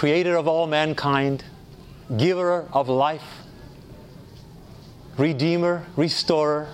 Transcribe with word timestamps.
creator 0.00 0.34
of 0.34 0.48
all 0.48 0.66
mankind, 0.66 1.44
giver 2.16 2.66
of 2.72 2.88
life, 2.88 3.42
redeemer, 5.18 5.84
restorer, 5.94 6.66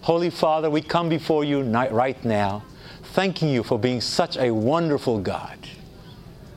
Holy 0.00 0.30
Father, 0.30 0.70
we 0.70 0.80
come 0.80 1.10
before 1.10 1.44
you 1.44 1.60
right 1.60 2.24
now, 2.24 2.64
thanking 3.12 3.50
you 3.50 3.62
for 3.62 3.78
being 3.78 4.00
such 4.00 4.38
a 4.38 4.50
wonderful 4.50 5.20
God. 5.20 5.58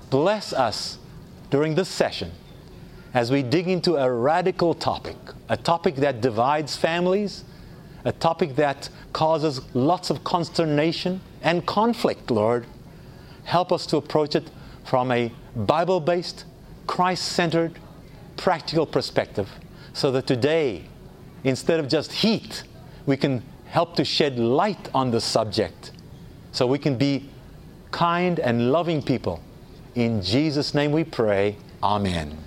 Bless 0.09 0.53
us 0.53 0.97
during 1.49 1.75
this 1.75 1.89
session 1.89 2.31
as 3.13 3.29
we 3.29 3.43
dig 3.43 3.67
into 3.67 3.97
a 3.97 4.09
radical 4.09 4.73
topic, 4.73 5.17
a 5.49 5.57
topic 5.57 5.95
that 5.95 6.21
divides 6.21 6.77
families, 6.77 7.43
a 8.05 8.13
topic 8.13 8.55
that 8.55 8.87
causes 9.11 9.59
lots 9.75 10.09
of 10.09 10.23
consternation 10.23 11.19
and 11.41 11.65
conflict, 11.65 12.31
Lord. 12.31 12.65
Help 13.43 13.73
us 13.73 13.85
to 13.87 13.97
approach 13.97 14.33
it 14.33 14.49
from 14.85 15.11
a 15.11 15.33
Bible 15.55 15.99
based, 15.99 16.45
Christ 16.87 17.25
centered, 17.25 17.79
practical 18.37 18.85
perspective 18.85 19.49
so 19.93 20.11
that 20.11 20.27
today, 20.27 20.85
instead 21.43 21.79
of 21.79 21.87
just 21.87 22.11
heat, 22.11 22.63
we 23.05 23.17
can 23.17 23.43
help 23.65 23.95
to 23.95 24.05
shed 24.05 24.39
light 24.39 24.89
on 24.93 25.11
the 25.11 25.21
subject 25.21 25.91
so 26.51 26.65
we 26.65 26.79
can 26.79 26.97
be 26.97 27.29
kind 27.91 28.39
and 28.39 28.71
loving 28.71 29.01
people. 29.01 29.41
In 29.95 30.21
Jesus' 30.21 30.73
name 30.73 30.91
we 30.91 31.03
pray. 31.03 31.57
Amen 31.83 32.37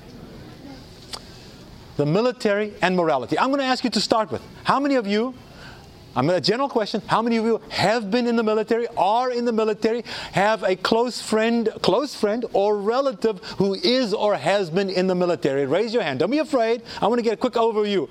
the 1.97 2.07
military 2.07 2.73
and 2.83 2.97
morality. 2.97 3.39
I'm 3.39 3.49
going 3.49 3.61
to 3.61 3.67
ask 3.67 3.85
you 3.85 3.91
to 3.91 4.01
start 4.01 4.31
with 4.31 4.43
how 4.65 4.81
many 4.81 4.95
of 4.95 5.07
you, 5.07 5.35
I'm 6.15 6.29
a 6.29 6.41
general 6.41 6.69
question, 6.69 7.01
how 7.07 7.23
many 7.23 7.39
of 7.39 7.45
you 7.45 7.61
have 7.71 8.11
been 8.11 8.27
in 8.27 8.37
the 8.37 8.43
military, 8.43 8.87
are 8.97 9.31
in 9.31 9.47
the 9.47 9.53
military, 9.53 10.05
have 10.33 10.63
a 10.63 10.77
close 10.77 11.23
friend, 11.23 11.71
close 11.81 12.15
friend 12.15 12.45
or 12.53 12.77
relative 12.77 13.39
who 13.57 13.75
is 13.75 14.13
or 14.13 14.35
has 14.35 14.69
been 14.69 14.91
in 14.91 15.07
the 15.07 15.15
military? 15.15 15.65
Raise 15.65 15.95
your 15.95 16.03
hand. 16.03 16.19
Don't 16.19 16.31
be 16.31 16.39
afraid. 16.39 16.83
I 17.01 17.07
want 17.07 17.19
to 17.19 17.23
get 17.23 17.35
a 17.35 17.37
quick 17.37 17.55
overview. 17.55 18.11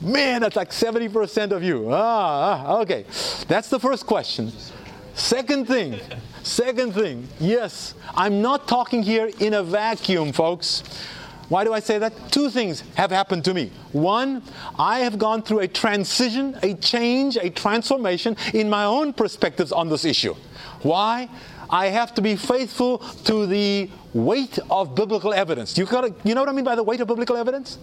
Man, 0.00 0.42
that's 0.42 0.56
like 0.56 0.70
70% 0.70 1.52
of 1.52 1.62
you. 1.62 1.88
Ah, 1.90 2.64
ah, 2.66 2.80
okay. 2.80 3.04
That's 3.48 3.68
the 3.68 3.80
first 3.80 4.06
question. 4.06 4.52
Second 5.14 5.66
thing, 5.66 5.98
second 6.44 6.92
thing, 6.92 7.26
yes, 7.40 7.94
I'm 8.14 8.40
not 8.40 8.68
talking 8.68 9.02
here 9.02 9.30
in 9.40 9.54
a 9.54 9.62
vacuum, 9.64 10.32
folks. 10.32 10.84
Why 11.48 11.64
do 11.64 11.72
I 11.72 11.80
say 11.80 11.98
that? 11.98 12.12
Two 12.30 12.50
things 12.50 12.82
have 12.94 13.10
happened 13.10 13.44
to 13.46 13.54
me. 13.54 13.72
One, 13.92 14.42
I 14.78 15.00
have 15.00 15.18
gone 15.18 15.42
through 15.42 15.60
a 15.60 15.68
transition, 15.68 16.58
a 16.62 16.74
change, 16.74 17.36
a 17.36 17.48
transformation 17.48 18.36
in 18.52 18.68
my 18.68 18.84
own 18.84 19.14
perspectives 19.14 19.72
on 19.72 19.88
this 19.88 20.04
issue. 20.04 20.34
Why? 20.82 21.28
I 21.70 21.86
have 21.86 22.14
to 22.14 22.22
be 22.22 22.36
faithful 22.36 22.98
to 23.24 23.46
the 23.46 23.90
weight 24.14 24.58
of 24.70 24.94
biblical 24.94 25.34
evidence. 25.34 25.76
You, 25.76 25.84
gotta, 25.84 26.14
you 26.24 26.34
know 26.34 26.40
what 26.40 26.48
I 26.48 26.52
mean 26.52 26.64
by 26.64 26.74
the 26.74 26.82
weight 26.82 27.00
of 27.00 27.08
biblical 27.08 27.36
evidence? 27.36 27.78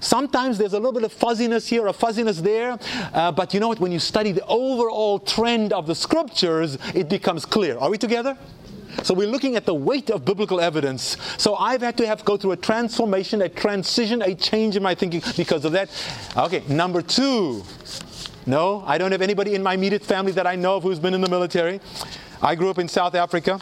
Sometimes 0.00 0.58
there's 0.58 0.72
a 0.72 0.78
little 0.78 0.92
bit 0.92 1.04
of 1.04 1.12
fuzziness 1.12 1.68
here, 1.68 1.86
a 1.86 1.92
fuzziness 1.92 2.40
there, 2.40 2.78
uh, 3.14 3.30
but 3.30 3.54
you 3.54 3.60
know 3.60 3.68
what? 3.68 3.78
When 3.78 3.92
you 3.92 4.00
study 4.00 4.32
the 4.32 4.44
overall 4.46 5.20
trend 5.20 5.72
of 5.72 5.86
the 5.86 5.94
scriptures, 5.94 6.78
it 6.94 7.08
becomes 7.08 7.44
clear. 7.44 7.78
Are 7.78 7.90
we 7.90 7.98
together? 7.98 8.36
So 9.02 9.14
we're 9.14 9.28
looking 9.28 9.56
at 9.56 9.64
the 9.64 9.74
weight 9.74 10.10
of 10.10 10.24
biblical 10.24 10.60
evidence. 10.60 11.16
So 11.36 11.54
I've 11.56 11.82
had 11.82 11.96
to 11.98 12.06
have 12.06 12.24
go 12.24 12.36
through 12.36 12.52
a 12.52 12.56
transformation, 12.56 13.42
a 13.42 13.48
transition, 13.48 14.22
a 14.22 14.34
change 14.34 14.76
in 14.76 14.82
my 14.82 14.94
thinking 14.94 15.22
because 15.36 15.64
of 15.64 15.72
that. 15.72 15.90
Okay, 16.36 16.62
number 16.68 17.02
two. 17.02 17.64
No, 18.46 18.82
I 18.86 18.98
don't 18.98 19.12
have 19.12 19.22
anybody 19.22 19.54
in 19.54 19.62
my 19.62 19.74
immediate 19.74 20.02
family 20.02 20.32
that 20.32 20.46
I 20.46 20.56
know 20.56 20.76
of 20.76 20.82
who's 20.82 20.98
been 20.98 21.14
in 21.14 21.20
the 21.20 21.28
military. 21.28 21.80
I 22.40 22.54
grew 22.54 22.70
up 22.70 22.78
in 22.78 22.88
South 22.88 23.14
Africa. 23.14 23.60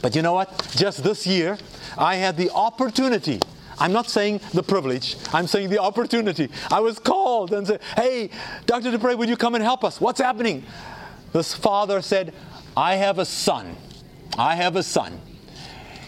But 0.00 0.16
you 0.16 0.22
know 0.22 0.32
what? 0.32 0.68
Just 0.74 1.04
this 1.04 1.26
year, 1.26 1.58
I 1.96 2.16
had 2.16 2.36
the 2.36 2.50
opportunity 2.50 3.40
I'm 3.78 3.92
not 3.92 4.08
saying 4.08 4.40
the 4.52 4.62
privilege, 4.62 5.16
I'm 5.32 5.48
saying 5.48 5.70
the 5.70 5.80
opportunity. 5.80 6.50
I 6.70 6.78
was 6.78 7.00
called 7.00 7.52
and 7.52 7.66
said, 7.66 7.80
Hey, 7.96 8.30
Dr. 8.66 8.92
du 8.92 8.98
Preez, 8.98 9.18
would 9.18 9.28
you 9.28 9.36
come 9.36 9.56
and 9.56 9.64
help 9.64 9.82
us? 9.82 10.00
What's 10.00 10.20
happening? 10.20 10.64
This 11.32 11.54
father 11.54 12.00
said, 12.00 12.32
I 12.76 12.94
have 12.96 13.18
a 13.18 13.24
son 13.24 13.76
I 14.38 14.54
have 14.54 14.76
a 14.76 14.82
son. 14.82 15.20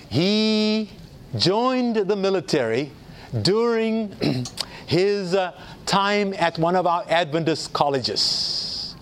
He 0.09 0.91
joined 1.37 1.97
the 1.97 2.17
military 2.17 2.91
during 3.43 4.15
his 4.87 5.35
uh, 5.35 5.59
time 5.87 6.35
at 6.35 6.59
one 6.59 6.77
of 6.77 6.87
our 6.87 7.05
Adventist 7.09 7.73
colleges. 7.73 8.95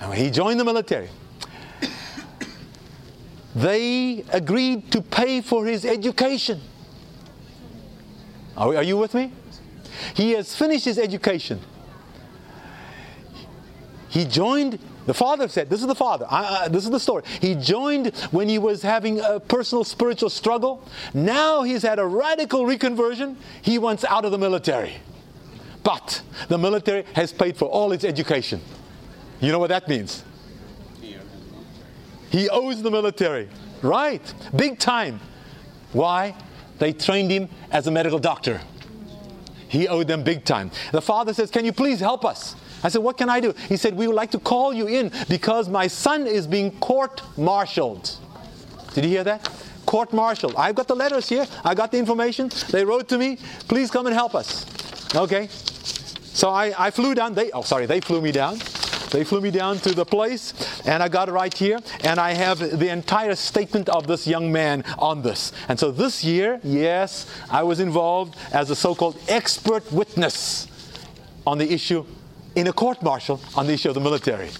And 0.00 0.10
when 0.10 0.18
he 0.18 0.30
joined 0.30 0.58
the 0.58 0.64
military, 0.64 1.08
they 3.54 4.24
agreed 4.32 4.90
to 4.92 5.00
pay 5.00 5.40
for 5.40 5.64
his 5.64 5.84
education. 5.84 6.60
Are, 8.56 8.76
are 8.76 8.82
you 8.82 8.96
with 8.96 9.14
me? 9.14 9.32
He 10.14 10.32
has 10.32 10.54
finished 10.54 10.84
his 10.84 10.98
education. 10.98 11.60
He 14.08 14.24
joined 14.24 14.78
the 15.06 15.14
father 15.14 15.48
said, 15.48 15.70
This 15.70 15.80
is 15.80 15.86
the 15.86 15.94
father, 15.94 16.26
I, 16.28 16.64
I, 16.64 16.68
this 16.68 16.84
is 16.84 16.90
the 16.90 17.00
story. 17.00 17.22
He 17.40 17.54
joined 17.54 18.14
when 18.30 18.48
he 18.48 18.58
was 18.58 18.82
having 18.82 19.20
a 19.20 19.40
personal 19.40 19.84
spiritual 19.84 20.30
struggle. 20.30 20.86
Now 21.14 21.62
he's 21.62 21.82
had 21.82 21.98
a 21.98 22.06
radical 22.06 22.64
reconversion. 22.64 23.36
He 23.62 23.78
wants 23.78 24.04
out 24.04 24.24
of 24.24 24.32
the 24.32 24.38
military. 24.38 24.94
But 25.82 26.22
the 26.48 26.58
military 26.58 27.04
has 27.14 27.32
paid 27.32 27.56
for 27.56 27.66
all 27.66 27.92
its 27.92 28.04
education. 28.04 28.60
You 29.40 29.52
know 29.52 29.60
what 29.60 29.68
that 29.68 29.88
means? 29.88 30.24
He 32.30 32.48
owes 32.50 32.82
the 32.82 32.90
military. 32.90 33.48
Right. 33.82 34.34
Big 34.54 34.80
time. 34.80 35.20
Why? 35.92 36.34
They 36.78 36.92
trained 36.92 37.30
him 37.30 37.48
as 37.70 37.86
a 37.86 37.90
medical 37.90 38.18
doctor. 38.18 38.60
He 39.68 39.86
owed 39.88 40.08
them 40.08 40.22
big 40.22 40.44
time. 40.44 40.70
The 40.92 41.02
father 41.02 41.32
says, 41.32 41.50
Can 41.50 41.64
you 41.64 41.72
please 41.72 42.00
help 42.00 42.24
us? 42.24 42.56
I 42.86 42.88
said, 42.88 43.02
What 43.02 43.18
can 43.18 43.28
I 43.28 43.40
do? 43.40 43.52
He 43.68 43.76
said, 43.76 43.96
We 43.96 44.06
would 44.06 44.14
like 44.14 44.30
to 44.30 44.38
call 44.38 44.72
you 44.72 44.86
in 44.86 45.10
because 45.28 45.68
my 45.68 45.88
son 45.88 46.24
is 46.24 46.46
being 46.46 46.70
court 46.78 47.20
martialed. 47.36 48.16
Did 48.94 49.02
you 49.02 49.10
hear 49.10 49.24
that? 49.24 49.50
Court 49.86 50.12
martialed. 50.12 50.54
I've 50.56 50.76
got 50.76 50.86
the 50.86 50.94
letters 50.94 51.28
here. 51.28 51.48
I 51.64 51.74
got 51.74 51.90
the 51.90 51.98
information. 51.98 52.48
They 52.70 52.84
wrote 52.84 53.08
to 53.08 53.18
me, 53.18 53.38
Please 53.66 53.90
come 53.90 54.06
and 54.06 54.14
help 54.14 54.36
us. 54.36 54.64
Okay. 55.16 55.48
So 55.48 56.50
I, 56.50 56.74
I 56.78 56.92
flew 56.92 57.16
down. 57.16 57.34
They, 57.34 57.50
oh, 57.50 57.62
sorry, 57.62 57.86
they 57.86 58.00
flew 58.00 58.20
me 58.20 58.30
down. 58.30 58.58
They 59.10 59.24
flew 59.24 59.40
me 59.40 59.50
down 59.50 59.78
to 59.78 59.92
the 59.92 60.04
place, 60.04 60.52
and 60.86 61.02
I 61.02 61.08
got 61.08 61.28
it 61.28 61.32
right 61.32 61.52
here, 61.52 61.78
and 62.04 62.20
I 62.20 62.34
have 62.34 62.58
the 62.58 62.88
entire 62.88 63.34
statement 63.34 63.88
of 63.88 64.06
this 64.06 64.28
young 64.28 64.52
man 64.52 64.84
on 64.98 65.22
this. 65.22 65.52
And 65.68 65.78
so 65.78 65.90
this 65.90 66.22
year, 66.22 66.60
yes, 66.62 67.26
I 67.50 67.62
was 67.64 67.80
involved 67.80 68.36
as 68.52 68.70
a 68.70 68.76
so 68.76 68.94
called 68.94 69.16
expert 69.28 69.90
witness 69.92 70.68
on 71.46 71.58
the 71.58 71.72
issue 71.72 72.04
in 72.56 72.66
a 72.66 72.72
court 72.72 73.02
martial 73.02 73.40
on 73.54 73.66
the 73.66 73.74
issue 73.74 73.88
of 73.88 73.94
the 73.94 74.00
military. 74.00 74.50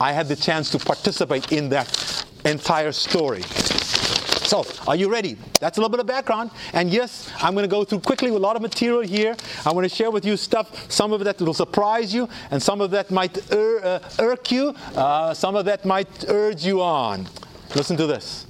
I 0.00 0.12
had 0.12 0.28
the 0.28 0.36
chance 0.36 0.70
to 0.70 0.78
participate 0.78 1.52
in 1.52 1.68
that 1.70 2.24
entire 2.44 2.92
story. 2.92 3.42
So, 3.42 4.64
are 4.86 4.94
you 4.94 5.10
ready? 5.10 5.36
That's 5.58 5.76
a 5.76 5.80
little 5.80 5.90
bit 5.90 5.98
of 5.98 6.06
background. 6.06 6.52
And 6.72 6.88
yes, 6.90 7.32
I'm 7.40 7.54
going 7.54 7.64
to 7.64 7.68
go 7.68 7.82
through 7.82 8.00
quickly 8.00 8.30
a 8.30 8.38
lot 8.38 8.54
of 8.54 8.62
material 8.62 9.00
here. 9.00 9.34
I 9.64 9.72
want 9.72 9.88
to 9.88 9.94
share 9.94 10.12
with 10.12 10.24
you 10.24 10.36
stuff, 10.36 10.88
some 10.90 11.12
of 11.12 11.24
that 11.24 11.40
will 11.40 11.52
surprise 11.52 12.14
you, 12.14 12.28
and 12.52 12.62
some 12.62 12.80
of 12.80 12.92
that 12.92 13.10
might 13.10 13.50
ir- 13.50 13.84
uh, 13.84 13.98
irk 14.20 14.52
you, 14.52 14.68
uh, 14.94 15.34
some 15.34 15.56
of 15.56 15.64
that 15.64 15.84
might 15.84 16.24
urge 16.28 16.64
you 16.64 16.80
on. 16.80 17.26
Listen 17.74 17.96
to 17.96 18.06
this. 18.06 18.46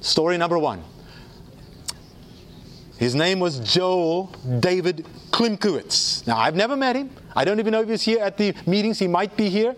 Story 0.00 0.38
number 0.38 0.58
one. 0.60 0.84
His 2.98 3.14
name 3.14 3.40
was 3.40 3.58
Joel 3.60 4.26
David 4.60 5.06
Klimkowitz. 5.30 6.26
Now, 6.26 6.38
I've 6.38 6.56
never 6.56 6.76
met 6.76 6.96
him. 6.96 7.10
I 7.34 7.44
don't 7.44 7.60
even 7.60 7.72
know 7.72 7.82
if 7.82 7.88
he's 7.88 8.02
here 8.02 8.20
at 8.20 8.38
the 8.38 8.54
meetings. 8.66 8.98
He 8.98 9.06
might 9.06 9.36
be 9.36 9.50
here. 9.50 9.76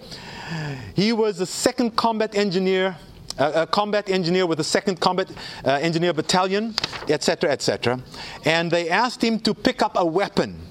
He 0.94 1.12
was 1.12 1.38
the 1.38 1.46
second 1.46 1.96
combat 1.96 2.36
engineer, 2.36 2.96
uh, 3.38 3.52
a 3.54 3.66
combat 3.66 4.08
engineer 4.08 4.46
with 4.46 4.58
the 4.58 4.64
second 4.64 5.00
combat 5.00 5.28
uh, 5.64 5.70
engineer 5.72 6.12
battalion, 6.12 6.74
etc., 7.08 7.50
etc. 7.50 8.00
And 8.44 8.70
they 8.70 8.88
asked 8.88 9.22
him 9.22 9.40
to 9.40 9.52
pick 9.52 9.82
up 9.82 9.92
a 9.96 10.06
weapon. 10.06 10.67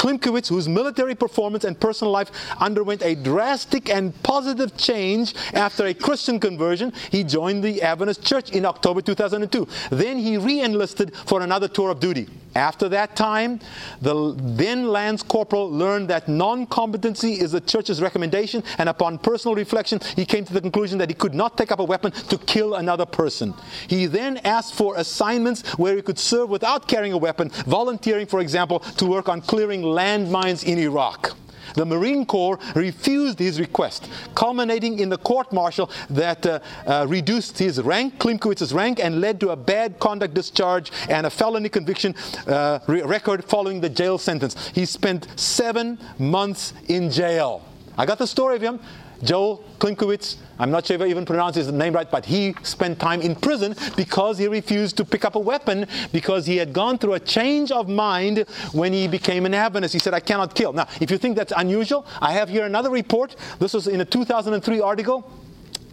Klimkowitz, 0.00 0.48
whose 0.48 0.66
military 0.66 1.14
performance 1.14 1.64
and 1.64 1.78
personal 1.78 2.10
life 2.10 2.30
underwent 2.58 3.02
a 3.02 3.14
drastic 3.14 3.90
and 3.90 4.14
positive 4.22 4.74
change 4.78 5.34
after 5.52 5.84
a 5.84 5.92
Christian 5.92 6.40
conversion, 6.40 6.90
he 7.10 7.22
joined 7.22 7.62
the 7.62 7.82
Adventist 7.82 8.24
Church 8.24 8.50
in 8.50 8.64
October 8.64 9.02
2002. 9.02 9.68
Then 9.90 10.18
he 10.18 10.38
re 10.38 10.62
enlisted 10.62 11.14
for 11.26 11.42
another 11.42 11.68
tour 11.68 11.90
of 11.90 12.00
duty. 12.00 12.28
After 12.54 12.88
that 12.88 13.14
time, 13.14 13.60
the 14.00 14.34
then 14.36 14.88
Lance 14.88 15.22
Corporal 15.22 15.70
learned 15.70 16.08
that 16.08 16.28
non 16.28 16.66
combatancy 16.66 17.40
is 17.40 17.52
the 17.52 17.60
church's 17.60 18.02
recommendation, 18.02 18.64
and 18.78 18.88
upon 18.88 19.18
personal 19.18 19.54
reflection, 19.54 20.00
he 20.16 20.24
came 20.24 20.44
to 20.44 20.52
the 20.52 20.60
conclusion 20.60 20.98
that 20.98 21.08
he 21.08 21.14
could 21.14 21.34
not 21.34 21.56
take 21.56 21.70
up 21.70 21.78
a 21.78 21.84
weapon 21.84 22.10
to 22.10 22.38
kill 22.38 22.74
another 22.74 23.06
person. 23.06 23.54
He 23.86 24.06
then 24.06 24.38
asked 24.38 24.74
for 24.74 24.96
assignments 24.96 25.62
where 25.78 25.94
he 25.94 26.02
could 26.02 26.18
serve 26.18 26.50
without 26.50 26.88
carrying 26.88 27.12
a 27.12 27.18
weapon, 27.18 27.50
volunteering, 27.66 28.26
for 28.26 28.40
example, 28.40 28.80
to 28.80 29.06
work 29.06 29.28
on 29.28 29.42
clearing 29.42 29.82
landmines 29.90 30.64
in 30.64 30.78
Iraq. 30.78 31.36
The 31.74 31.86
Marine 31.86 32.26
Corps 32.26 32.58
refused 32.74 33.38
his 33.38 33.60
request, 33.60 34.10
culminating 34.34 34.98
in 34.98 35.08
the 35.08 35.18
court 35.18 35.52
martial 35.52 35.90
that 36.10 36.44
uh, 36.44 36.60
uh, 36.86 37.06
reduced 37.08 37.58
his 37.58 37.80
rank, 37.80 38.18
Klimkowitz's 38.18 38.72
rank, 38.72 39.00
and 39.00 39.20
led 39.20 39.40
to 39.40 39.50
a 39.50 39.56
bad 39.56 39.98
conduct 39.98 40.34
discharge 40.34 40.90
and 41.08 41.26
a 41.26 41.30
felony 41.30 41.68
conviction 41.68 42.14
uh, 42.46 42.80
re- 42.86 43.02
record 43.02 43.44
following 43.44 43.80
the 43.80 43.88
jail 43.88 44.18
sentence. 44.18 44.68
He 44.74 44.84
spent 44.84 45.28
seven 45.38 45.98
months 46.18 46.72
in 46.88 47.10
jail. 47.10 47.64
I 47.96 48.06
got 48.06 48.18
the 48.18 48.26
story 48.26 48.56
of 48.56 48.62
him. 48.62 48.80
Joel 49.22 49.64
Klimkowitz, 49.78 50.36
I'm 50.58 50.70
not 50.70 50.86
sure 50.86 50.96
if 50.96 51.02
I 51.02 51.06
even 51.06 51.24
pronounced 51.24 51.56
his 51.56 51.70
name 51.70 51.92
right, 51.92 52.10
but 52.10 52.24
he 52.24 52.54
spent 52.62 52.98
time 52.98 53.20
in 53.20 53.34
prison 53.34 53.74
because 53.96 54.38
he 54.38 54.46
refused 54.46 54.96
to 54.98 55.04
pick 55.04 55.24
up 55.24 55.34
a 55.34 55.38
weapon 55.38 55.86
because 56.12 56.46
he 56.46 56.56
had 56.56 56.72
gone 56.72 56.98
through 56.98 57.14
a 57.14 57.20
change 57.20 57.70
of 57.70 57.88
mind 57.88 58.44
when 58.72 58.92
he 58.92 59.08
became 59.08 59.46
an 59.46 59.54
Adventist. 59.54 59.92
He 59.92 59.98
said, 59.98 60.14
I 60.14 60.20
cannot 60.20 60.54
kill. 60.54 60.72
Now, 60.72 60.88
if 61.00 61.10
you 61.10 61.18
think 61.18 61.36
that's 61.36 61.52
unusual, 61.56 62.06
I 62.20 62.32
have 62.32 62.48
here 62.48 62.64
another 62.64 62.90
report. 62.90 63.36
This 63.58 63.74
was 63.74 63.86
in 63.86 64.00
a 64.00 64.04
2003 64.04 64.80
article 64.80 65.30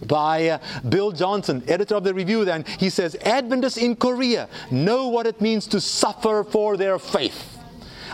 by 0.05 0.49
uh, 0.49 0.59
Bill 0.87 1.11
Johnsson, 1.11 1.63
editor 1.67 1.95
of 1.95 2.03
the 2.03 2.13
review, 2.13 2.45
then 2.45 2.65
he 2.79 2.89
says 2.89 3.15
Adventists 3.21 3.77
in 3.77 3.95
Korea 3.95 4.47
know 4.69 5.07
what 5.07 5.25
it 5.25 5.41
means 5.41 5.67
to 5.67 5.81
suffer 5.81 6.43
for 6.43 6.77
their 6.77 6.99
faith. 6.99 7.56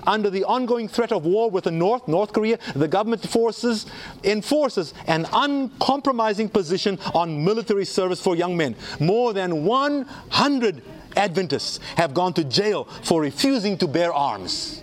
Under 0.06 0.30
the 0.30 0.44
ongoing 0.44 0.88
threat 0.88 1.12
of 1.12 1.26
war 1.26 1.50
with 1.50 1.66
the 1.66 1.72
North, 1.72 2.08
North 2.08 2.34
Korea, 2.34 2.58
the 2.76 2.88
government 2.88 3.28
forces 3.28 3.86
enforces 4.24 4.94
an 5.08 5.28
uncompromising 5.34 6.50
position 6.50 7.00
on 7.14 7.44
military 7.44 7.86
service 7.86 8.22
for 8.22 8.36
young 8.36 8.56
men. 8.58 8.76
More 9.00 9.34
than 9.34 9.66
100 9.66 10.82
Adventists 11.16 11.80
have 11.96 12.14
gone 12.14 12.34
to 12.34 12.44
jail 12.44 12.86
for 13.04 13.22
refusing 13.22 13.78
to 13.78 13.88
bear 13.88 14.14
arms. 14.14 14.82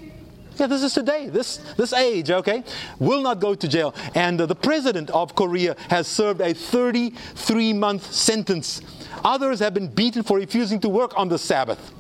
Yeah, 0.57 0.67
this 0.67 0.83
is 0.83 0.93
today, 0.93 1.29
this, 1.29 1.57
this 1.77 1.95
age, 1.95 2.31
okay? 2.31 2.63
Will 2.99 3.23
not 3.23 3.41
go 3.41 3.55
to 3.55 3.67
jail. 3.67 3.95
And 4.15 4.39
uh, 4.41 4.47
the 4.47 4.55
president 4.55 5.09
of 5.11 5.35
Korea 5.35 5.75
has 5.89 6.07
served 6.07 6.43
a 6.43 6.53
33 6.53 7.73
month 7.73 8.13
sentence. 8.13 8.83
Others 9.25 9.61
have 9.61 9.73
been 9.73 9.89
beaten 9.89 10.23
for 10.23 10.37
refusing 10.37 10.79
to 10.81 10.89
work 10.89 11.19
on 11.19 11.29
the 11.29 11.39
Sabbath. 11.39 11.95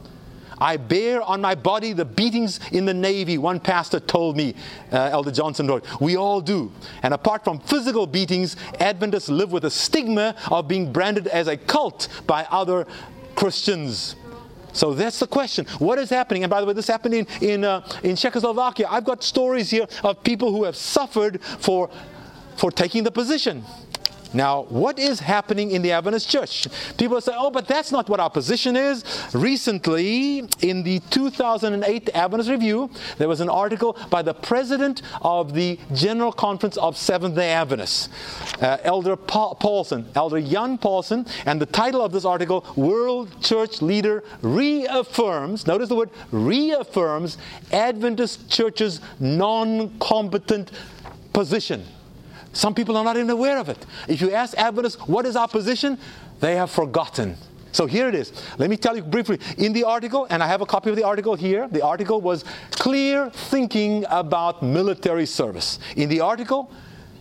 I 0.60 0.76
bear 0.76 1.22
on 1.22 1.40
my 1.40 1.54
body 1.54 1.92
the 1.92 2.04
beatings 2.04 2.60
in 2.72 2.84
the 2.84 2.94
Navy, 2.94 3.38
one 3.38 3.60
pastor 3.60 3.98
told 3.98 4.36
me, 4.36 4.54
uh, 4.92 5.08
Elder 5.12 5.30
Johnsson 5.30 5.66
wrote. 5.66 5.86
We 6.00 6.16
all 6.16 6.40
do. 6.40 6.70
And 7.02 7.14
apart 7.14 7.44
from 7.44 7.60
physical 7.60 8.06
beatings, 8.06 8.56
Adventists 8.78 9.28
live 9.28 9.52
with 9.52 9.62
the 9.62 9.70
stigma 9.70 10.34
of 10.50 10.68
being 10.68 10.92
branded 10.92 11.26
as 11.28 11.48
a 11.48 11.56
cult 11.56 12.08
by 12.26 12.46
other 12.50 12.86
Christians. 13.34 14.16
So 14.72 14.94
that's 14.94 15.18
the 15.18 15.26
question. 15.26 15.66
What 15.78 15.98
is 15.98 16.10
happening? 16.10 16.44
And 16.44 16.50
by 16.50 16.60
the 16.60 16.66
way, 16.66 16.74
this 16.74 16.86
happened 16.86 17.14
in, 17.14 17.26
in, 17.40 17.64
uh, 17.64 17.86
in 18.02 18.16
Czechoslovakia. 18.16 18.86
I've 18.88 19.04
got 19.04 19.24
stories 19.24 19.70
here 19.70 19.86
of 20.04 20.22
people 20.22 20.52
who 20.52 20.64
have 20.64 20.76
suffered 20.76 21.42
for, 21.42 21.90
for 22.56 22.70
taking 22.70 23.02
the 23.02 23.10
position. 23.10 23.64
Now, 24.32 24.62
what 24.68 24.98
is 24.98 25.20
happening 25.20 25.72
in 25.72 25.82
the 25.82 25.92
Adventist 25.92 26.28
church? 26.28 26.68
People 26.96 27.20
say, 27.20 27.32
oh, 27.36 27.50
but 27.50 27.66
that's 27.66 27.90
not 27.90 28.08
what 28.08 28.20
our 28.20 28.30
position 28.30 28.76
is. 28.76 29.04
Recently, 29.34 30.44
in 30.60 30.82
the 30.82 31.00
2008 31.10 32.10
Adventist 32.14 32.50
Review, 32.50 32.90
there 33.18 33.28
was 33.28 33.40
an 33.40 33.48
article 33.48 33.96
by 34.08 34.22
the 34.22 34.34
president 34.34 35.02
of 35.22 35.54
the 35.54 35.78
General 35.94 36.32
Conference 36.32 36.76
of 36.76 36.96
Seventh 36.96 37.34
day 37.34 37.52
Adventists, 37.52 38.08
uh, 38.60 38.78
Elder 38.82 39.16
pa- 39.16 39.54
Paulsen, 39.54 40.06
Elder 40.14 40.40
Jan 40.40 40.78
Paulsen, 40.78 41.28
and 41.46 41.60
the 41.60 41.66
title 41.66 42.00
of 42.02 42.12
this 42.12 42.24
article, 42.24 42.64
World 42.76 43.40
Church 43.42 43.82
Leader 43.82 44.22
Reaffirms, 44.42 45.66
notice 45.66 45.88
the 45.88 45.96
word 45.96 46.10
reaffirms, 46.30 47.38
Adventist 47.72 48.48
Church's 48.48 49.00
non 49.18 49.98
combatant 49.98 50.70
position. 51.32 51.84
Some 52.52 52.74
people 52.74 52.96
are 52.96 53.04
not 53.04 53.16
even 53.16 53.30
aware 53.30 53.58
of 53.58 53.68
it. 53.68 53.84
If 54.08 54.20
you 54.20 54.32
ask 54.32 54.56
Adventists, 54.58 54.96
what 55.06 55.26
is 55.26 55.36
our 55.36 55.48
position? 55.48 55.98
They 56.40 56.56
have 56.56 56.70
forgotten. 56.70 57.36
So 57.72 57.86
here 57.86 58.08
it 58.08 58.14
is. 58.14 58.32
Let 58.58 58.68
me 58.68 58.76
tell 58.76 58.96
you 58.96 59.02
briefly. 59.02 59.38
In 59.56 59.72
the 59.72 59.84
article, 59.84 60.26
and 60.30 60.42
I 60.42 60.48
have 60.48 60.60
a 60.60 60.66
copy 60.66 60.90
of 60.90 60.96
the 60.96 61.04
article 61.04 61.36
here, 61.36 61.68
the 61.68 61.82
article 61.82 62.20
was 62.20 62.44
Clear 62.72 63.30
Thinking 63.30 64.04
About 64.10 64.62
Military 64.62 65.26
Service. 65.26 65.78
In 65.94 66.08
the 66.08 66.20
article, 66.20 66.72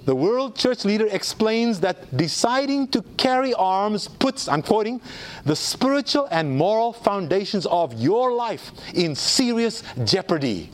the 0.06 0.16
world 0.16 0.56
church 0.56 0.86
leader 0.86 1.06
explains 1.12 1.80
that 1.82 2.18
deciding 2.18 2.88
to 2.88 3.04
carry 3.18 3.54
arms 3.54 4.08
puts, 4.08 4.48
I'm 4.48 4.64
quoting, 4.64 5.02
the 5.46 5.56
spiritual 5.56 6.28
and 6.32 6.58
moral 6.58 6.94
foundations 6.94 7.68
of 7.68 7.94
your 7.94 8.32
life 8.32 8.72
in 8.96 9.14
serious 9.14 9.84
jeopardy 10.06 10.72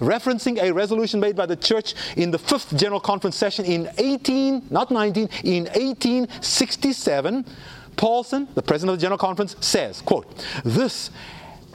referencing 0.00 0.60
a 0.60 0.72
resolution 0.72 1.20
made 1.20 1.36
by 1.36 1.46
the 1.46 1.56
church 1.56 1.94
in 2.16 2.30
the 2.30 2.38
fifth 2.38 2.76
general 2.76 3.00
conference 3.00 3.36
session 3.36 3.64
in 3.64 3.88
18, 3.98 4.66
not 4.70 4.90
19, 4.90 5.28
in 5.44 5.64
1867, 5.64 7.44
Paulsen, 7.96 8.52
the 8.54 8.62
president 8.62 8.94
of 8.94 8.98
the 8.98 9.02
general 9.02 9.18
conference, 9.18 9.56
says, 9.60 10.00
quote, 10.00 10.44
this 10.64 11.10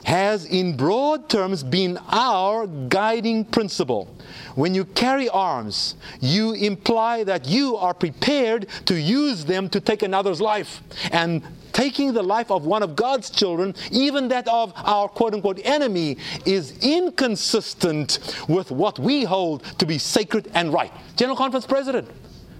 has 0.04 0.44
in 0.44 0.76
broad 0.76 1.28
terms 1.28 1.64
been 1.64 1.98
our 2.08 2.66
guiding 2.66 3.44
principle. 3.44 4.08
When 4.54 4.74
you 4.74 4.84
carry 4.84 5.28
arms, 5.28 5.96
you 6.20 6.52
imply 6.52 7.24
that 7.24 7.46
you 7.46 7.76
are 7.76 7.92
prepared 7.92 8.68
to 8.86 8.94
use 8.94 9.44
them 9.44 9.68
to 9.70 9.80
take 9.80 10.02
another's 10.02 10.40
life. 10.40 10.80
And 11.10 11.42
taking 11.76 12.14
the 12.14 12.22
life 12.22 12.50
of 12.50 12.64
one 12.64 12.82
of 12.82 12.96
God's 12.96 13.28
children, 13.28 13.74
even 13.90 14.28
that 14.28 14.48
of 14.48 14.72
our 14.76 15.08
quote 15.08 15.34
unquote 15.34 15.60
enemy, 15.62 16.16
is 16.46 16.72
inconsistent 16.80 18.18
with 18.48 18.70
what 18.70 18.98
we 18.98 19.24
hold 19.24 19.62
to 19.78 19.84
be 19.84 19.98
sacred 19.98 20.50
and 20.54 20.72
right. 20.72 20.90
General 21.16 21.36
Conference 21.36 21.66
President. 21.66 22.08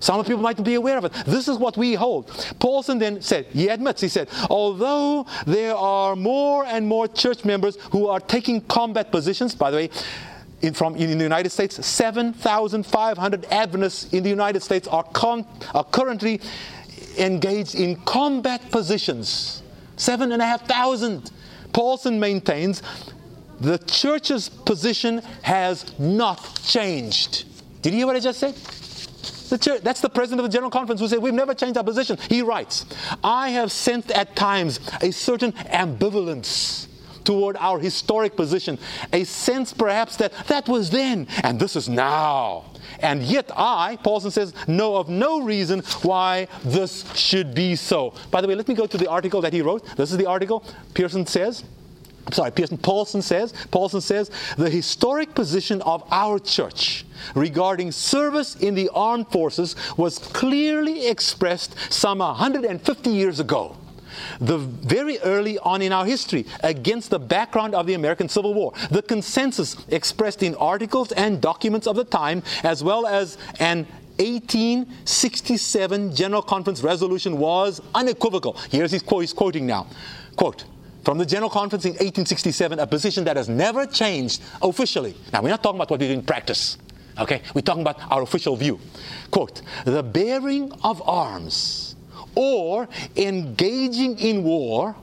Some 0.00 0.22
people 0.22 0.42
might 0.42 0.62
be 0.62 0.74
aware 0.74 0.98
of 0.98 1.06
it. 1.06 1.14
This 1.24 1.48
is 1.48 1.56
what 1.56 1.78
we 1.78 1.94
hold. 1.94 2.28
Paulsen 2.60 2.98
then 2.98 3.22
said, 3.22 3.46
he 3.46 3.68
admits, 3.68 4.02
he 4.02 4.08
said, 4.08 4.28
although 4.50 5.24
there 5.46 5.74
are 5.74 6.14
more 6.14 6.66
and 6.66 6.86
more 6.86 7.08
church 7.08 7.46
members 7.46 7.76
who 7.92 8.08
are 8.08 8.20
taking 8.20 8.60
combat 8.60 9.10
positions, 9.10 9.54
by 9.54 9.70
the 9.70 9.78
way, 9.78 9.90
in, 10.60 10.74
from 10.74 10.94
in 10.96 11.16
the 11.16 11.24
United 11.24 11.48
States, 11.48 11.84
7,500 11.84 13.46
Adventists 13.46 14.12
in 14.12 14.22
the 14.22 14.28
United 14.28 14.62
States 14.62 14.86
are, 14.88 15.04
con, 15.04 15.46
are 15.74 15.84
currently 15.84 16.42
engaged 17.18 17.74
in 17.74 17.96
combat 18.02 18.70
positions. 18.70 19.62
Seven 19.96 20.32
and 20.32 20.42
a 20.42 20.44
half 20.44 20.66
thousand. 20.66 21.30
Paulsen 21.72 22.18
maintains 22.18 22.82
the 23.60 23.78
church's 23.78 24.48
position 24.48 25.22
has 25.42 25.98
not 25.98 26.60
changed. 26.62 27.44
Did 27.82 27.92
you 27.92 28.00
hear 28.00 28.06
what 28.06 28.16
I 28.16 28.20
just 28.20 28.38
said? 28.38 28.54
The 29.48 29.58
church, 29.58 29.82
that's 29.82 30.00
the 30.00 30.08
president 30.08 30.40
of 30.40 30.50
the 30.50 30.52
General 30.52 30.70
Conference 30.70 31.00
who 31.00 31.08
said, 31.08 31.20
We've 31.20 31.32
never 31.32 31.54
changed 31.54 31.78
our 31.78 31.84
position. 31.84 32.18
He 32.28 32.42
writes, 32.42 32.84
I 33.22 33.50
have 33.50 33.70
sensed 33.70 34.10
at 34.10 34.34
times 34.34 34.80
a 35.00 35.12
certain 35.12 35.52
ambivalence 35.52 36.88
toward 37.24 37.56
our 37.58 37.78
historic 37.78 38.36
position, 38.36 38.78
a 39.12 39.24
sense 39.24 39.72
perhaps 39.72 40.16
that 40.16 40.32
that 40.48 40.68
was 40.68 40.90
then 40.90 41.26
and 41.42 41.60
this 41.60 41.76
is 41.76 41.88
now. 41.88 42.64
And 43.00 43.22
yet 43.22 43.50
I, 43.56 43.98
Paulsen 44.04 44.32
says, 44.32 44.54
know 44.66 44.96
of 44.96 45.08
no 45.08 45.40
reason 45.40 45.82
why 46.02 46.48
this 46.64 47.10
should 47.14 47.54
be 47.54 47.76
so. 47.76 48.14
By 48.30 48.40
the 48.40 48.48
way, 48.48 48.54
let 48.54 48.68
me 48.68 48.74
go 48.74 48.86
to 48.86 48.96
the 48.96 49.08
article 49.08 49.40
that 49.42 49.52
he 49.52 49.62
wrote. 49.62 49.84
This 49.96 50.10
is 50.10 50.18
the 50.18 50.26
article 50.26 50.64
Pearson 50.94 51.26
says. 51.26 51.64
I'm 52.26 52.32
sorry, 52.32 52.50
Pearson 52.50 52.78
Paulsen 52.78 53.22
says, 53.22 53.52
Paulsen 53.70 54.02
says, 54.02 54.32
the 54.56 54.68
historic 54.68 55.32
position 55.32 55.80
of 55.82 56.02
our 56.10 56.40
church 56.40 57.04
regarding 57.36 57.92
service 57.92 58.56
in 58.56 58.74
the 58.74 58.90
armed 58.92 59.28
forces 59.28 59.76
was 59.96 60.18
clearly 60.18 61.06
expressed 61.06 61.76
some 61.88 62.18
150 62.18 63.10
years 63.10 63.38
ago 63.38 63.76
the 64.40 64.58
very 64.58 65.18
early 65.20 65.58
on 65.60 65.82
in 65.82 65.92
our 65.92 66.04
history 66.04 66.46
against 66.62 67.10
the 67.10 67.18
background 67.18 67.74
of 67.74 67.86
the 67.86 67.94
American 67.94 68.28
Civil 68.28 68.54
War. 68.54 68.72
The 68.90 69.02
consensus 69.02 69.76
expressed 69.88 70.42
in 70.42 70.54
articles 70.56 71.12
and 71.12 71.40
documents 71.40 71.86
of 71.86 71.96
the 71.96 72.04
time, 72.04 72.42
as 72.62 72.82
well 72.82 73.06
as 73.06 73.38
an 73.58 73.86
1867 74.18 76.14
General 76.14 76.42
Conference 76.42 76.82
resolution 76.82 77.38
was 77.38 77.80
unequivocal. 77.94 78.54
Here's 78.70 78.90
his 78.90 79.02
quote, 79.02 79.22
he's 79.22 79.32
quoting 79.32 79.66
now. 79.66 79.86
Quote, 80.36 80.64
from 81.04 81.18
the 81.18 81.26
General 81.26 81.50
Conference 81.50 81.84
in 81.84 81.92
1867, 81.92 82.80
a 82.80 82.86
position 82.86 83.24
that 83.24 83.36
has 83.36 83.48
never 83.48 83.86
changed 83.86 84.42
officially. 84.60 85.14
Now, 85.32 85.40
we're 85.42 85.50
not 85.50 85.62
talking 85.62 85.78
about 85.78 85.90
what 85.90 86.00
we 86.00 86.08
do 86.08 86.12
in 86.12 86.22
practice. 86.22 86.78
Okay? 87.18 87.42
We're 87.54 87.60
talking 87.60 87.82
about 87.82 88.00
our 88.10 88.22
official 88.22 88.56
view. 88.56 88.80
Quote, 89.30 89.62
the 89.84 90.02
bearing 90.02 90.72
of 90.82 91.00
arms 91.08 91.85
or 92.36 92.88
engaging 93.16 94.18
in 94.18 94.44
war 94.44 94.94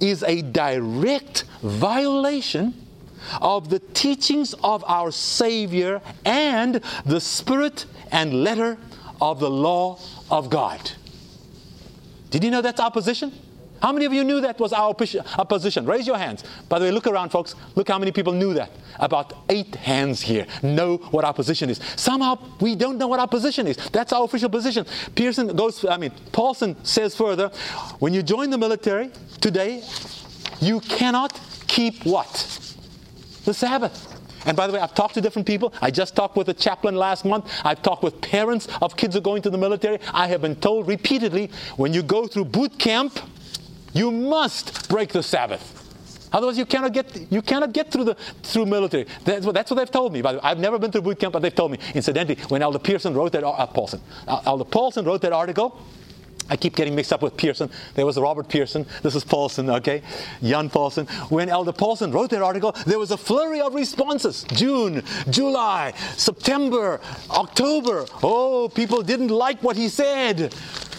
is 0.00 0.22
a 0.22 0.42
direct 0.42 1.44
violation 1.62 2.74
of 3.40 3.70
the 3.70 3.78
teachings 3.78 4.54
of 4.62 4.84
our 4.86 5.10
Savior 5.10 6.00
and 6.24 6.80
the 7.04 7.20
spirit 7.20 7.86
and 8.12 8.44
letter 8.44 8.78
of 9.20 9.40
the 9.40 9.50
law 9.50 9.98
of 10.30 10.50
God. 10.50 10.92
Did 12.30 12.44
you 12.44 12.50
know 12.50 12.62
that's 12.62 12.80
our 12.80 12.90
position? 12.90 13.32
How 13.84 13.92
many 13.92 14.06
of 14.06 14.14
you 14.14 14.24
knew 14.24 14.40
that 14.40 14.58
was 14.58 14.72
our 14.72 14.96
uh, 14.98 15.44
position? 15.44 15.84
Raise 15.84 16.06
your 16.06 16.16
hands. 16.16 16.42
By 16.70 16.78
the 16.78 16.86
way, 16.86 16.90
look 16.90 17.06
around, 17.06 17.28
folks. 17.28 17.54
Look 17.74 17.88
how 17.88 17.98
many 17.98 18.12
people 18.12 18.32
knew 18.32 18.54
that. 18.54 18.70
About 18.98 19.34
eight 19.50 19.74
hands 19.74 20.22
here 20.22 20.46
know 20.62 20.96
what 21.10 21.22
our 21.22 21.34
position 21.34 21.68
is. 21.68 21.80
Somehow 21.94 22.38
we 22.60 22.76
don't 22.76 22.96
know 22.96 23.08
what 23.08 23.20
our 23.20 23.28
position 23.28 23.66
is. 23.66 23.76
That's 23.90 24.14
our 24.14 24.24
official 24.24 24.48
position. 24.48 24.86
Pearson 25.14 25.54
goes, 25.54 25.84
I 25.84 25.98
mean, 25.98 26.12
Paulsen 26.32 26.76
says 26.82 27.14
further 27.14 27.48
when 27.98 28.14
you 28.14 28.22
join 28.22 28.48
the 28.48 28.56
military 28.56 29.10
today, 29.42 29.82
you 30.62 30.80
cannot 30.80 31.38
keep 31.66 32.06
what? 32.06 32.32
The 33.44 33.52
Sabbath. 33.52 34.14
And 34.46 34.56
by 34.56 34.66
the 34.66 34.72
way, 34.72 34.80
I've 34.80 34.94
talked 34.94 35.12
to 35.14 35.20
different 35.20 35.46
people. 35.46 35.74
I 35.82 35.90
just 35.90 36.16
talked 36.16 36.36
with 36.36 36.48
a 36.48 36.54
chaplain 36.54 36.96
last 36.96 37.26
month. 37.26 37.50
I've 37.64 37.82
talked 37.82 38.02
with 38.02 38.18
parents 38.22 38.66
of 38.80 38.96
kids 38.96 39.14
who 39.14 39.18
are 39.18 39.22
going 39.22 39.42
to 39.42 39.50
the 39.50 39.58
military. 39.58 39.98
I 40.12 40.26
have 40.28 40.40
been 40.40 40.56
told 40.56 40.88
repeatedly 40.88 41.50
when 41.76 41.92
you 41.92 42.02
go 42.02 42.26
through 42.26 42.46
boot 42.46 42.78
camp, 42.78 43.18
you 43.94 44.10
must 44.10 44.88
break 44.88 45.10
the 45.10 45.22
Sabbath. 45.22 45.80
Otherwise, 46.32 46.58
you 46.58 46.66
cannot 46.66 46.92
get 46.92 47.06
you 47.30 47.40
cannot 47.40 47.72
get 47.72 47.92
through 47.92 48.04
the 48.04 48.14
through 48.42 48.66
military. 48.66 49.06
That's 49.24 49.46
what, 49.46 49.54
that's 49.54 49.70
what 49.70 49.76
they've 49.76 49.90
told 49.90 50.12
me. 50.12 50.20
Way, 50.20 50.38
I've 50.42 50.58
never 50.58 50.80
been 50.80 50.90
through 50.90 51.02
boot 51.02 51.20
camp, 51.20 51.32
but 51.32 51.42
they've 51.42 51.54
told 51.54 51.70
me. 51.70 51.78
Incidentally, 51.94 52.36
when 52.48 52.60
Elder 52.60 52.80
Pearson 52.80 53.14
wrote 53.14 53.30
that 53.32 53.44
uh, 53.44 53.66
Paulsen, 53.68 54.00
uh, 54.26 54.42
Elder 54.44 54.64
Paulsen 54.64 55.06
wrote 55.06 55.20
that 55.22 55.32
article, 55.32 55.80
I 56.50 56.56
keep 56.56 56.76
getting 56.76 56.94
mixed 56.94 57.12
up 57.12 57.22
with 57.22 57.36
Pearson. 57.36 57.70
There 57.94 58.04
was 58.04 58.18
Robert 58.18 58.48
Pierson. 58.48 58.84
This 59.02 59.14
is 59.14 59.24
Paulsen, 59.24 59.74
okay? 59.76 60.02
Jan 60.42 60.68
Paulsen. 60.68 61.08
When 61.30 61.48
Elder 61.48 61.72
Paulsen 61.72 62.12
wrote 62.12 62.30
that 62.30 62.42
article, 62.42 62.72
there 62.86 62.98
was 62.98 63.12
a 63.12 63.16
flurry 63.16 63.60
of 63.60 63.74
responses. 63.74 64.44
June, 64.52 65.02
July, 65.30 65.94
September, 66.16 67.00
October. 67.30 68.06
Oh, 68.22 68.68
people 68.68 69.02
didn't 69.02 69.28
like 69.28 69.62
what 69.62 69.76
he 69.76 69.88
said. 69.88 70.54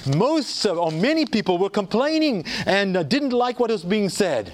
Most 0.08 0.66
or 0.66 0.92
many 0.92 1.26
people 1.26 1.58
were 1.58 1.70
complaining 1.70 2.46
and 2.66 2.98
uh, 2.98 3.04
didn't 3.04 3.32
like 3.32 3.60
what 3.60 3.72
was 3.72 3.84
being 3.84 4.10
said. 4.10 4.52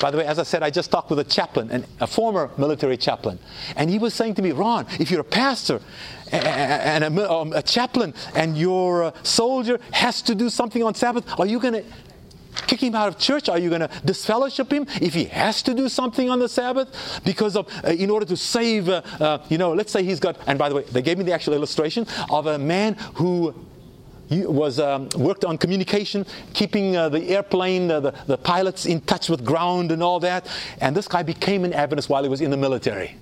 By 0.00 0.10
the 0.10 0.18
way, 0.18 0.26
as 0.26 0.38
I 0.38 0.42
said, 0.42 0.62
I 0.62 0.70
just 0.70 0.90
talked 0.90 1.08
with 1.08 1.18
a 1.20 1.24
chaplain, 1.24 1.70
and 1.70 1.86
a 2.00 2.06
former 2.06 2.50
military 2.58 2.96
chaplain, 2.96 3.38
and 3.76 3.88
he 3.88 3.98
was 3.98 4.12
saying 4.12 4.34
to 4.34 4.42
me, 4.42 4.52
Ron, 4.52 4.86
if 5.00 5.10
you're 5.10 5.22
a 5.22 5.24
pastor 5.24 5.80
and 6.32 7.04
a, 7.04 7.32
um, 7.32 7.52
a 7.52 7.62
chaplain 7.62 8.12
and 8.34 8.58
your 8.58 9.12
soldier 9.22 9.80
has 9.92 10.20
to 10.22 10.34
do 10.34 10.50
something 10.50 10.82
on 10.82 10.94
Sabbath, 10.94 11.24
are 11.38 11.46
you 11.46 11.58
going 11.58 11.74
to 11.74 11.84
kick 12.66 12.82
him 12.82 12.94
out 12.94 13.08
of 13.08 13.18
church? 13.18 13.48
Are 13.48 13.58
you 13.58 13.68
going 13.68 13.82
to 13.82 13.90
disfellowship 14.04 14.72
him 14.72 14.86
if 15.00 15.14
he 15.14 15.24
has 15.26 15.62
to 15.62 15.74
do 15.74 15.88
something 15.88 16.30
on 16.30 16.38
the 16.38 16.48
Sabbath 16.48 17.20
because 17.24 17.56
of 17.56 17.68
uh, 17.84 17.88
in 17.88 18.10
order 18.10 18.26
to 18.26 18.36
save? 18.36 18.88
Uh, 18.88 19.02
uh, 19.20 19.38
you 19.48 19.58
know, 19.58 19.72
let's 19.72 19.92
say 19.92 20.02
he's 20.02 20.20
got. 20.20 20.36
And 20.46 20.58
by 20.58 20.68
the 20.68 20.74
way, 20.74 20.82
they 20.84 21.02
gave 21.02 21.18
me 21.18 21.24
the 21.24 21.32
actual 21.32 21.54
illustration 21.54 22.06
of 22.30 22.46
a 22.46 22.58
man 22.58 22.94
who 23.14 23.54
was 24.30 24.80
um, 24.80 25.08
worked 25.16 25.44
on 25.44 25.58
communication, 25.58 26.26
keeping 26.52 26.96
uh, 26.96 27.08
the 27.08 27.28
airplane, 27.28 27.90
uh, 27.90 28.00
the, 28.00 28.14
the 28.26 28.38
pilots 28.38 28.86
in 28.86 29.00
touch 29.02 29.28
with 29.28 29.44
ground 29.44 29.92
and 29.92 30.02
all 30.02 30.20
that. 30.20 30.48
And 30.80 30.96
this 30.96 31.08
guy 31.08 31.22
became 31.22 31.64
an 31.64 31.72
Adventist 31.72 32.08
while 32.08 32.22
he 32.22 32.28
was 32.28 32.40
in 32.40 32.50
the 32.50 32.56
military. 32.56 33.16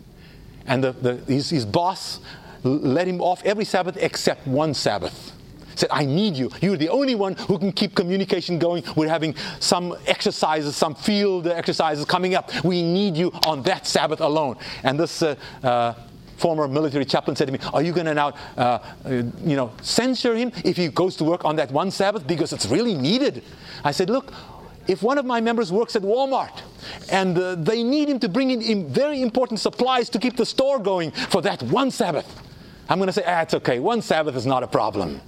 And 0.66 0.82
the, 0.82 0.92
the, 0.92 1.16
his, 1.32 1.50
his 1.50 1.66
boss 1.66 2.20
let 2.62 3.06
him 3.06 3.20
off 3.20 3.44
every 3.44 3.64
Sabbath 3.64 3.96
except 4.00 4.46
one 4.46 4.72
Sabbath. 4.72 5.32
Said, 5.76 5.88
I 5.90 6.04
need 6.04 6.36
you. 6.36 6.50
You're 6.60 6.76
the 6.76 6.88
only 6.88 7.14
one 7.16 7.34
who 7.34 7.58
can 7.58 7.72
keep 7.72 7.94
communication 7.94 8.58
going. 8.58 8.84
We're 8.94 9.08
having 9.08 9.34
some 9.58 9.96
exercises, 10.06 10.76
some 10.76 10.94
field 10.94 11.48
exercises 11.48 12.04
coming 12.04 12.34
up. 12.34 12.52
We 12.64 12.82
need 12.82 13.16
you 13.16 13.32
on 13.44 13.62
that 13.64 13.86
Sabbath 13.86 14.20
alone. 14.20 14.56
And 14.84 14.98
this 14.98 15.22
uh, 15.22 15.34
uh, 15.62 15.94
former 16.36 16.68
military 16.68 17.04
chaplain 17.04 17.36
said 17.36 17.46
to 17.46 17.52
me, 17.52 17.58
Are 17.72 17.82
you 17.82 17.92
going 17.92 18.06
to 18.06 18.14
now, 18.14 18.32
uh, 18.56 18.78
you 19.08 19.56
know, 19.56 19.72
censure 19.82 20.34
him 20.34 20.52
if 20.64 20.76
he 20.76 20.88
goes 20.88 21.16
to 21.16 21.24
work 21.24 21.44
on 21.44 21.56
that 21.56 21.70
one 21.70 21.90
Sabbath 21.90 22.26
because 22.26 22.52
it's 22.52 22.66
really 22.66 22.94
needed? 22.94 23.42
I 23.84 23.92
said, 23.92 24.10
Look, 24.10 24.32
if 24.86 25.02
one 25.02 25.18
of 25.18 25.24
my 25.24 25.40
members 25.40 25.72
works 25.72 25.96
at 25.96 26.02
Walmart 26.02 26.62
and 27.10 27.38
uh, 27.38 27.54
they 27.54 27.82
need 27.82 28.08
him 28.08 28.18
to 28.20 28.28
bring 28.28 28.50
in 28.50 28.92
very 28.92 29.22
important 29.22 29.60
supplies 29.60 30.10
to 30.10 30.18
keep 30.18 30.36
the 30.36 30.46
store 30.46 30.78
going 30.78 31.10
for 31.10 31.40
that 31.42 31.62
one 31.62 31.90
Sabbath, 31.90 32.42
I'm 32.88 32.98
going 32.98 33.06
to 33.06 33.12
say, 33.12 33.24
ah, 33.26 33.40
it's 33.40 33.54
okay. 33.54 33.78
One 33.78 34.02
Sabbath 34.02 34.36
is 34.36 34.44
not 34.44 34.62
a 34.62 34.66
problem. 34.66 35.20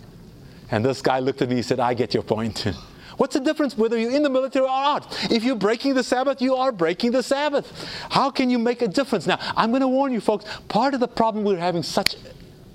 And 0.70 0.84
this 0.84 1.00
guy 1.00 1.20
looked 1.20 1.40
at 1.42 1.48
me 1.48 1.56
and 1.56 1.64
said, 1.64 1.80
I 1.80 1.94
get 1.94 2.12
your 2.12 2.22
point. 2.22 2.66
What's 3.16 3.34
the 3.34 3.40
difference 3.40 3.76
whether 3.76 3.98
you're 3.98 4.12
in 4.12 4.22
the 4.22 4.30
military 4.30 4.64
or 4.64 4.68
not? 4.68 5.30
If 5.30 5.42
you're 5.42 5.56
breaking 5.56 5.94
the 5.94 6.04
Sabbath, 6.04 6.42
you 6.42 6.54
are 6.54 6.70
breaking 6.70 7.12
the 7.12 7.22
Sabbath. 7.22 7.88
How 8.10 8.30
can 8.30 8.50
you 8.50 8.58
make 8.58 8.82
a 8.82 8.88
difference? 8.88 9.26
Now, 9.26 9.38
I'm 9.56 9.70
going 9.70 9.80
to 9.80 9.88
warn 9.88 10.12
you 10.12 10.20
folks, 10.20 10.44
part 10.68 10.94
of 10.94 11.00
the 11.00 11.08
problem 11.08 11.44
we're 11.44 11.56
having 11.56 11.82
such 11.82 12.16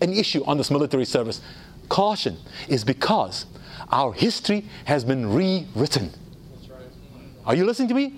an 0.01 0.13
issue 0.13 0.43
on 0.45 0.57
this 0.57 0.71
military 0.71 1.05
service, 1.05 1.41
caution, 1.89 2.37
is 2.67 2.83
because 2.83 3.45
our 3.91 4.13
history 4.13 4.65
has 4.85 5.03
been 5.03 5.31
rewritten. 5.31 6.11
Are 7.45 7.55
you 7.55 7.65
listening 7.65 7.89
to 7.89 7.93
me? 7.93 8.15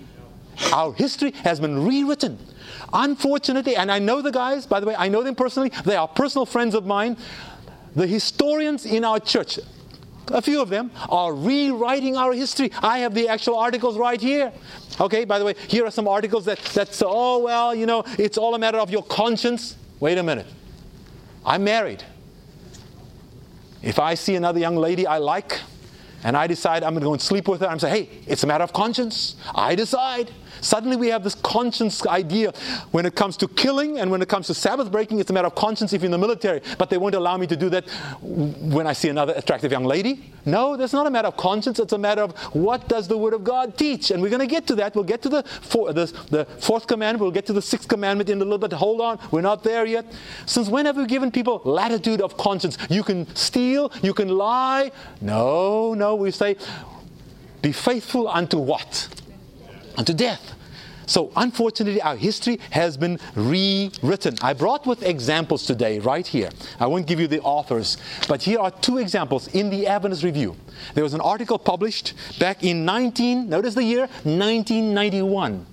Our 0.72 0.92
history 0.92 1.32
has 1.42 1.60
been 1.60 1.84
rewritten. 1.84 2.38
Unfortunately, 2.92 3.76
and 3.76 3.90
I 3.90 3.98
know 3.98 4.22
the 4.22 4.30
guys, 4.30 4.66
by 4.66 4.80
the 4.80 4.86
way, 4.86 4.94
I 4.96 5.08
know 5.08 5.22
them 5.22 5.34
personally, 5.34 5.72
they 5.84 5.96
are 5.96 6.08
personal 6.08 6.46
friends 6.46 6.74
of 6.74 6.86
mine. 6.86 7.16
The 7.96 8.06
historians 8.06 8.86
in 8.86 9.04
our 9.04 9.20
church, 9.20 9.58
a 10.28 10.42
few 10.42 10.60
of 10.60 10.68
them 10.68 10.90
are 11.08 11.34
rewriting 11.34 12.16
our 12.16 12.32
history. 12.32 12.70
I 12.82 12.98
have 12.98 13.14
the 13.14 13.28
actual 13.28 13.56
articles 13.56 13.96
right 13.98 14.20
here. 14.20 14.52
Okay, 15.00 15.24
by 15.24 15.38
the 15.38 15.44
way, 15.44 15.54
here 15.68 15.84
are 15.84 15.90
some 15.90 16.08
articles 16.08 16.44
that, 16.44 16.58
that 16.74 16.94
say, 16.94 17.06
oh, 17.08 17.38
well, 17.38 17.74
you 17.74 17.86
know, 17.86 18.04
it's 18.18 18.38
all 18.38 18.54
a 18.54 18.58
matter 18.58 18.78
of 18.78 18.90
your 18.90 19.02
conscience. 19.02 19.76
Wait 20.00 20.18
a 20.18 20.22
minute. 20.22 20.46
I'm 21.44 21.64
married. 21.64 22.04
If 23.82 23.98
I 23.98 24.14
see 24.14 24.34
another 24.34 24.60
young 24.60 24.76
lady 24.76 25.06
I 25.06 25.18
like, 25.18 25.60
and 26.22 26.36
I 26.36 26.46
decide 26.46 26.82
I'm 26.82 26.94
going 26.94 27.02
to 27.02 27.06
go 27.06 27.12
and 27.12 27.20
sleep 27.20 27.48
with 27.48 27.60
her, 27.60 27.66
I'm 27.66 27.78
saying, 27.78 28.06
hey, 28.06 28.18
it's 28.26 28.42
a 28.44 28.46
matter 28.46 28.64
of 28.64 28.72
conscience. 28.72 29.36
I 29.54 29.74
decide. 29.74 30.30
Suddenly 30.64 30.96
we 30.96 31.08
have 31.08 31.22
this 31.22 31.34
conscience 31.34 32.06
idea 32.06 32.52
when 32.90 33.04
it 33.04 33.14
comes 33.14 33.36
to 33.36 33.48
killing 33.48 33.98
and 33.98 34.10
when 34.10 34.22
it 34.22 34.28
comes 34.28 34.46
to 34.46 34.54
Sabbath 34.54 34.90
breaking, 34.90 35.18
it's 35.18 35.28
a 35.28 35.32
matter 35.32 35.46
of 35.46 35.54
conscience 35.54 35.92
if 35.92 36.00
you're 36.00 36.06
in 36.06 36.12
the 36.12 36.18
military. 36.18 36.62
But 36.78 36.88
they 36.88 36.96
won't 36.96 37.14
allow 37.14 37.36
me 37.36 37.46
to 37.48 37.56
do 37.56 37.68
that 37.70 37.84
when 38.22 38.86
I 38.86 38.94
see 38.94 39.10
another 39.10 39.34
attractive 39.36 39.70
young 39.70 39.84
lady. 39.84 40.32
No, 40.46 40.76
that's 40.76 40.92
not 40.92 41.06
a 41.06 41.10
matter 41.10 41.28
of 41.28 41.36
conscience. 41.36 41.78
It's 41.78 41.92
a 41.92 41.98
matter 41.98 42.22
of 42.22 42.32
what 42.54 42.88
does 42.88 43.08
the 43.08 43.16
Word 43.16 43.34
of 43.34 43.44
God 43.44 43.76
teach? 43.76 44.10
And 44.10 44.22
we're 44.22 44.30
going 44.30 44.40
to 44.40 44.46
get 44.46 44.66
to 44.68 44.74
that. 44.76 44.94
We'll 44.94 45.04
get 45.04 45.20
to 45.22 45.28
the, 45.28 45.42
four, 45.42 45.92
the, 45.92 46.06
the 46.30 46.44
fourth 46.60 46.86
commandment. 46.86 47.20
We'll 47.20 47.30
get 47.30 47.46
to 47.46 47.52
the 47.52 47.62
sixth 47.62 47.88
commandment 47.88 48.30
in 48.30 48.38
a 48.38 48.44
little 48.44 48.58
bit. 48.58 48.72
Hold 48.72 49.00
on. 49.00 49.18
We're 49.30 49.42
not 49.42 49.64
there 49.64 49.84
yet. 49.84 50.06
Since 50.46 50.68
when 50.68 50.86
have 50.86 50.96
we 50.96 51.06
given 51.06 51.30
people 51.30 51.60
latitude 51.64 52.20
of 52.20 52.36
conscience? 52.36 52.78
You 52.88 53.02
can 53.02 53.26
steal. 53.34 53.92
You 54.02 54.14
can 54.14 54.28
lie. 54.28 54.92
No, 55.20 55.94
no. 55.94 56.14
We 56.14 56.30
say, 56.30 56.56
be 57.62 57.72
faithful 57.72 58.28
unto 58.28 58.58
what? 58.58 59.08
Unto 59.96 60.12
death. 60.12 60.54
So, 61.06 61.30
unfortunately, 61.36 62.00
our 62.00 62.16
history 62.16 62.58
has 62.70 62.96
been 62.96 63.18
rewritten. 63.34 64.36
I 64.40 64.54
brought 64.54 64.86
with 64.86 65.02
examples 65.02 65.66
today, 65.66 65.98
right 65.98 66.26
here. 66.26 66.50
I 66.80 66.86
won't 66.86 67.06
give 67.06 67.20
you 67.20 67.26
the 67.26 67.40
authors, 67.42 67.98
but 68.26 68.42
here 68.42 68.58
are 68.58 68.70
two 68.70 68.98
examples 68.98 69.48
in 69.48 69.68
the 69.68 69.86
Adventist 69.86 70.22
Review. 70.22 70.56
There 70.94 71.04
was 71.04 71.14
an 71.14 71.20
article 71.20 71.58
published 71.58 72.14
back 72.38 72.64
in 72.64 72.84
19, 72.84 73.48
notice 73.48 73.74
the 73.74 73.84
year, 73.84 74.08
1991. 74.22 75.66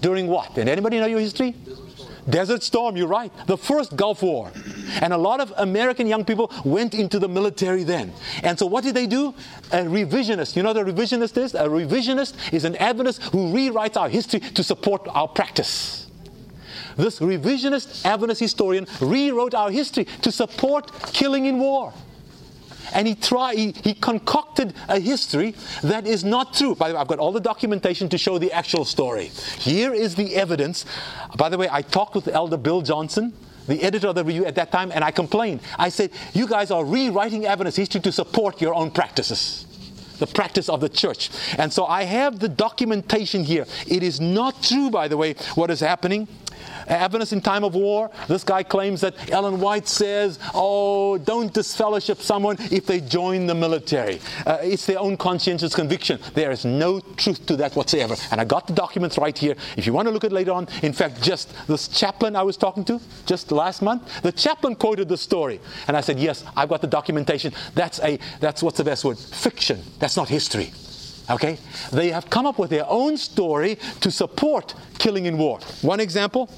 During 0.00 0.26
what? 0.26 0.54
Did 0.54 0.68
anybody 0.68 0.98
know 0.98 1.06
your 1.06 1.20
history? 1.20 1.54
Desert 2.28 2.62
Storm, 2.62 2.96
you're 2.96 3.08
right. 3.08 3.32
The 3.46 3.56
first 3.56 3.96
Gulf 3.96 4.22
War. 4.22 4.50
And 5.00 5.12
a 5.12 5.18
lot 5.18 5.40
of 5.40 5.52
American 5.56 6.06
young 6.06 6.24
people 6.24 6.52
went 6.64 6.94
into 6.94 7.18
the 7.18 7.28
military 7.28 7.84
then. 7.84 8.12
And 8.42 8.58
so 8.58 8.66
what 8.66 8.84
did 8.84 8.94
they 8.94 9.06
do? 9.06 9.34
A 9.72 9.78
revisionist. 9.78 10.56
You 10.56 10.62
know 10.62 10.72
what 10.72 10.88
a 10.88 10.92
revisionist 10.92 11.36
is? 11.36 11.54
A 11.54 11.64
revisionist 11.64 12.52
is 12.52 12.64
an 12.64 12.76
Adventist 12.76 13.22
who 13.22 13.52
rewrites 13.52 13.96
our 13.96 14.08
history 14.08 14.40
to 14.40 14.62
support 14.62 15.06
our 15.08 15.28
practice. 15.28 16.06
This 16.96 17.20
revisionist 17.20 18.04
Adventist 18.04 18.40
historian 18.40 18.86
rewrote 19.00 19.54
our 19.54 19.70
history 19.70 20.04
to 20.22 20.32
support 20.32 20.90
killing 21.12 21.46
in 21.46 21.58
war 21.58 21.92
and 22.92 23.06
he 23.06 23.14
tried 23.14 23.56
he, 23.56 23.72
he, 23.82 23.94
concocted 23.94 24.74
a 24.88 24.98
history 24.98 25.54
that 25.82 26.06
is 26.06 26.24
not 26.24 26.54
true. 26.54 26.74
By 26.74 26.88
the 26.88 26.94
way 26.94 27.00
i've 27.00 27.08
got 27.08 27.18
all 27.18 27.32
the 27.32 27.40
documentation 27.40 28.08
to 28.10 28.18
show 28.18 28.38
the 28.38 28.52
actual 28.52 28.84
story. 28.84 29.26
Here 29.58 29.92
is 29.92 30.14
the 30.14 30.36
evidence. 30.36 30.84
By 31.36 31.48
the 31.48 31.58
way 31.58 31.68
i 31.70 31.82
talked 31.82 32.14
with 32.14 32.28
elder 32.28 32.56
bill 32.56 32.82
johnsson 32.82 33.32
the 33.66 33.82
editor 33.82 34.08
of 34.08 34.14
the 34.14 34.24
review 34.24 34.46
at 34.46 34.54
that 34.54 34.72
time 34.72 34.90
and 34.92 35.04
i 35.04 35.10
complained. 35.10 35.60
I 35.78 35.88
said 35.88 36.10
you 36.32 36.46
guys 36.46 36.70
are 36.70 36.84
rewriting 36.84 37.46
evidence 37.46 37.76
history 37.76 38.00
to 38.02 38.12
support 38.12 38.60
your 38.60 38.74
own 38.74 38.90
practices 38.90 39.64
the 40.18 40.26
practice 40.26 40.68
of 40.68 40.80
the 40.80 40.88
church. 40.88 41.30
And 41.58 41.72
so 41.72 41.86
i 41.86 42.02
have 42.04 42.38
the 42.38 42.48
documentation 42.48 43.44
here. 43.44 43.66
It 43.86 44.02
is 44.02 44.20
not 44.20 44.62
true 44.62 44.90
by 44.90 45.08
the 45.08 45.16
way 45.16 45.34
what 45.54 45.70
is 45.70 45.80
happening 45.80 46.28
Adventists 46.86 47.32
in 47.32 47.40
time 47.40 47.64
of 47.64 47.74
war. 47.74 48.10
This 48.28 48.44
guy 48.44 48.62
claims 48.62 49.00
that 49.00 49.30
Ellen 49.30 49.60
White 49.60 49.88
says, 49.88 50.38
oh, 50.54 51.18
don't 51.18 51.52
disfellowship 51.52 52.20
someone 52.20 52.56
if 52.70 52.86
they 52.86 53.00
join 53.00 53.46
the 53.46 53.54
military. 53.54 54.20
Uh, 54.46 54.58
it's 54.62 54.86
their 54.86 54.98
own 54.98 55.16
conscientious 55.16 55.74
conviction. 55.74 56.18
There 56.34 56.50
is 56.50 56.64
no 56.64 57.00
truth 57.00 57.44
to 57.46 57.56
that 57.56 57.76
whatsoever. 57.76 58.16
And 58.30 58.40
I 58.40 58.44
got 58.44 58.66
the 58.66 58.72
documents 58.72 59.18
right 59.18 59.36
here. 59.36 59.54
If 59.76 59.86
you 59.86 59.92
want 59.92 60.08
to 60.08 60.12
look 60.12 60.24
at 60.24 60.32
it 60.32 60.34
later 60.34 60.52
on, 60.52 60.68
in 60.82 60.92
fact, 60.92 61.22
just 61.22 61.52
this 61.66 61.88
chaplain 61.88 62.36
I 62.36 62.42
was 62.42 62.56
talking 62.56 62.84
to 62.86 63.00
just 63.26 63.52
last 63.52 63.82
month, 63.82 64.22
the 64.22 64.32
chaplain 64.32 64.74
quoted 64.74 65.08
the 65.08 65.16
story. 65.16 65.60
And 65.86 65.96
I 65.96 66.00
said, 66.00 66.18
yes, 66.18 66.44
I've 66.56 66.68
got 66.68 66.80
the 66.80 66.86
documentation. 66.86 67.52
That's 67.74 68.00
a, 68.00 68.18
that's 68.40 68.62
what's 68.62 68.78
the 68.78 68.84
best 68.84 69.04
word? 69.04 69.18
Fiction. 69.18 69.82
That's 69.98 70.16
not 70.16 70.28
history. 70.28 70.72
Okay? 71.30 71.58
They 71.92 72.10
have 72.10 72.30
come 72.30 72.46
up 72.46 72.58
with 72.58 72.70
their 72.70 72.86
own 72.88 73.16
story 73.16 73.78
to 74.00 74.10
support 74.10 74.74
killing 74.98 75.26
in 75.26 75.38
war. 75.38 75.60
One 75.82 76.00
example. 76.00 76.50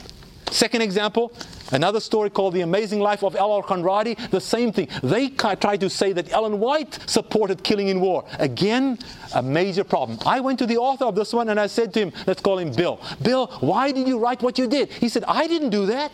Second 0.51 0.83
example, 0.83 1.33
another 1.71 2.01
story 2.01 2.29
called 2.29 2.55
The 2.55 2.63
Amazing 2.63 3.01
Life 3.01 3.23
of 3.23 3.37
L.R. 3.37 3.63
Conradi, 3.63 4.17
the 4.31 4.41
same 4.41 4.73
thing. 4.73 4.89
They 5.03 5.29
tried 5.29 5.81
to 5.81 5.89
say 5.89 6.13
that 6.13 6.33
Ellen 6.33 6.59
White 6.59 6.99
supported 7.07 7.63
killing 7.63 7.89
in 7.89 8.01
war. 8.01 8.25
Again, 8.39 8.99
a 9.35 9.43
major 9.43 9.85
problem. 9.85 10.19
I 10.27 10.41
went 10.41 10.59
to 10.59 10.67
the 10.67 10.77
author 10.77 11.05
of 11.05 11.15
this 11.15 11.33
one 11.33 11.49
and 11.49 11.61
I 11.61 11.69
said 11.69 11.95
to 11.95 12.01
him, 12.01 12.13
let's 12.27 12.43
call 12.43 12.59
him 12.59 12.73
Bill. 12.73 13.01
Bill, 13.23 13.47
why 13.61 13.93
did 13.93 14.09
you 14.09 14.19
write 14.19 14.43
what 14.43 14.59
you 14.59 14.67
did? 14.67 14.91
He 14.93 15.09
said, 15.09 15.25
I 15.29 15.47
didn't 15.47 15.71
do 15.71 15.87
that. 15.87 16.11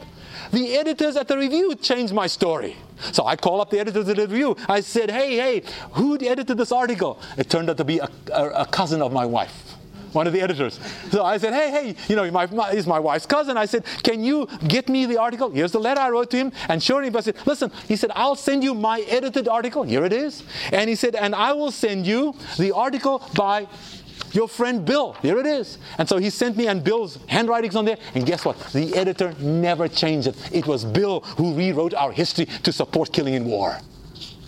The 0.53 0.77
editors 0.77 1.17
at 1.17 1.29
the 1.29 1.39
review 1.39 1.75
changed 1.75 2.13
my 2.13 2.27
story. 2.27 2.77
So 3.13 3.27
I 3.27 3.37
call 3.37 3.61
up 3.61 3.71
the 3.71 3.81
editors 3.81 4.09
of 4.09 4.17
the 4.17 4.27
review. 4.27 4.57
I 4.69 4.81
said, 4.81 5.11
hey, 5.11 5.37
hey, 5.37 5.63
who 5.93 6.15
edited 6.15 6.59
this 6.59 6.73
article? 6.73 7.21
It 7.39 7.49
turned 7.49 7.71
out 7.71 7.79
to 7.79 7.85
be 7.85 7.99
a, 7.99 8.09
a, 8.33 8.49
a 8.51 8.67
cousin 8.67 9.01
of 9.01 9.13
my 9.13 9.25
wife 9.25 9.66
one 10.13 10.27
of 10.27 10.33
the 10.33 10.41
editors. 10.41 10.81
So 11.11 11.25
I 11.25 11.39
said, 11.39 11.53
hey, 11.53 11.71
hey, 11.71 11.97
you 12.09 12.17
know, 12.17 12.31
my, 12.31 12.47
my, 12.47 12.75
he's 12.75 12.87
my 12.87 12.99
wife's 12.99 13.27
cousin. 13.27 13.57
I 13.57 13.67
said, 13.67 13.85
can 14.03 14.23
you 14.23 14.49
get 14.67 14.89
me 14.89 15.07
the 15.07 15.19
article? 15.19 15.51
Here's 15.51 15.73
the 15.73 15.81
letter 15.81 16.01
I 16.01 16.11
wrote 16.11 16.31
to 16.31 16.37
him. 16.37 16.53
And 16.69 16.83
sure 16.83 17.03
enough, 17.03 17.17
I 17.17 17.21
said, 17.21 17.37
listen, 17.47 17.71
he 17.89 17.97
said, 17.97 18.11
I'll 18.15 18.37
send 18.37 18.65
you 18.65 18.75
my 18.75 19.01
edited 19.09 19.49
article. 19.49 19.83
Here 19.83 20.05
it 20.05 20.13
is. 20.13 20.43
And 20.73 20.89
he 20.89 20.97
said, 20.97 21.15
and 21.15 21.35
I 21.35 21.53
will 21.53 21.71
send 21.71 22.07
you 22.07 22.35
the 22.59 22.73
article 22.73 23.23
by 23.35 23.69
your 24.33 24.49
friend 24.49 24.85
Bill. 24.85 25.15
Here 25.23 25.39
it 25.39 25.47
is. 25.47 25.79
And 25.99 26.09
so 26.09 26.19
he 26.19 26.31
sent 26.31 26.57
me, 26.57 26.67
and 26.69 26.85
Bill's 26.85 27.19
handwriting's 27.27 27.77
on 27.77 27.85
there. 27.85 27.99
And 28.15 28.27
guess 28.27 28.45
what? 28.45 28.59
The 28.73 28.95
editor 28.95 29.35
never 29.41 29.89
changed 29.89 30.29
it. 30.29 30.37
It 30.53 30.67
was 30.67 30.85
Bill 30.85 31.21
who 31.21 31.55
rewrote 31.55 31.95
our 31.95 32.13
history 32.13 32.47
to 32.47 32.73
support 32.73 33.13
killing 33.13 33.35
in 33.35 33.45
war. 33.47 33.79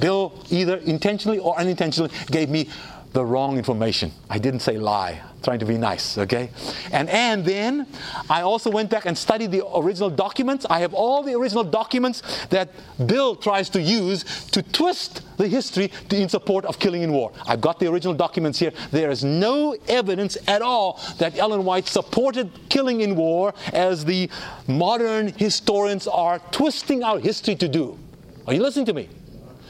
Bill, 0.01 0.33
either 0.51 0.77
intentionally 0.77 1.39
or 1.39 1.59
unintentionally, 1.59 2.13
gave 2.31 2.51
me 2.51 2.69
the 3.13 3.25
wrong 3.25 3.57
information. 3.57 4.13
I 4.29 4.39
didn't 4.39 4.61
say 4.61 4.79
lie, 4.79 5.21
trying 5.43 5.59
to 5.61 5.65
be 5.65 5.79
nice, 5.79 6.19
okay? 6.19 6.51
And, 6.93 7.09
and 7.09 7.45
then 7.45 7.87
I 8.29 8.43
also 8.43 8.71
went 8.71 8.91
back 8.91 9.07
and 9.07 9.17
studied 9.17 9.51
the 9.51 9.67
original 9.75 10.11
documents. 10.11 10.67
I 10.69 10.81
have 10.81 10.95
all 10.95 11.23
the 11.23 11.35
original 11.35 11.65
documents 11.65 12.23
that 12.47 12.71
Bill 13.07 13.35
tries 13.35 13.71
to 13.71 13.81
use 13.81 14.25
to 14.51 14.63
twist 14.63 15.23
the 15.39 15.49
history 15.49 15.91
to, 16.09 16.17
in 16.17 16.29
support 16.29 16.65
of 16.65 16.79
killing 16.79 17.03
in 17.03 17.13
war. 17.13 17.33
I've 17.47 17.61
got 17.61 17.79
the 17.79 17.87
original 17.87 18.15
documents 18.15 18.59
here. 18.59 18.73
There 18.91 19.11
is 19.11 19.25
no 19.25 19.77
evidence 19.89 20.37
at 20.47 20.63
all 20.63 21.01
that 21.19 21.39
Ellen 21.39 21.65
White 21.65 21.87
supported 21.87 22.51
killing 22.69 23.01
in 23.01 23.17
war 23.17 23.55
as 23.73 24.05
the 24.05 24.29
modern 24.67 25.29
historians 25.29 26.07
are 26.07 26.41
twisting 26.51 27.03
our 27.03 27.19
history 27.19 27.55
to 27.57 27.69
do. 27.69 27.99
Are 28.47 28.55
you 28.55 28.63
listening 28.63 28.87
to 28.87 28.95
me? 28.95 29.09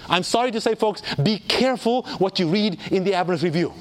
I'm 0.09 0.23
sorry 0.23 0.51
to 0.53 0.61
say, 0.61 0.75
folks, 0.75 1.03
be 1.17 1.39
careful 1.39 2.03
what 2.19 2.39
you 2.39 2.49
read 2.49 2.79
in 2.91 3.05
the 3.05 3.15
Adventist 3.15 3.45
Review. 3.45 3.73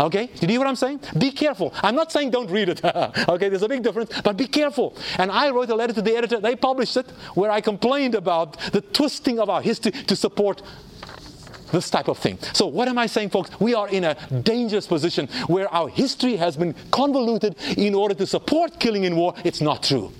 Okay? 0.00 0.26
Did 0.26 0.42
you 0.42 0.48
hear 0.48 0.58
what 0.60 0.68
I'm 0.68 0.76
saying? 0.76 1.00
Be 1.18 1.30
careful. 1.30 1.72
I'm 1.82 1.94
not 1.94 2.10
saying 2.10 2.30
don't 2.30 2.50
read 2.50 2.68
it. 2.68 2.84
okay, 2.84 3.48
there's 3.48 3.62
a 3.62 3.68
big 3.68 3.82
difference, 3.82 4.10
but 4.22 4.36
be 4.36 4.46
careful. 4.46 4.96
And 5.18 5.30
I 5.30 5.50
wrote 5.50 5.70
a 5.70 5.74
letter 5.74 5.92
to 5.92 6.02
the 6.02 6.16
editor, 6.16 6.40
they 6.40 6.56
published 6.56 6.96
it, 6.96 7.10
where 7.34 7.50
I 7.50 7.60
complained 7.60 8.14
about 8.14 8.58
the 8.72 8.80
twisting 8.80 9.38
of 9.38 9.50
our 9.50 9.60
history 9.60 9.92
to 9.92 10.16
support 10.16 10.62
this 11.72 11.88
type 11.90 12.08
of 12.08 12.18
thing. 12.18 12.38
So, 12.52 12.66
what 12.66 12.88
am 12.88 12.98
I 12.98 13.06
saying, 13.06 13.30
folks? 13.30 13.50
We 13.58 13.74
are 13.74 13.88
in 13.88 14.04
a 14.04 14.14
dangerous 14.42 14.86
position 14.86 15.26
where 15.46 15.72
our 15.72 15.88
history 15.88 16.36
has 16.36 16.56
been 16.56 16.74
convoluted 16.90 17.56
in 17.78 17.94
order 17.94 18.14
to 18.14 18.26
support 18.26 18.78
killing 18.78 19.04
in 19.04 19.16
war. 19.16 19.34
It's 19.42 19.60
not 19.60 19.82
true. 19.82 20.12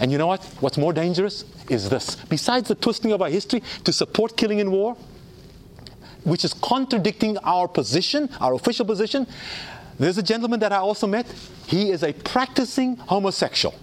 And 0.00 0.12
you 0.12 0.18
know 0.18 0.26
what? 0.28 0.44
What's 0.60 0.78
more 0.78 0.92
dangerous 0.92 1.44
is 1.68 1.90
this. 1.90 2.16
Besides 2.16 2.68
the 2.68 2.74
twisting 2.74 3.12
of 3.12 3.20
our 3.22 3.28
history 3.28 3.62
to 3.84 3.92
support 3.92 4.36
killing 4.36 4.60
in 4.60 4.70
war, 4.70 4.96
which 6.24 6.44
is 6.44 6.54
contradicting 6.54 7.38
our 7.38 7.66
position, 7.66 8.28
our 8.40 8.54
official 8.54 8.86
position, 8.86 9.26
there's 9.98 10.18
a 10.18 10.22
gentleman 10.22 10.60
that 10.60 10.72
I 10.72 10.76
also 10.76 11.06
met. 11.06 11.26
He 11.66 11.90
is 11.90 12.02
a 12.04 12.12
practicing 12.12 12.96
homosexual. 12.96 13.74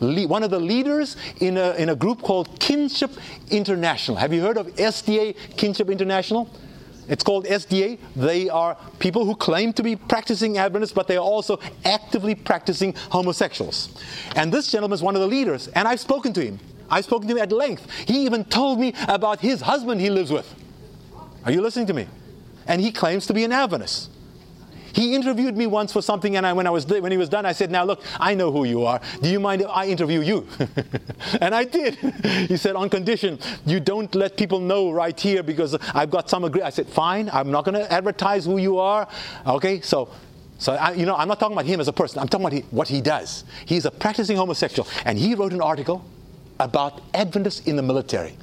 Le- 0.00 0.28
one 0.28 0.42
of 0.42 0.50
the 0.50 0.60
leaders 0.60 1.16
in 1.40 1.56
a, 1.56 1.70
in 1.74 1.88
a 1.88 1.94
group 1.96 2.20
called 2.20 2.60
Kinship 2.60 3.12
International. 3.50 4.16
Have 4.18 4.32
you 4.32 4.42
heard 4.42 4.58
of 4.58 4.66
SDA 4.76 5.34
Kinship 5.56 5.88
International? 5.88 6.50
It's 7.08 7.22
called 7.22 7.44
SDA. 7.44 7.98
They 8.16 8.48
are 8.48 8.76
people 8.98 9.24
who 9.24 9.34
claim 9.36 9.72
to 9.74 9.82
be 9.82 9.96
practicing 9.96 10.58
Adventists, 10.58 10.92
but 10.92 11.06
they 11.06 11.16
are 11.16 11.24
also 11.24 11.58
actively 11.84 12.34
practicing 12.34 12.94
homosexuals. 13.10 14.02
And 14.34 14.52
this 14.52 14.70
gentleman 14.70 14.94
is 14.94 15.02
one 15.02 15.14
of 15.14 15.20
the 15.20 15.28
leaders, 15.28 15.68
and 15.68 15.86
I've 15.86 16.00
spoken 16.00 16.32
to 16.34 16.44
him. 16.44 16.58
I've 16.90 17.04
spoken 17.04 17.28
to 17.28 17.34
him 17.34 17.42
at 17.42 17.52
length. 17.52 17.88
He 18.06 18.24
even 18.24 18.44
told 18.44 18.78
me 18.80 18.94
about 19.08 19.40
his 19.40 19.60
husband 19.60 20.00
he 20.00 20.10
lives 20.10 20.30
with. 20.32 20.52
Are 21.44 21.52
you 21.52 21.60
listening 21.60 21.86
to 21.86 21.94
me? 21.94 22.06
And 22.66 22.80
he 22.80 22.90
claims 22.90 23.26
to 23.26 23.34
be 23.34 23.44
an 23.44 23.52
Adventist. 23.52 24.10
He 24.92 25.14
interviewed 25.14 25.56
me 25.56 25.66
once 25.66 25.92
for 25.92 26.02
something, 26.02 26.36
and 26.36 26.46
I, 26.46 26.52
when, 26.52 26.66
I 26.66 26.70
was, 26.70 26.86
when 26.86 27.12
he 27.12 27.18
was 27.18 27.28
done, 27.28 27.46
I 27.46 27.52
said, 27.52 27.70
Now 27.70 27.84
look, 27.84 28.02
I 28.18 28.34
know 28.34 28.50
who 28.50 28.64
you 28.64 28.84
are. 28.84 29.00
Do 29.22 29.28
you 29.28 29.40
mind 29.40 29.62
if 29.62 29.68
I 29.68 29.86
interview 29.86 30.20
you? 30.20 30.46
and 31.40 31.54
I 31.54 31.64
did. 31.64 31.94
he 32.48 32.56
said, 32.56 32.76
On 32.76 32.88
condition, 32.88 33.38
you 33.64 33.80
don't 33.80 34.14
let 34.14 34.36
people 34.36 34.60
know 34.60 34.90
right 34.90 35.18
here 35.18 35.42
because 35.42 35.74
I've 35.94 36.10
got 36.10 36.30
some 36.30 36.44
agree. 36.44 36.62
I 36.62 36.70
said, 36.70 36.88
Fine, 36.88 37.30
I'm 37.32 37.50
not 37.50 37.64
going 37.64 37.74
to 37.74 37.92
advertise 37.92 38.44
who 38.44 38.58
you 38.58 38.78
are. 38.78 39.08
Okay, 39.46 39.80
so 39.80 40.10
so, 40.58 40.72
I, 40.72 40.92
you 40.92 41.04
know, 41.04 41.14
I'm 41.14 41.28
not 41.28 41.38
talking 41.38 41.54
about 41.54 41.66
him 41.66 41.80
as 41.80 41.88
a 41.88 41.92
person. 41.92 42.18
I'm 42.18 42.28
talking 42.28 42.46
about 42.46 42.54
he, 42.54 42.60
what 42.70 42.88
he 42.88 43.00
does. 43.00 43.44
He's 43.66 43.84
a 43.84 43.90
practicing 43.90 44.36
homosexual. 44.36 44.88
And 45.04 45.18
he 45.18 45.34
wrote 45.34 45.52
an 45.52 45.60
article 45.60 46.04
about 46.58 47.02
Adventists 47.12 47.66
in 47.66 47.76
the 47.76 47.82
military. 47.82 48.36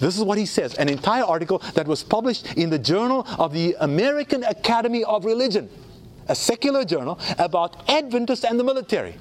This 0.00 0.16
is 0.16 0.24
what 0.24 0.38
he 0.38 0.46
says 0.46 0.74
an 0.74 0.88
entire 0.88 1.24
article 1.24 1.58
that 1.74 1.86
was 1.86 2.02
published 2.02 2.54
in 2.56 2.70
the 2.70 2.78
Journal 2.78 3.26
of 3.38 3.52
the 3.52 3.76
American 3.80 4.44
Academy 4.44 5.04
of 5.04 5.24
Religion 5.24 5.68
a 6.28 6.34
secular 6.34 6.84
journal 6.84 7.18
about 7.38 7.88
Adventists 7.88 8.44
and 8.44 8.58
the 8.58 8.64
military. 8.64 9.16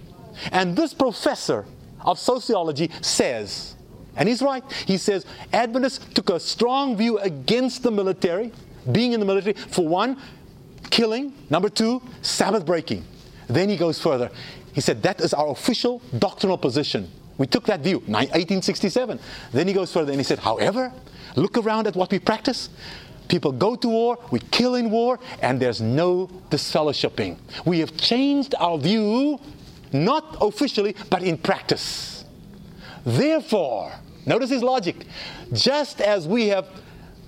And 0.52 0.76
this 0.76 0.94
professor 0.94 1.66
of 2.02 2.20
sociology 2.20 2.92
says, 3.02 3.76
and 4.16 4.28
he's 4.28 4.42
right, 4.42 4.64
he 4.86 4.98
says 4.98 5.26
Adventists 5.54 6.14
took 6.14 6.30
a 6.30 6.40
strong 6.40 6.96
view 6.96 7.18
against 7.20 7.84
the 7.84 7.92
military, 7.92 8.52
being 8.92 9.14
in 9.14 9.20
the 9.20 9.26
military, 9.26 9.54
for 9.54 9.88
one, 9.88 10.18
killing, 10.90 11.34
number 11.50 11.70
two, 11.70 12.02
Sabbath 12.22 12.66
breaking. 12.66 13.04
Then 13.48 13.70
he 13.70 13.78
goes 13.78 14.00
further. 14.02 14.30
He 14.74 14.82
said 14.82 15.02
that 15.04 15.22
is 15.22 15.34
our 15.34 15.50
official 15.50 16.02
doctrinal 16.20 16.58
position. 16.58 17.10
We 17.38 17.48
took 17.48 17.66
that 17.66 17.82
view, 17.82 18.00
1867. 18.00 19.20
Then 19.52 19.68
he 19.68 19.74
goes 19.74 19.92
further 19.92 20.12
and 20.12 20.20
he 20.20 20.24
said, 20.24 20.40
however, 20.40 20.92
look 21.36 21.58
around 21.58 21.88
at 21.88 21.96
what 21.96 22.12
we 22.12 22.20
practice. 22.20 22.70
People 23.28 23.52
go 23.52 23.76
to 23.76 23.88
war, 23.88 24.18
we 24.32 24.40
kill 24.40 24.76
in 24.76 24.90
war, 24.90 25.20
and 25.42 25.60
there's 25.60 25.82
no 25.82 26.28
disfellowshipping. 26.50 27.38
We 27.66 27.80
have 27.80 27.96
changed 27.98 28.56
our 28.60 28.78
view, 28.78 29.40
not 29.92 30.38
officially, 30.42 30.96
but 31.10 31.24
in 31.24 31.38
practice. 31.38 32.24
Therefore, 33.06 33.92
notice 34.26 34.50
his 34.50 34.64
logic. 34.64 35.06
Just 35.54 36.02
as 36.02 36.28
we 36.28 36.48
have 36.48 36.68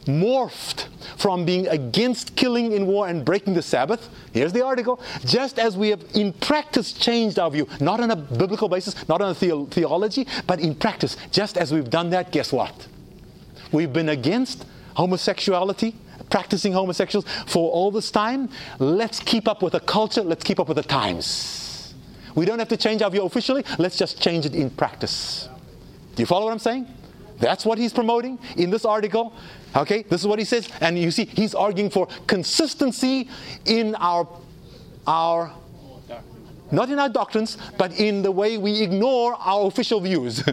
morphed 0.06 0.88
from 1.18 1.46
being 1.46 1.68
against 1.68 2.36
killing 2.36 2.72
in 2.72 2.86
war 2.86 3.08
and 3.08 3.24
breaking 3.24 3.54
the 3.54 3.62
Sabbath, 3.62 4.10
here's 4.34 4.54
the 4.54 4.66
article, 4.66 5.00
just 5.26 5.60
as 5.60 5.78
we 5.78 5.90
have 5.90 6.04
in 6.16 6.34
practice 6.34 6.94
changed 6.94 7.38
our 7.40 7.52
view, 7.52 7.68
not 7.80 8.00
on 8.00 8.12
a 8.12 8.16
biblical 8.16 8.70
basis, 8.70 9.08
not 9.08 9.22
on 9.22 9.32
a 9.32 9.34
the- 9.34 9.68
theology, 9.70 10.28
but 10.48 10.60
in 10.60 10.74
practice, 10.76 11.18
just 11.32 11.58
as 11.58 11.74
we've 11.74 11.90
done 11.90 12.10
that, 12.10 12.32
guess 12.32 12.52
what? 12.52 12.88
We've 13.72 13.92
been 13.94 14.10
against 14.10 14.66
homosexuality, 15.00 15.96
practicing 16.30 16.74
homosexuals 16.74 17.26
for 17.48 17.72
all 17.72 17.90
this 17.90 18.12
time. 18.12 18.50
Let's 18.80 19.20
keep 19.22 19.48
up 19.48 19.64
with 19.64 19.74
the 19.74 19.80
culture, 19.80 20.22
let's 20.22 20.44
keep 20.44 20.60
up 20.60 20.68
with 20.68 20.78
the 20.78 20.84
times. 20.84 21.96
We 22.36 22.46
don't 22.46 22.60
have 22.60 22.68
to 22.70 22.78
change 22.78 23.02
our 23.02 23.10
view 23.10 23.24
officially, 23.24 23.64
let's 23.78 23.98
just 23.98 24.22
change 24.22 24.46
it 24.46 24.54
in 24.54 24.70
practice. 24.70 25.48
Do 26.16 26.22
you 26.22 26.28
follow 26.28 26.46
what 26.46 26.52
I'm 26.52 26.60
saying? 26.60 26.86
That's 27.40 27.66
what 27.66 27.78
he's 27.78 27.94
promoting 27.94 28.38
in 28.58 28.70
this 28.70 28.84
article. 28.84 29.34
Okay, 29.74 30.04
this 30.04 30.20
is 30.20 30.28
what 30.28 30.38
he 30.38 30.46
says, 30.46 30.68
and 30.82 31.00
you 31.00 31.12
see, 31.12 31.26
he's 31.26 31.56
arguing 31.56 31.90
for 31.90 32.08
consistency 32.28 33.30
in 33.66 33.96
our, 33.96 34.28
our, 35.08 35.54
not 36.72 36.90
in 36.90 37.00
our 37.00 37.08
doctrines, 37.08 37.58
but 37.78 37.98
in 37.98 38.22
the 38.22 38.32
way 38.32 38.58
we 38.58 38.82
ignore 38.82 39.36
our 39.40 39.68
official 39.68 40.02
views, 40.02 40.44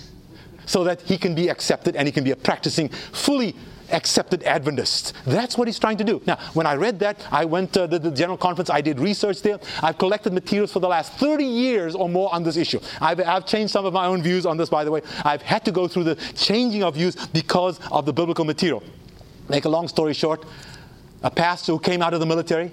so 0.66 0.82
that 0.84 1.02
he 1.02 1.18
can 1.18 1.34
be 1.34 1.48
accepted 1.48 1.94
and 1.94 2.08
he 2.08 2.12
can 2.12 2.24
be 2.24 2.30
a 2.30 2.36
practicing, 2.36 2.88
fully 2.88 3.54
accepted 3.92 4.42
Adventists. 4.44 5.12
That's 5.26 5.56
what 5.56 5.68
he's 5.68 5.78
trying 5.78 5.96
to 5.98 6.04
do. 6.04 6.22
Now, 6.26 6.36
when 6.54 6.66
I 6.66 6.74
read 6.74 6.98
that, 7.00 7.26
I 7.30 7.44
went 7.44 7.72
to 7.74 7.86
the, 7.86 7.98
the, 7.98 8.10
General 8.10 8.36
Conference, 8.36 8.70
I 8.70 8.80
did 8.80 9.00
research 9.00 9.42
there. 9.42 9.58
I've 9.82 9.98
collected 9.98 10.32
materials 10.32 10.72
for 10.72 10.80
the 10.80 10.88
last 10.88 11.12
30 11.14 11.44
years 11.44 11.94
or 11.94 12.08
more 12.08 12.32
on 12.34 12.42
this 12.42 12.56
issue. 12.56 12.80
I've, 13.00 13.20
I've 13.20 13.46
changed 13.46 13.72
some 13.72 13.84
of 13.84 13.92
my 13.92 14.06
own 14.06 14.22
views 14.22 14.46
on 14.46 14.56
this, 14.56 14.68
by 14.68 14.84
the 14.84 14.90
way. 14.90 15.02
I've 15.24 15.42
had 15.42 15.64
to 15.64 15.72
go 15.72 15.88
through 15.88 16.04
the 16.04 16.16
changing 16.34 16.82
of 16.82 16.94
views 16.94 17.16
because 17.28 17.80
of 17.90 18.06
the 18.06 18.12
biblical 18.12 18.44
material. 18.44 18.82
Make 19.48 19.64
a 19.64 19.68
long 19.68 19.88
story 19.88 20.14
short, 20.14 20.44
a 21.22 21.30
pastor 21.30 21.72
who 21.72 21.78
came 21.78 22.02
out 22.02 22.14
of 22.14 22.20
the 22.20 22.26
military, 22.26 22.70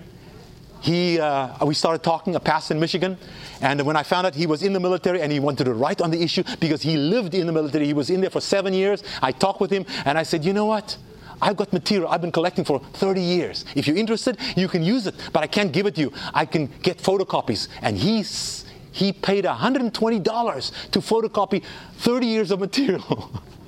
he, 0.81 1.19
uh, 1.19 1.65
we 1.65 1.73
started 1.73 2.03
talking, 2.03 2.35
a 2.35 2.39
pastor 2.39 2.73
in 2.73 2.79
Michigan, 2.79 3.17
and 3.61 3.81
when 3.81 3.95
I 3.95 4.03
found 4.03 4.25
out 4.27 4.35
he 4.35 4.47
was 4.47 4.63
in 4.63 4.73
the 4.73 4.79
military 4.79 5.21
and 5.21 5.31
he 5.31 5.39
wanted 5.39 5.65
to 5.65 5.73
write 5.73 6.01
on 6.01 6.11
the 6.11 6.21
issue 6.21 6.43
because 6.59 6.81
he 6.81 6.97
lived 6.97 7.33
in 7.33 7.47
the 7.47 7.53
military, 7.53 7.85
he 7.85 7.93
was 7.93 8.09
in 8.09 8.21
there 8.21 8.29
for 8.29 8.41
seven 8.41 8.73
years. 8.73 9.03
I 9.21 9.31
talked 9.31 9.59
with 9.59 9.71
him 9.71 9.85
and 10.05 10.17
I 10.17 10.23
said, 10.23 10.45
You 10.45 10.53
know 10.53 10.65
what? 10.65 10.97
I've 11.41 11.55
got 11.55 11.71
material 11.71 12.09
I've 12.09 12.21
been 12.21 12.31
collecting 12.31 12.65
for 12.65 12.79
30 12.79 13.21
years. 13.21 13.65
If 13.75 13.87
you're 13.87 13.97
interested, 13.97 14.37
you 14.55 14.67
can 14.67 14.83
use 14.83 15.07
it, 15.07 15.15
but 15.31 15.43
I 15.43 15.47
can't 15.47 15.71
give 15.71 15.85
it 15.85 15.95
to 15.95 16.01
you. 16.01 16.13
I 16.33 16.45
can 16.45 16.67
get 16.81 16.97
photocopies. 16.97 17.69
And 17.81 17.97
he's, 17.97 18.65
he 18.91 19.13
paid 19.13 19.45
$120 19.45 20.91
to 20.91 20.99
photocopy 20.99 21.63
30 21.97 22.25
years 22.25 22.51
of 22.51 22.59
material. 22.59 23.31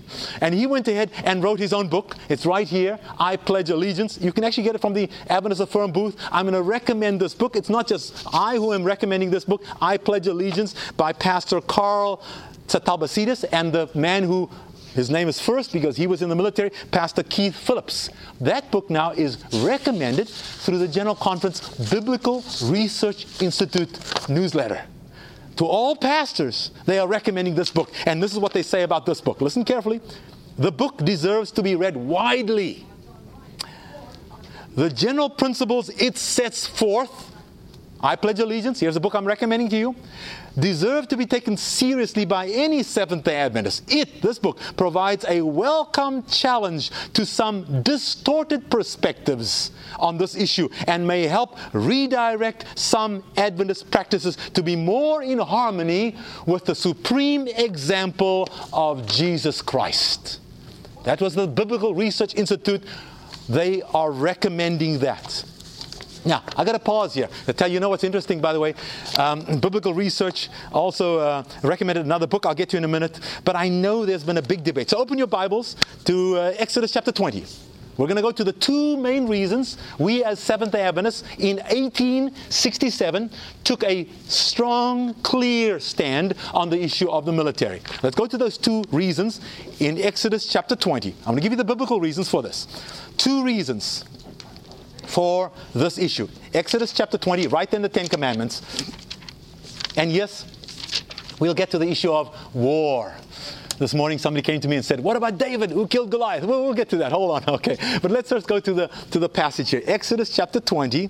And 0.42 0.54
he 0.54 0.68
went 0.68 0.88
ahead 0.88 1.12
and 1.24 1.44
wrote 1.44 1.60
his 1.60 1.74
own 1.74 1.88
book. 1.88 2.16
It's 2.30 2.46
right 2.46 2.68
here, 2.68 3.00
I 3.20 3.36
Pledge 3.38 3.70
Allegiance. 3.70 4.18
You 4.20 4.32
can 4.32 4.44
actually 4.44 4.64
get 4.64 4.76
it 4.76 4.82
from 4.82 4.94
the 4.94 5.10
Adventist 5.28 5.62
Affirm 5.62 5.92
booth. 5.92 6.16
I'm 6.32 6.46
going 6.46 6.54
to 6.54 6.62
recommend 6.62 7.20
this 7.20 7.34
book. 7.34 7.56
It's 7.56 7.70
not 7.70 7.88
just 7.88 8.26
I 8.34 8.56
who 8.56 8.74
am 8.74 8.84
recommending 8.84 9.30
this 9.30 9.46
book, 9.46 9.64
I 9.82 9.98
Pledge 9.98 10.28
Allegiance 10.28 10.76
by 10.92 11.14
Pastor 11.14 11.62
Carl 11.62 12.24
Tsatabasides 12.68 13.46
and 13.52 13.74
the 13.74 13.90
man 13.94 14.24
who 14.24 14.50
his 14.94 15.10
name 15.10 15.30
is 15.30 15.40
first 15.40 15.72
because 15.72 15.96
he 15.96 16.06
was 16.06 16.22
in 16.22 16.30
the 16.30 16.36
military, 16.36 16.72
Pastor 16.92 17.24
Keith 17.24 17.56
Phillips. 17.56 18.10
That 18.42 18.72
book 18.72 18.90
now 18.90 19.12
is 19.12 19.38
recommended 19.64 20.28
through 20.28 20.80
the 20.80 20.88
General 20.88 21.16
Conference 21.16 21.70
Biblical 21.90 22.44
Research 22.64 23.42
Institute 23.42 23.98
newsletter. 24.28 24.84
To 25.58 25.66
all 25.66 25.96
pastors, 25.96 26.72
they 26.86 26.98
are 27.00 27.08
recommending 27.08 27.56
this 27.56 27.70
book. 27.70 27.92
And 28.06 28.22
this 28.22 28.34
is 28.34 28.40
what 28.40 28.54
they 28.54 28.64
say 28.64 28.84
about 28.84 29.06
this 29.06 29.22
book. 29.22 29.42
Listen 29.42 29.64
carefully. 29.64 30.02
The 30.58 30.72
book 30.72 30.98
deserves 30.98 31.52
to 31.52 31.64
be 31.64 31.76
read 31.76 31.96
widely. 31.96 32.86
The 34.76 34.90
general 34.90 35.30
principles 35.30 35.90
it 35.90 36.18
sets 36.18 36.66
forth 36.66 37.32
I 38.04 38.16
Pledge 38.16 38.40
Allegiance, 38.40 38.80
here's 38.80 38.96
a 38.96 39.00
book 39.00 39.14
I'm 39.14 39.26
recommending 39.26 39.70
to 39.70 39.78
you, 39.78 39.96
deserve 40.60 41.08
to 41.10 41.18
be 41.18 41.26
taken 41.26 41.58
seriously 41.58 42.26
by 42.26 42.48
any 42.48 42.84
Seventh 42.84 43.24
day 43.24 43.36
Adventist. 43.36 43.84
It, 43.92 44.22
this 44.22 44.40
book, 44.40 44.60
provides 44.78 45.26
a 45.28 45.42
welcome 45.42 46.24
challenge 46.24 46.92
to 47.14 47.26
some 47.26 47.82
distorted 47.82 48.70
perspectives 48.70 49.72
on 49.98 50.18
this 50.18 50.36
issue 50.36 50.70
and 50.88 51.08
may 51.08 51.24
help 51.24 51.58
redirect 51.74 52.66
some 52.78 53.24
Adventist 53.38 53.90
practices 53.92 54.38
to 54.54 54.64
be 54.64 54.76
more 54.76 55.24
in 55.24 55.40
harmony 55.40 56.16
with 56.46 56.66
the 56.66 56.76
supreme 56.76 57.48
example 57.48 58.48
of 58.74 59.06
Jesus 59.08 59.62
Christ. 59.62 60.40
That 61.04 61.22
was 61.22 61.34
the 61.34 61.48
Biblical 61.48 61.96
Research 61.96 62.36
Institute. 62.36 62.84
They 63.50 63.82
are 63.82 64.12
recommending 64.12 65.00
that. 65.00 65.44
Now, 66.24 66.44
I 66.56 66.64
got 66.64 66.74
to 66.74 66.80
pause 66.80 67.14
here 67.14 67.30
to 67.46 67.54
tell 67.54 67.68
you, 67.68 67.76
you 67.76 67.80
know 67.80 67.90
what's 67.90 68.04
interesting, 68.04 68.42
by 68.42 68.54
the 68.54 68.60
way? 68.60 68.76
Um, 69.18 69.42
biblical 69.60 69.94
research 69.94 70.50
also 70.72 71.18
uh, 71.18 71.44
recommended 71.64 72.06
another 72.06 72.28
book 72.28 72.46
I'll 72.46 72.54
get 72.54 72.70
to 72.70 72.78
in 72.78 72.84
a 72.84 72.88
minute, 72.88 73.20
but 73.44 73.56
I 73.56 73.70
know 73.70 74.06
there's 74.06 74.24
been 74.24 74.38
a 74.38 74.42
big 74.42 74.64
debate. 74.64 74.90
So 74.90 74.98
open 74.98 75.18
your 75.18 75.28
Bibles 75.28 75.76
to 76.06 76.38
uh, 76.38 76.54
Exodus 76.58 76.92
chapter 76.92 77.12
20. 77.12 77.46
We're 77.98 78.08
going 78.08 78.16
to 78.16 78.22
go 78.22 78.32
to 78.32 78.44
the 78.44 78.54
two 78.54 78.98
main 78.98 79.28
reasons 79.28 79.78
we, 80.00 80.24
as 80.24 80.40
Seventh 80.40 80.72
day 80.72 80.82
Adventists, 80.82 81.24
in 81.40 81.58
1867 81.58 83.30
took 83.64 83.84
a 83.84 84.08
strong, 84.28 85.14
clear 85.16 85.80
stand 85.80 86.36
on 86.54 86.70
the 86.70 86.82
issue 86.82 87.10
of 87.10 87.26
the 87.26 87.34
military. 87.34 87.82
Let's 88.02 88.16
go 88.16 88.26
to 88.28 88.38
those 88.38 88.58
two 88.58 88.84
reasons 88.92 89.42
in 89.80 89.98
Exodus 90.00 90.48
chapter 90.48 90.76
20. 90.76 91.10
I'm 91.10 91.26
going 91.26 91.38
to 91.38 91.42
give 91.42 91.52
you 91.52 91.58
the 91.58 91.64
biblical 91.64 92.00
reasons 92.00 92.30
for 92.30 92.42
this. 92.42 92.68
Two 93.18 93.44
reasons 93.44 94.06
for 95.12 95.52
this 95.76 95.98
issue. 95.98 96.28
Exodus 96.54 96.94
chapter 96.94 97.18
20, 97.18 97.48
right 97.48 97.72
in 97.74 97.82
the 97.82 97.90
Ten 97.90 98.08
Commandments. 98.08 98.62
And 99.98 100.12
yes, 100.12 100.46
we'll 101.40 101.54
get 101.54 101.70
to 101.72 101.78
the 101.78 101.88
issue 101.88 102.12
of 102.12 102.36
war. 102.56 103.14
This 103.78 103.94
morning, 103.94 104.20
somebody 104.20 104.44
came 104.44 104.62
to 104.62 104.68
me 104.68 104.76
and 104.76 104.86
said, 104.86 105.00
"What 105.00 105.18
about 105.18 105.40
David 105.40 105.72
who 105.72 105.88
killed 105.88 106.12
Goliath?" 106.12 106.44
Well, 106.44 106.64
we'll 106.64 106.76
get 106.76 106.88
to 106.90 106.98
that. 106.98 107.12
Hold 107.12 107.32
on, 107.32 107.56
okay. 107.56 107.78
But 108.02 108.12
let's 108.12 108.30
first 108.30 108.48
go 108.48 108.60
to 108.60 108.74
the 108.74 108.88
to 109.10 109.20
the 109.20 109.28
passage 109.28 109.72
here. 109.72 109.82
Exodus 109.86 110.34
chapter 110.36 110.60
20. 110.60 111.10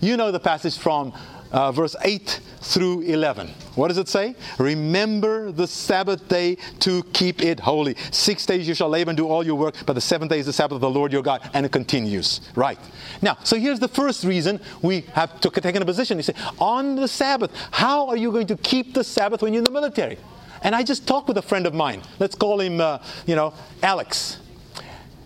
You 0.00 0.16
know 0.16 0.32
the 0.32 0.40
passage 0.40 0.76
from 0.76 1.12
uh, 1.52 1.72
verse 1.72 1.96
8 2.02 2.40
through 2.60 3.02
11. 3.02 3.48
What 3.74 3.88
does 3.88 3.98
it 3.98 4.08
say? 4.08 4.34
Remember 4.58 5.52
the 5.52 5.66
Sabbath 5.66 6.28
day 6.28 6.56
to 6.80 7.02
keep 7.12 7.42
it 7.42 7.60
holy. 7.60 7.96
Six 8.10 8.44
days 8.46 8.66
you 8.66 8.74
shall 8.74 8.88
labor 8.88 9.10
and 9.10 9.16
do 9.16 9.28
all 9.28 9.44
your 9.44 9.56
work, 9.56 9.76
but 9.86 9.92
the 9.92 10.00
seventh 10.00 10.30
day 10.30 10.38
is 10.38 10.46
the 10.46 10.52
Sabbath 10.52 10.76
of 10.76 10.80
the 10.80 10.90
Lord 10.90 11.12
your 11.12 11.22
God. 11.22 11.48
And 11.54 11.64
it 11.64 11.72
continues. 11.72 12.40
Right. 12.54 12.78
Now, 13.22 13.38
so 13.44 13.56
here's 13.56 13.80
the 13.80 13.88
first 13.88 14.24
reason 14.24 14.60
we 14.82 15.02
have 15.12 15.40
to 15.40 15.50
taken 15.50 15.82
a 15.82 15.84
position. 15.84 16.16
You 16.18 16.22
say, 16.22 16.34
on 16.58 16.96
the 16.96 17.08
Sabbath, 17.08 17.52
how 17.70 18.08
are 18.08 18.16
you 18.16 18.32
going 18.32 18.46
to 18.48 18.56
keep 18.56 18.94
the 18.94 19.04
Sabbath 19.04 19.42
when 19.42 19.52
you're 19.52 19.60
in 19.60 19.64
the 19.64 19.70
military? 19.70 20.18
And 20.62 20.74
I 20.74 20.82
just 20.82 21.06
talked 21.06 21.28
with 21.28 21.38
a 21.38 21.42
friend 21.42 21.66
of 21.66 21.74
mine. 21.74 22.02
Let's 22.18 22.34
call 22.34 22.60
him, 22.60 22.80
uh, 22.80 22.98
you 23.26 23.34
know, 23.34 23.54
Alex. 23.82 24.38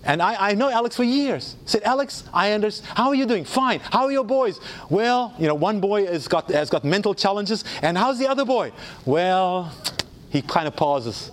And 0.05 0.21
I, 0.21 0.51
I 0.51 0.55
know 0.55 0.71
Alex 0.71 0.97
for 0.97 1.05
years. 1.05 1.57
I 1.65 1.69
said, 1.69 1.83
Alex, 1.83 2.25
I 2.33 2.53
understand. 2.53 2.97
How 2.97 3.09
are 3.09 3.15
you 3.15 3.25
doing? 3.25 3.45
Fine. 3.45 3.81
How 3.81 4.05
are 4.05 4.13
your 4.13 4.25
boys? 4.25 4.61
Well, 4.91 5.35
you 5.39 5.49
know, 5.49 5.55
one 5.55 5.81
boy 5.81 6.07
has 6.07 6.29
got, 6.29 6.51
has 6.51 6.69
got 6.69 6.85
mental 6.85 7.15
challenges. 7.15 7.65
And 7.81 7.97
how's 7.97 8.19
the 8.19 8.29
other 8.29 8.45
boy? 8.45 8.73
Well, 9.07 9.73
he 10.31 10.43
kind 10.43 10.69
of 10.69 10.77
pauses. 10.77 11.31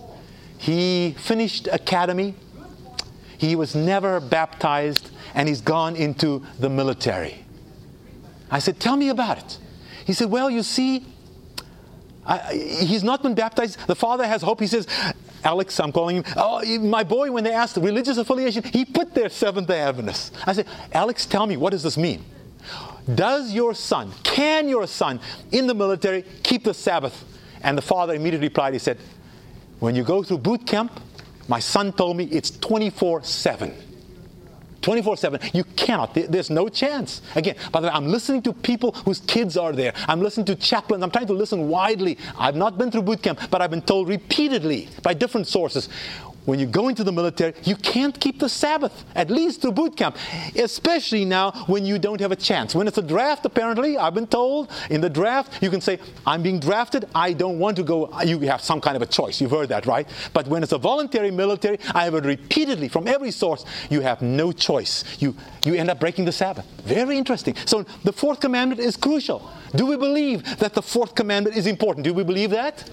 He 0.56 1.14
finished 1.18 1.68
academy. 1.70 2.34
He 3.36 3.56
was 3.56 3.74
never 3.74 4.20
baptized. 4.20 5.10
And 5.34 5.48
he's 5.48 5.60
gone 5.60 5.96
into 5.96 6.44
the 6.58 6.70
military. 6.70 7.44
I 8.50 8.58
said, 8.58 8.80
Tell 8.80 8.96
me 8.96 9.08
about 9.08 9.38
it. 9.38 9.58
He 10.06 10.12
said, 10.12 10.30
Well, 10.30 10.50
you 10.50 10.62
see, 10.62 11.04
I, 12.24 12.54
he's 12.54 13.02
not 13.02 13.22
been 13.22 13.34
baptized. 13.34 13.86
The 13.86 13.96
father 13.96 14.26
has 14.26 14.42
hope. 14.42 14.60
He 14.60 14.66
says, 14.66 14.86
Alex, 15.44 15.78
I'm 15.80 15.92
calling 15.92 16.16
him. 16.16 16.24
Oh, 16.36 16.64
my 16.78 17.04
boy, 17.04 17.30
when 17.30 17.44
they 17.44 17.52
asked 17.52 17.74
the 17.74 17.80
religious 17.80 18.16
affiliation, 18.16 18.62
he 18.62 18.84
put 18.84 19.14
there 19.14 19.28
Seventh 19.28 19.68
day 19.68 19.80
Adventist. 19.80 20.34
I 20.46 20.52
said, 20.52 20.66
Alex, 20.92 21.26
tell 21.26 21.46
me, 21.46 21.56
what 21.56 21.70
does 21.70 21.82
this 21.82 21.96
mean? 21.96 22.24
Does 23.12 23.52
your 23.52 23.74
son, 23.74 24.12
can 24.22 24.68
your 24.68 24.86
son 24.86 25.20
in 25.50 25.66
the 25.66 25.74
military 25.74 26.24
keep 26.42 26.64
the 26.64 26.74
Sabbath? 26.74 27.24
And 27.62 27.76
the 27.76 27.82
father 27.82 28.14
immediately 28.14 28.48
replied, 28.48 28.72
he 28.72 28.78
said, 28.78 28.98
When 29.80 29.94
you 29.94 30.04
go 30.04 30.22
through 30.22 30.38
boot 30.38 30.66
camp, 30.66 31.00
my 31.48 31.58
son 31.58 31.92
told 31.92 32.16
me 32.16 32.24
it's 32.24 32.50
24 32.50 33.24
7. 33.24 33.74
24 34.82 35.16
7. 35.16 35.40
You 35.54 35.64
cannot. 35.64 36.14
There's 36.14 36.50
no 36.50 36.68
chance. 36.68 37.22
Again, 37.34 37.56
by 37.70 37.80
the 37.80 37.86
way, 37.86 37.92
I'm 37.92 38.08
listening 38.08 38.42
to 38.42 38.52
people 38.52 38.92
whose 38.92 39.20
kids 39.20 39.56
are 39.56 39.72
there. 39.72 39.92
I'm 40.08 40.20
listening 40.20 40.46
to 40.46 40.56
chaplains. 40.56 41.02
I'm 41.02 41.10
trying 41.10 41.28
to 41.28 41.32
listen 41.32 41.68
widely. 41.68 42.18
I've 42.38 42.56
not 42.56 42.78
been 42.78 42.90
through 42.90 43.02
boot 43.02 43.22
camp, 43.22 43.40
but 43.50 43.62
I've 43.62 43.70
been 43.70 43.82
told 43.82 44.08
repeatedly 44.08 44.88
by 45.02 45.14
different 45.14 45.46
sources 45.46 45.88
when 46.44 46.58
you 46.58 46.66
go 46.66 46.88
into 46.88 47.04
the 47.04 47.12
military, 47.12 47.54
you 47.64 47.76
can't 47.76 48.18
keep 48.18 48.38
the 48.38 48.48
Sabbath, 48.48 49.04
at 49.14 49.30
least 49.30 49.62
through 49.62 49.72
boot 49.72 49.96
camp, 49.96 50.16
especially 50.56 51.24
now 51.24 51.52
when 51.66 51.84
you 51.84 51.98
don't 51.98 52.20
have 52.20 52.32
a 52.32 52.36
chance. 52.36 52.74
When 52.74 52.88
it's 52.88 52.98
a 52.98 53.02
draft, 53.02 53.44
apparently, 53.46 53.96
I've 53.96 54.14
been 54.14 54.26
told, 54.26 54.70
in 54.90 55.00
the 55.00 55.10
draft, 55.10 55.62
you 55.62 55.70
can 55.70 55.80
say, 55.80 55.98
I'm 56.26 56.42
being 56.42 56.58
drafted, 56.58 57.06
I 57.14 57.32
don't 57.32 57.58
want 57.58 57.76
to 57.76 57.82
go. 57.82 58.10
You 58.22 58.40
have 58.40 58.60
some 58.60 58.80
kind 58.80 58.96
of 58.96 59.02
a 59.02 59.06
choice. 59.06 59.40
You've 59.40 59.50
heard 59.50 59.68
that, 59.68 59.86
right? 59.86 60.08
But 60.32 60.48
when 60.48 60.62
it's 60.62 60.72
a 60.72 60.78
voluntary 60.78 61.30
military, 61.30 61.78
I 61.94 62.04
have 62.04 62.12
heard 62.12 62.26
repeatedly 62.26 62.88
from 62.88 63.06
every 63.06 63.30
source, 63.30 63.64
you 63.90 64.00
have 64.00 64.22
no 64.22 64.52
choice. 64.52 65.04
You, 65.20 65.36
you 65.64 65.74
end 65.74 65.90
up 65.90 66.00
breaking 66.00 66.24
the 66.24 66.32
Sabbath. 66.32 66.66
Very 66.84 67.16
interesting. 67.18 67.54
So 67.66 67.84
the 68.04 68.12
fourth 68.12 68.40
commandment 68.40 68.80
is 68.80 68.96
crucial. 68.96 69.50
Do 69.74 69.86
we 69.86 69.96
believe 69.96 70.58
that 70.58 70.74
the 70.74 70.82
fourth 70.82 71.14
commandment 71.14 71.56
is 71.56 71.66
important? 71.66 72.04
Do 72.04 72.14
we 72.14 72.24
believe 72.24 72.50
that? 72.50 72.88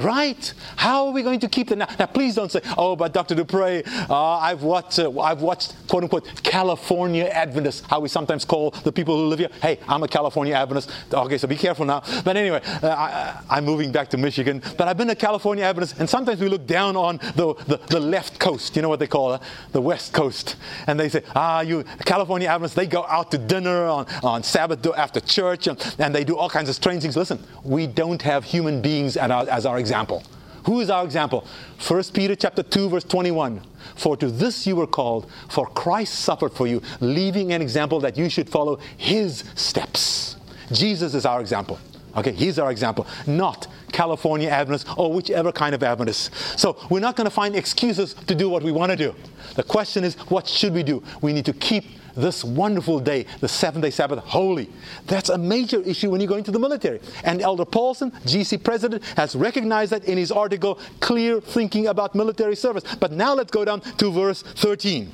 Right? 0.00 0.52
How 0.76 1.06
are 1.06 1.12
we 1.12 1.22
going 1.22 1.40
to 1.40 1.48
keep 1.48 1.68
the 1.68 1.76
now? 1.76 1.88
Now, 1.98 2.06
please 2.06 2.34
don't 2.34 2.50
say, 2.50 2.60
"Oh, 2.76 2.96
but 2.96 3.12
Dr. 3.12 3.34
du 3.34 3.44
Preez, 3.44 3.86
uh, 4.10 4.38
I've 4.38 4.62
watched, 4.62 4.98
uh, 4.98 5.20
I've 5.20 5.42
watched 5.42 5.74
quote 5.88 6.02
unquote 6.02 6.42
California 6.42 7.24
Adventists, 7.24 7.86
how 7.88 8.00
we 8.00 8.08
sometimes 8.08 8.44
call 8.44 8.70
the 8.70 8.92
people 8.92 9.16
who 9.16 9.26
live 9.26 9.38
here. 9.38 9.50
Hey, 9.62 9.78
I'm 9.88 10.02
a 10.02 10.08
California 10.08 10.54
Adventist. 10.54 10.90
Okay, 11.12 11.38
so 11.38 11.48
be 11.48 11.56
careful 11.56 11.84
now. 11.84 12.02
But 12.24 12.36
anyway, 12.36 12.60
uh, 12.82 13.42
I, 13.48 13.58
am 13.58 13.64
moving 13.64 13.92
back 13.92 14.08
to 14.10 14.16
Michigan, 14.16 14.62
but 14.76 14.88
I've 14.88 14.96
been 14.96 15.10
a 15.10 15.14
California 15.14 15.64
Adventist, 15.64 15.98
and 15.98 16.08
sometimes 16.08 16.40
we 16.40 16.48
look 16.48 16.66
down 16.66 16.96
on 16.96 17.18
the, 17.34 17.54
the, 17.66 17.80
the 17.88 18.00
left 18.00 18.38
coast. 18.38 18.76
You 18.76 18.82
know 18.82 18.88
what 18.88 19.00
they 19.00 19.06
call 19.06 19.34
it, 19.34 19.42
the 19.72 19.80
West 19.80 20.12
Coast, 20.12 20.56
and 20.86 20.98
they 20.98 21.08
say, 21.08 21.22
"Ah, 21.34 21.60
you 21.60 21.84
California 22.04 22.48
Adventists, 22.48 22.76
they 22.76 22.86
go 22.86 23.04
out 23.08 23.30
to 23.30 23.38
dinner 23.38 23.86
on 23.86 24.06
on 24.22 24.42
Sabbath 24.42 24.86
after 24.96 25.20
church, 25.20 25.66
and, 25.66 25.94
and 25.98 26.14
they 26.14 26.24
do 26.24 26.36
all 26.36 26.50
kinds 26.50 26.68
of 26.68 26.74
strange 26.74 27.02
things." 27.02 27.16
Listen, 27.16 27.38
we 27.62 27.86
don't 27.86 28.22
have 28.22 28.44
human 28.44 28.82
beings 28.82 29.16
our, 29.16 29.48
as 29.48 29.66
our 29.66 29.78
example. 29.86 30.24
Who 30.64 30.80
is 30.80 30.90
our 30.90 31.04
example? 31.04 31.46
1 31.86 32.02
Peter 32.12 32.34
chapter 32.34 32.64
2 32.64 32.88
verse 32.88 33.04
21. 33.04 33.60
For 33.94 34.16
to 34.16 34.28
this 34.28 34.66
you 34.66 34.74
were 34.74 34.88
called, 34.88 35.30
for 35.48 35.68
Christ 35.68 36.14
suffered 36.16 36.52
for 36.52 36.66
you, 36.66 36.82
leaving 36.98 37.52
an 37.52 37.62
example 37.62 38.00
that 38.00 38.18
you 38.18 38.28
should 38.28 38.50
follow 38.50 38.80
his 38.96 39.44
steps. 39.54 40.34
Jesus 40.72 41.14
is 41.14 41.24
our 41.24 41.40
example. 41.40 41.78
Okay, 42.16 42.32
he's 42.32 42.58
our 42.58 42.72
example, 42.72 43.06
not 43.28 43.68
California 43.92 44.48
Adventists 44.48 44.90
or 44.96 45.12
whichever 45.12 45.52
kind 45.52 45.72
of 45.72 45.84
Adventists. 45.84 46.60
So 46.60 46.76
we're 46.90 46.98
not 46.98 47.14
going 47.14 47.26
to 47.26 47.34
find 47.34 47.54
excuses 47.54 48.14
to 48.14 48.34
do 48.34 48.48
what 48.48 48.64
we 48.64 48.72
want 48.72 48.90
to 48.90 48.96
do. 48.96 49.14
The 49.54 49.62
question 49.62 50.02
is, 50.02 50.16
what 50.30 50.48
should 50.48 50.74
we 50.74 50.82
do? 50.82 51.00
We 51.20 51.32
need 51.32 51.44
to 51.44 51.52
keep 51.52 51.84
this 52.16 52.42
wonderful 52.42 52.98
day, 52.98 53.26
the 53.40 53.48
seventh 53.48 53.82
day 53.82 53.90
Sabbath, 53.90 54.18
holy. 54.20 54.70
That's 55.06 55.28
a 55.28 55.38
major 55.38 55.80
issue 55.82 56.10
when 56.10 56.20
you 56.20 56.26
go 56.26 56.36
into 56.36 56.50
the 56.50 56.58
military. 56.58 57.00
And 57.24 57.42
Elder 57.42 57.64
Paulsen, 57.64 58.10
GC 58.22 58.64
president, 58.64 59.04
has 59.16 59.36
recognized 59.36 59.92
that 59.92 60.04
in 60.04 60.18
his 60.18 60.32
article, 60.32 60.78
Clear 61.00 61.40
Thinking 61.40 61.86
About 61.86 62.14
Military 62.14 62.56
Service. 62.56 62.82
But 62.98 63.12
now 63.12 63.34
let's 63.34 63.50
go 63.50 63.64
down 63.64 63.80
to 63.80 64.10
verse 64.10 64.42
13. 64.42 65.10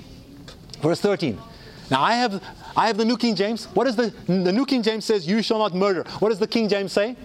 Verse 0.80 1.00
13. 1.00 1.38
Now 1.90 2.00
I 2.02 2.14
have 2.14 2.42
I 2.74 2.86
have 2.86 2.96
the 2.96 3.04
New 3.04 3.18
King 3.18 3.34
James. 3.34 3.66
What 3.74 3.86
is 3.86 3.96
the 3.96 4.14
the 4.26 4.52
New 4.52 4.64
King 4.64 4.82
James 4.82 5.04
says 5.04 5.26
you 5.26 5.42
shall 5.42 5.58
not 5.58 5.74
murder. 5.74 6.04
What 6.20 6.30
does 6.30 6.38
the 6.38 6.46
King 6.46 6.68
James 6.68 6.92
say? 6.92 7.16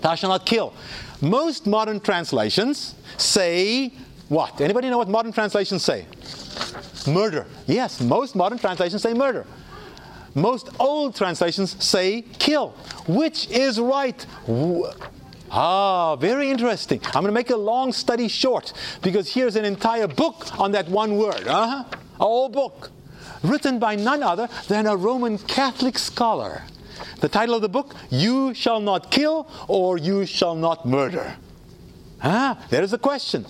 Thou 0.00 0.14
shalt 0.16 0.30
not 0.30 0.44
kill. 0.44 0.74
Most 1.20 1.66
modern 1.66 2.00
translations 2.00 2.94
say 3.16 3.92
what? 4.28 4.60
Anybody 4.60 4.90
know 4.90 4.98
what 4.98 5.08
modern 5.08 5.32
translations 5.32 5.84
say? 5.84 6.06
Murder. 7.06 7.46
Yes, 7.66 8.00
most 8.00 8.34
modern 8.34 8.58
translations 8.58 9.02
say 9.02 9.14
murder. 9.14 9.46
Most 10.34 10.68
old 10.80 11.14
translations 11.14 11.82
say 11.82 12.22
kill. 12.38 12.70
Which 13.06 13.48
is 13.50 13.78
right? 13.78 14.26
Ah, 15.50 16.16
very 16.16 16.50
interesting. 16.50 17.00
I'm 17.06 17.22
going 17.22 17.26
to 17.26 17.32
make 17.32 17.50
a 17.50 17.56
long 17.56 17.92
study 17.92 18.26
short 18.26 18.72
because 19.02 19.32
here's 19.32 19.54
an 19.54 19.64
entire 19.64 20.08
book 20.08 20.58
on 20.58 20.72
that 20.72 20.88
one 20.88 21.16
word. 21.16 21.46
Uh-huh. 21.46 21.84
A 22.16 22.24
whole 22.24 22.48
book. 22.48 22.90
Written 23.44 23.78
by 23.78 23.94
none 23.94 24.22
other 24.22 24.48
than 24.68 24.86
a 24.86 24.96
Roman 24.96 25.38
Catholic 25.38 25.98
scholar. 25.98 26.62
The 27.20 27.28
title 27.28 27.54
of 27.54 27.62
the 27.62 27.68
book, 27.68 27.94
You 28.10 28.54
Shall 28.54 28.80
Not 28.80 29.10
Kill 29.10 29.48
or 29.68 29.98
You 29.98 30.26
Shall 30.26 30.56
Not 30.56 30.84
Murder. 30.86 31.36
Ah, 32.22 32.64
there 32.70 32.82
is 32.82 32.92
a 32.92 32.98
question. 32.98 33.46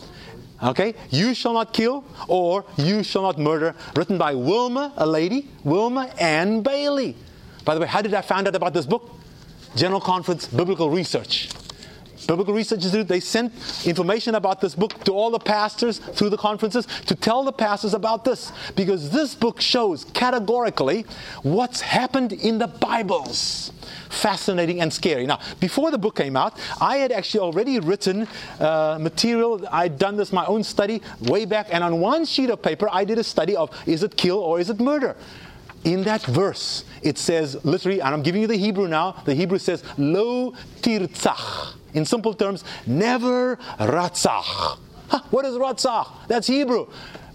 Okay, 0.63 0.95
you 1.11 1.35
shall 1.35 1.53
not 1.53 1.73
kill 1.73 2.05
or 2.29 2.65
you 2.77 3.03
shall 3.03 3.23
not 3.23 3.39
murder, 3.39 3.75
written 3.97 4.19
by 4.19 4.35
Wilma, 4.35 4.93
a 4.97 5.07
lady, 5.07 5.49
Wilma 5.65 6.07
Ann 6.19 6.63
Bailey. 6.63 7.17
By 7.65 7.75
the 7.75 7.81
way, 7.81 7.87
how 7.87 8.03
did 8.03 8.15
I 8.15 8.23
find 8.23 8.47
out 8.47 8.55
about 8.55 8.73
this 8.73 8.87
book? 8.87 9.11
General 9.75 10.01
Conference 10.01 10.47
Biblical 10.47 10.91
Research. 10.91 11.49
Biblical 12.25 12.55
Research 12.55 12.85
Institute, 12.85 13.09
they 13.09 13.21
sent 13.21 13.53
information 13.87 14.35
about 14.35 14.61
this 14.61 14.75
book 14.75 15.05
to 15.05 15.13
all 15.13 15.31
the 15.31 15.39
pastors 15.39 15.99
through 15.99 16.31
the 16.31 16.37
conferences 16.37 16.87
to 17.07 17.15
tell 17.15 17.45
the 17.45 17.53
pastors 17.53 17.95
about 17.95 18.25
this 18.25 18.53
because 18.77 19.11
this 19.11 19.35
book 19.35 19.61
shows 19.61 20.05
categorically 20.05 21.07
what's 21.43 21.81
happened 21.81 22.33
in 22.33 22.59
the 22.59 22.67
Bibles 22.67 23.73
fascinating 24.15 24.81
and 24.81 24.93
scary. 24.93 25.27
Now, 25.27 25.41
before 25.61 25.91
the 25.91 25.99
book 25.99 26.17
came 26.17 26.37
out, 26.37 26.59
I 26.81 26.99
had 26.99 27.13
actually 27.13 27.41
already 27.41 27.81
written 27.81 28.29
uh, 28.61 28.99
material. 29.01 29.67
I'd 29.71 29.99
done 29.99 30.17
this 30.17 30.33
my 30.33 30.47
own 30.47 30.63
study 30.63 31.03
way 31.23 31.45
back, 31.45 31.69
and 31.71 31.83
on 31.85 32.01
one 32.01 32.25
sheet 32.25 32.51
of 32.51 32.63
paper, 32.63 32.89
I 32.91 33.05
did 33.05 33.19
a 33.19 33.25
study 33.25 33.57
of 33.57 33.71
is 33.87 34.03
it 34.03 34.17
kill 34.17 34.39
or 34.39 34.61
is 34.61 34.71
it 34.71 34.81
murder? 34.81 35.17
In 35.85 36.03
that 36.05 36.23
verse, 36.23 36.85
it 37.03 37.19
says 37.19 37.63
literally, 37.65 38.01
and 38.01 38.15
I'm 38.15 38.23
giving 38.23 38.41
you 38.41 38.47
the 38.47 38.57
Hebrew 38.57 38.89
now. 38.89 39.23
The 39.27 39.35
Hebrew 39.35 39.59
says 39.59 39.85
lo 39.99 40.55
tirtzach. 40.81 41.75
In 41.95 42.05
simple 42.05 42.35
terms, 42.35 42.65
never 42.87 43.57
ratzach. 43.79 44.79
Huh, 45.09 45.21
what 45.31 45.45
is 45.45 45.55
ratzach? 45.55 46.09
That's 46.29 46.47
Hebrew. 46.47 46.89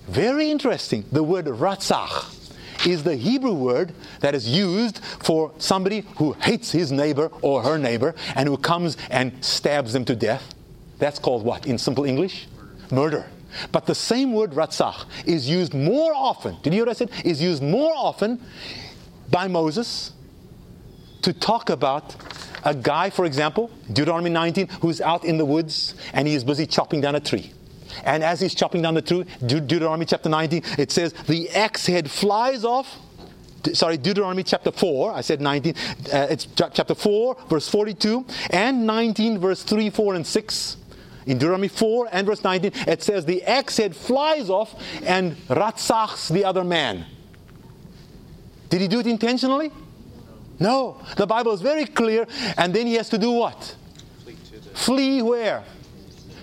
Very 0.08 0.52
interesting. 0.52 1.06
The 1.12 1.24
word 1.24 1.46
ratzach 1.46 2.36
is 2.86 3.04
the 3.04 3.16
Hebrew 3.16 3.54
word 3.54 3.94
that 4.22 4.36
is 4.36 4.48
used 4.48 5.00
for 5.04 5.52
somebody 5.58 6.06
who 6.18 6.34
hates 6.34 6.72
his 6.72 6.92
neighbor 6.92 7.32
or 7.42 7.62
her 7.64 7.78
neighbor 7.78 8.16
and 8.36 8.48
who 8.48 8.58
comes 8.58 8.98
and 9.10 9.44
stabs 9.44 9.94
them 9.94 10.06
to 10.06 10.16
death. 10.16 10.56
That's 10.98 11.20
called 11.20 11.44
what 11.44 11.66
in 11.66 11.78
simple 11.78 12.06
English? 12.06 12.48
Murder. 12.92 13.26
But 13.72 13.86
the 13.86 13.96
same 13.96 14.34
word 14.34 14.52
ratzach 14.52 15.06
is 15.26 15.50
used 15.50 15.74
more 15.74 16.14
often. 16.14 16.58
Did 16.62 16.74
you 16.74 16.80
hear 16.80 16.86
what 16.86 16.96
I 16.96 16.98
said? 16.98 17.12
Is 17.26 17.42
used 17.42 17.64
more 17.64 17.94
often 17.96 18.42
by 19.30 19.48
Moses 19.48 20.12
to 21.22 21.34
talk 21.34 21.70
about 21.70 22.16
a 22.64 22.76
guy, 22.76 23.10
for 23.10 23.26
example, 23.26 23.72
Deuteronomy 23.92 24.30
19, 24.30 24.68
who's 24.82 25.02
out 25.02 25.24
in 25.24 25.38
the 25.38 25.46
woods 25.46 25.96
and 26.14 26.28
he 26.28 26.34
is 26.34 26.44
busy 26.44 26.66
chopping 26.66 27.02
down 27.02 27.16
a 27.16 27.20
tree. 27.20 27.54
And 28.04 28.24
as 28.24 28.40
he's 28.40 28.56
chopping 28.56 28.82
down 28.82 28.94
the 28.94 29.02
tree, 29.02 29.26
De- 29.46 29.62
Deuteronomy 29.62 30.06
chapter 30.06 30.30
19, 30.30 30.64
it 30.78 30.92
says, 30.92 31.14
the 31.28 31.50
axe 31.52 31.86
head 31.86 32.10
flies 32.10 32.64
off. 32.64 32.98
De- 33.64 33.76
sorry, 33.76 33.98
Deuteronomy 33.98 34.44
chapter 34.44 34.72
4, 34.72 35.14
I 35.14 35.22
said 35.22 35.42
19. 35.42 35.74
Uh, 36.14 36.28
it's 36.30 36.46
ch- 36.46 36.62
chapter 36.74 36.96
4, 36.96 37.38
verse 37.50 37.68
42, 37.68 38.26
and 38.52 38.86
19, 38.86 39.40
verse 39.40 39.64
3, 39.64 39.90
4, 39.90 40.16
and 40.16 40.28
6. 40.28 40.78
In 41.26 41.38
Deuteronomy 41.38 41.68
4 41.68 42.10
and 42.12 42.28
verse 42.28 42.44
19, 42.44 42.72
it 42.88 43.04
says, 43.04 43.26
the 43.26 43.44
axe 43.44 43.78
head 43.78 43.96
flies 43.96 44.50
off 44.50 44.76
and 45.04 45.36
ratzachs 45.48 46.32
the 46.32 46.46
other 46.46 46.64
man. 46.64 47.06
Did 48.70 48.82
he 48.82 48.88
do 48.88 49.00
it 49.00 49.08
intentionally? 49.08 49.72
No. 50.60 51.02
The 51.18 51.28
Bible 51.28 51.54
is 51.54 51.62
very 51.62 51.86
clear, 51.86 52.28
and 52.58 52.74
then 52.74 52.88
he 52.88 52.96
has 52.96 53.10
to 53.10 53.18
do 53.18 53.32
what? 53.32 53.76
Flee, 54.24 54.36
Flee 54.74 55.22
where? 55.22 55.64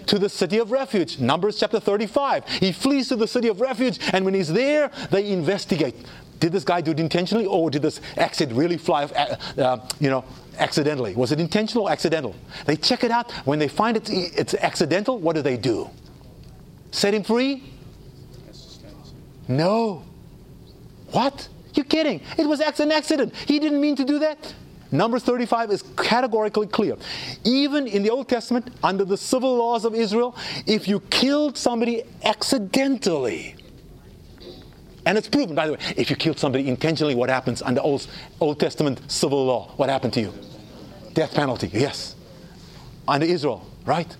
to 0.06 0.18
the 0.18 0.28
city 0.28 0.58
of 0.58 0.70
refuge. 0.70 1.18
Numbers 1.18 1.58
chapter 1.58 1.80
35. 1.80 2.48
He 2.48 2.72
flees 2.72 3.08
to 3.08 3.16
the 3.16 3.26
city 3.26 3.48
of 3.48 3.60
refuge, 3.60 3.98
and 4.12 4.24
when 4.24 4.34
he's 4.34 4.52
there, 4.52 4.90
they 5.10 5.30
investigate. 5.30 5.94
Did 6.38 6.52
this 6.52 6.64
guy 6.64 6.80
do 6.80 6.90
it 6.90 7.00
intentionally, 7.00 7.46
or 7.46 7.70
did 7.70 7.82
this 7.82 8.00
exit 8.16 8.50
really 8.52 8.76
fly, 8.76 9.04
uh, 9.04 9.36
uh, 9.60 9.88
you 10.00 10.10
know, 10.10 10.24
accidentally? 10.58 11.14
Was 11.14 11.32
it 11.32 11.40
intentional 11.40 11.84
or 11.84 11.90
accidental? 11.90 12.34
They 12.66 12.76
check 12.76 13.04
it 13.04 13.10
out. 13.10 13.32
When 13.46 13.58
they 13.58 13.68
find 13.68 13.96
it, 13.96 14.08
it's 14.10 14.54
accidental, 14.54 15.18
what 15.18 15.34
do 15.34 15.42
they 15.42 15.56
do? 15.56 15.90
Set 16.90 17.14
him 17.14 17.22
free? 17.22 17.62
No. 19.48 20.02
What? 21.10 21.48
You're 21.76 21.84
kidding. 21.84 22.20
It 22.38 22.46
was 22.46 22.60
an 22.60 22.90
accident. 22.90 23.34
He 23.36 23.58
didn't 23.58 23.80
mean 23.80 23.96
to 23.96 24.04
do 24.04 24.18
that. 24.20 24.54
Numbers 24.92 25.24
35 25.24 25.70
is 25.72 25.82
categorically 25.96 26.68
clear. 26.68 26.96
Even 27.44 27.86
in 27.86 28.02
the 28.02 28.10
Old 28.10 28.28
Testament, 28.28 28.70
under 28.82 29.04
the 29.04 29.16
civil 29.16 29.56
laws 29.56 29.84
of 29.84 29.94
Israel, 29.94 30.36
if 30.66 30.88
you 30.88 31.00
killed 31.00 31.58
somebody 31.58 32.02
accidentally, 32.24 33.56
and 35.04 35.18
it's 35.18 35.28
proven, 35.28 35.54
by 35.54 35.66
the 35.66 35.72
way, 35.74 35.78
if 35.96 36.08
you 36.08 36.16
killed 36.16 36.38
somebody 36.38 36.68
intentionally, 36.68 37.14
what 37.14 37.28
happens 37.28 37.62
under 37.62 37.80
Old, 37.80 38.06
Old 38.40 38.58
Testament 38.58 39.00
civil 39.10 39.44
law? 39.44 39.72
What 39.76 39.88
happened 39.88 40.12
to 40.14 40.20
you? 40.20 40.32
Death 41.14 41.34
penalty, 41.34 41.68
yes. 41.72 42.14
Under 43.06 43.26
Israel, 43.26 43.66
right? 43.84 44.16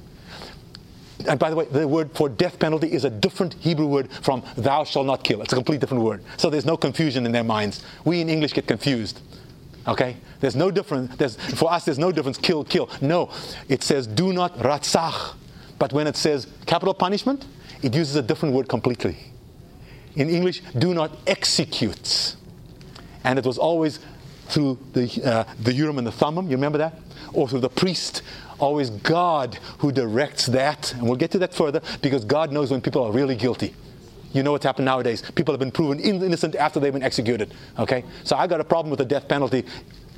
And 1.28 1.38
by 1.38 1.50
the 1.50 1.56
way, 1.56 1.64
the 1.66 1.88
word 1.88 2.10
for 2.12 2.28
death 2.28 2.58
penalty 2.58 2.92
is 2.92 3.04
a 3.04 3.10
different 3.10 3.54
Hebrew 3.54 3.86
word 3.86 4.10
from 4.22 4.42
thou 4.56 4.84
shalt 4.84 5.06
not 5.06 5.24
kill. 5.24 5.40
It's 5.40 5.52
a 5.52 5.56
completely 5.56 5.78
different 5.78 6.02
word. 6.02 6.22
So 6.36 6.50
there's 6.50 6.66
no 6.66 6.76
confusion 6.76 7.24
in 7.24 7.32
their 7.32 7.44
minds. 7.44 7.82
We 8.04 8.20
in 8.20 8.28
English 8.28 8.52
get 8.52 8.66
confused. 8.66 9.20
Okay? 9.88 10.16
There's 10.40 10.56
no 10.56 10.70
difference. 10.70 11.16
There's, 11.16 11.36
for 11.36 11.72
us, 11.72 11.84
there's 11.84 11.98
no 11.98 12.12
difference. 12.12 12.36
Kill, 12.36 12.64
kill. 12.64 12.90
No. 13.00 13.30
It 13.68 13.82
says, 13.82 14.06
do 14.06 14.32
not 14.32 14.58
ratzach. 14.58 15.34
But 15.78 15.92
when 15.92 16.06
it 16.06 16.16
says 16.16 16.46
capital 16.66 16.94
punishment, 16.94 17.46
it 17.82 17.94
uses 17.94 18.16
a 18.16 18.22
different 18.22 18.54
word 18.54 18.68
completely. 18.68 19.16
In 20.16 20.28
English, 20.28 20.62
do 20.78 20.94
not 20.94 21.12
execute. 21.26 22.36
And 23.24 23.38
it 23.38 23.44
was 23.44 23.58
always 23.58 24.00
through 24.48 24.78
the, 24.92 25.22
uh, 25.24 25.44
the 25.60 25.72
Urim 25.72 25.98
and 25.98 26.06
the 26.06 26.12
Thummim, 26.12 26.46
you 26.46 26.56
remember 26.56 26.78
that? 26.78 26.94
Or 27.36 27.46
through 27.46 27.60
the 27.60 27.68
priest. 27.68 28.22
Always 28.58 28.90
God 28.90 29.58
who 29.78 29.92
directs 29.92 30.46
that. 30.46 30.92
And 30.94 31.02
we'll 31.02 31.16
get 31.16 31.30
to 31.32 31.38
that 31.38 31.54
further 31.54 31.82
because 32.02 32.24
God 32.24 32.50
knows 32.50 32.70
when 32.70 32.80
people 32.80 33.04
are 33.04 33.12
really 33.12 33.36
guilty. 33.36 33.74
You 34.32 34.42
know 34.42 34.52
what's 34.52 34.64
happened 34.64 34.86
nowadays. 34.86 35.22
People 35.34 35.52
have 35.52 35.60
been 35.60 35.70
proven 35.70 36.00
innocent 36.00 36.56
after 36.56 36.80
they've 36.80 36.92
been 36.92 37.02
executed. 37.02 37.54
Okay? 37.78 38.04
So 38.24 38.36
I 38.36 38.46
got 38.46 38.60
a 38.60 38.64
problem 38.64 38.90
with 38.90 38.98
the 38.98 39.04
death 39.04 39.28
penalty, 39.28 39.64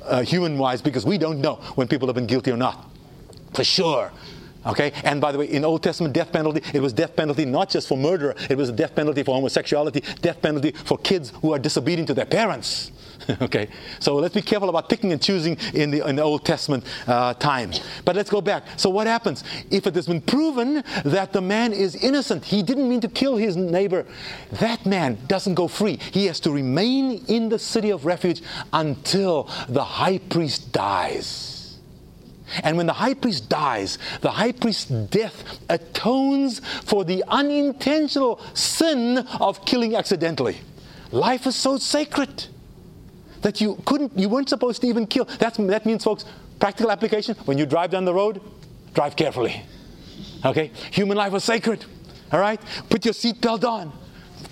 uh, 0.03 0.23
human 0.23 0.57
wise, 0.57 0.81
because 0.81 1.05
we 1.05 1.17
don't 1.17 1.39
know 1.41 1.55
when 1.75 1.87
people 1.87 2.07
have 2.07 2.15
been 2.15 2.27
guilty 2.27 2.51
or 2.51 2.57
not. 2.57 2.89
For 3.53 3.63
sure. 3.63 4.11
Okay? 4.65 4.91
And 5.03 5.21
by 5.21 5.31
the 5.31 5.37
way, 5.37 5.45
in 5.45 5.63
Old 5.63 5.83
Testament 5.83 6.13
death 6.13 6.31
penalty, 6.31 6.61
it 6.73 6.81
was 6.81 6.93
death 6.93 7.15
penalty 7.15 7.45
not 7.45 7.69
just 7.69 7.87
for 7.87 7.97
murder, 7.97 8.35
it 8.49 8.57
was 8.57 8.69
a 8.69 8.73
death 8.73 8.95
penalty 8.95 9.23
for 9.23 9.35
homosexuality, 9.35 10.01
death 10.21 10.41
penalty 10.41 10.71
for 10.71 10.97
kids 10.97 11.31
who 11.41 11.53
are 11.53 11.59
disobedient 11.59 12.07
to 12.07 12.13
their 12.13 12.25
parents. 12.25 12.91
okay, 13.41 13.69
so 13.99 14.15
let's 14.15 14.33
be 14.33 14.41
careful 14.41 14.69
about 14.69 14.89
picking 14.89 15.11
and 15.11 15.21
choosing 15.21 15.57
in 15.73 15.91
the, 15.91 16.07
in 16.07 16.15
the 16.15 16.21
Old 16.21 16.45
Testament 16.45 16.83
uh, 17.07 17.33
time. 17.35 17.71
But 18.05 18.15
let's 18.15 18.29
go 18.29 18.41
back. 18.41 18.63
So, 18.77 18.89
what 18.89 19.07
happens? 19.07 19.43
If 19.69 19.87
it 19.87 19.95
has 19.95 20.07
been 20.07 20.21
proven 20.21 20.83
that 21.05 21.33
the 21.33 21.41
man 21.41 21.73
is 21.73 21.95
innocent, 21.95 22.45
he 22.45 22.63
didn't 22.63 22.87
mean 22.87 23.01
to 23.01 23.07
kill 23.07 23.37
his 23.37 23.55
neighbor, 23.55 24.05
that 24.53 24.85
man 24.85 25.17
doesn't 25.27 25.55
go 25.55 25.67
free. 25.67 25.99
He 26.11 26.25
has 26.25 26.39
to 26.41 26.51
remain 26.51 27.23
in 27.27 27.49
the 27.49 27.59
city 27.59 27.89
of 27.89 28.05
refuge 28.05 28.41
until 28.73 29.49
the 29.67 29.83
high 29.83 30.17
priest 30.17 30.71
dies. 30.71 31.48
And 32.63 32.77
when 32.77 32.85
the 32.85 32.93
high 32.93 33.13
priest 33.13 33.49
dies, 33.49 33.97
the 34.21 34.31
high 34.31 34.51
priest's 34.51 34.85
death 34.85 35.59
atones 35.69 36.61
for 36.85 37.03
the 37.03 37.23
unintentional 37.27 38.39
sin 38.53 39.19
of 39.39 39.65
killing 39.65 39.95
accidentally. 39.95 40.57
Life 41.11 41.47
is 41.47 41.55
so 41.55 41.77
sacred 41.77 42.45
that 43.41 43.61
you 43.61 43.81
couldn't, 43.85 44.17
you 44.17 44.29
weren't 44.29 44.49
supposed 44.49 44.81
to 44.81 44.87
even 44.87 45.07
kill. 45.07 45.25
That's, 45.25 45.57
that 45.57 45.85
means, 45.85 46.03
folks, 46.03 46.25
practical 46.59 46.91
application 46.91 47.35
when 47.45 47.57
you 47.57 47.65
drive 47.65 47.91
down 47.91 48.05
the 48.05 48.13
road, 48.13 48.41
drive 48.93 49.15
carefully. 49.15 49.63
Okay? 50.45 50.71
Human 50.91 51.17
life 51.17 51.33
is 51.33 51.43
sacred. 51.43 51.85
All 52.31 52.39
right? 52.39 52.61
Put 52.89 53.05
your 53.05 53.13
seatbelt 53.13 53.63
on. 53.63 53.91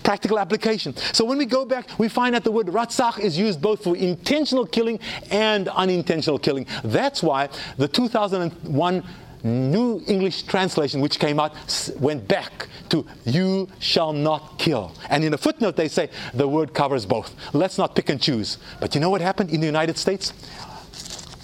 Practical 0.07 0.39
application. 0.39 0.95
So 1.11 1.25
when 1.25 1.37
we 1.37 1.45
go 1.45 1.65
back, 1.65 1.99
we 1.99 2.07
find 2.07 2.33
that 2.33 2.45
the 2.45 2.51
word 2.53 2.67
ratzach 2.67 3.19
is 3.19 3.37
used 3.37 3.61
both 3.61 3.83
for 3.83 3.97
intentional 3.97 4.65
killing 4.65 5.01
and 5.31 5.67
unintentional 5.67 6.39
killing. 6.39 6.65
That's 6.85 7.21
why 7.21 7.49
the 7.75 7.89
2001 7.89 9.03
New 9.43 10.01
English 10.07 10.43
translation, 10.43 11.01
which 11.01 11.19
came 11.19 11.41
out, 11.41 11.51
went 11.99 12.25
back 12.25 12.69
to 12.87 13.05
you 13.25 13.67
shall 13.79 14.13
not 14.13 14.57
kill. 14.57 14.93
And 15.09 15.25
in 15.25 15.33
a 15.33 15.37
footnote, 15.37 15.75
they 15.75 15.89
say 15.89 16.09
the 16.33 16.47
word 16.47 16.73
covers 16.73 17.05
both. 17.05 17.35
Let's 17.53 17.77
not 17.77 17.93
pick 17.93 18.07
and 18.07 18.21
choose. 18.21 18.59
But 18.79 18.95
you 18.95 19.01
know 19.01 19.09
what 19.09 19.19
happened 19.19 19.49
in 19.49 19.59
the 19.59 19.65
United 19.65 19.97
States? 19.97 20.31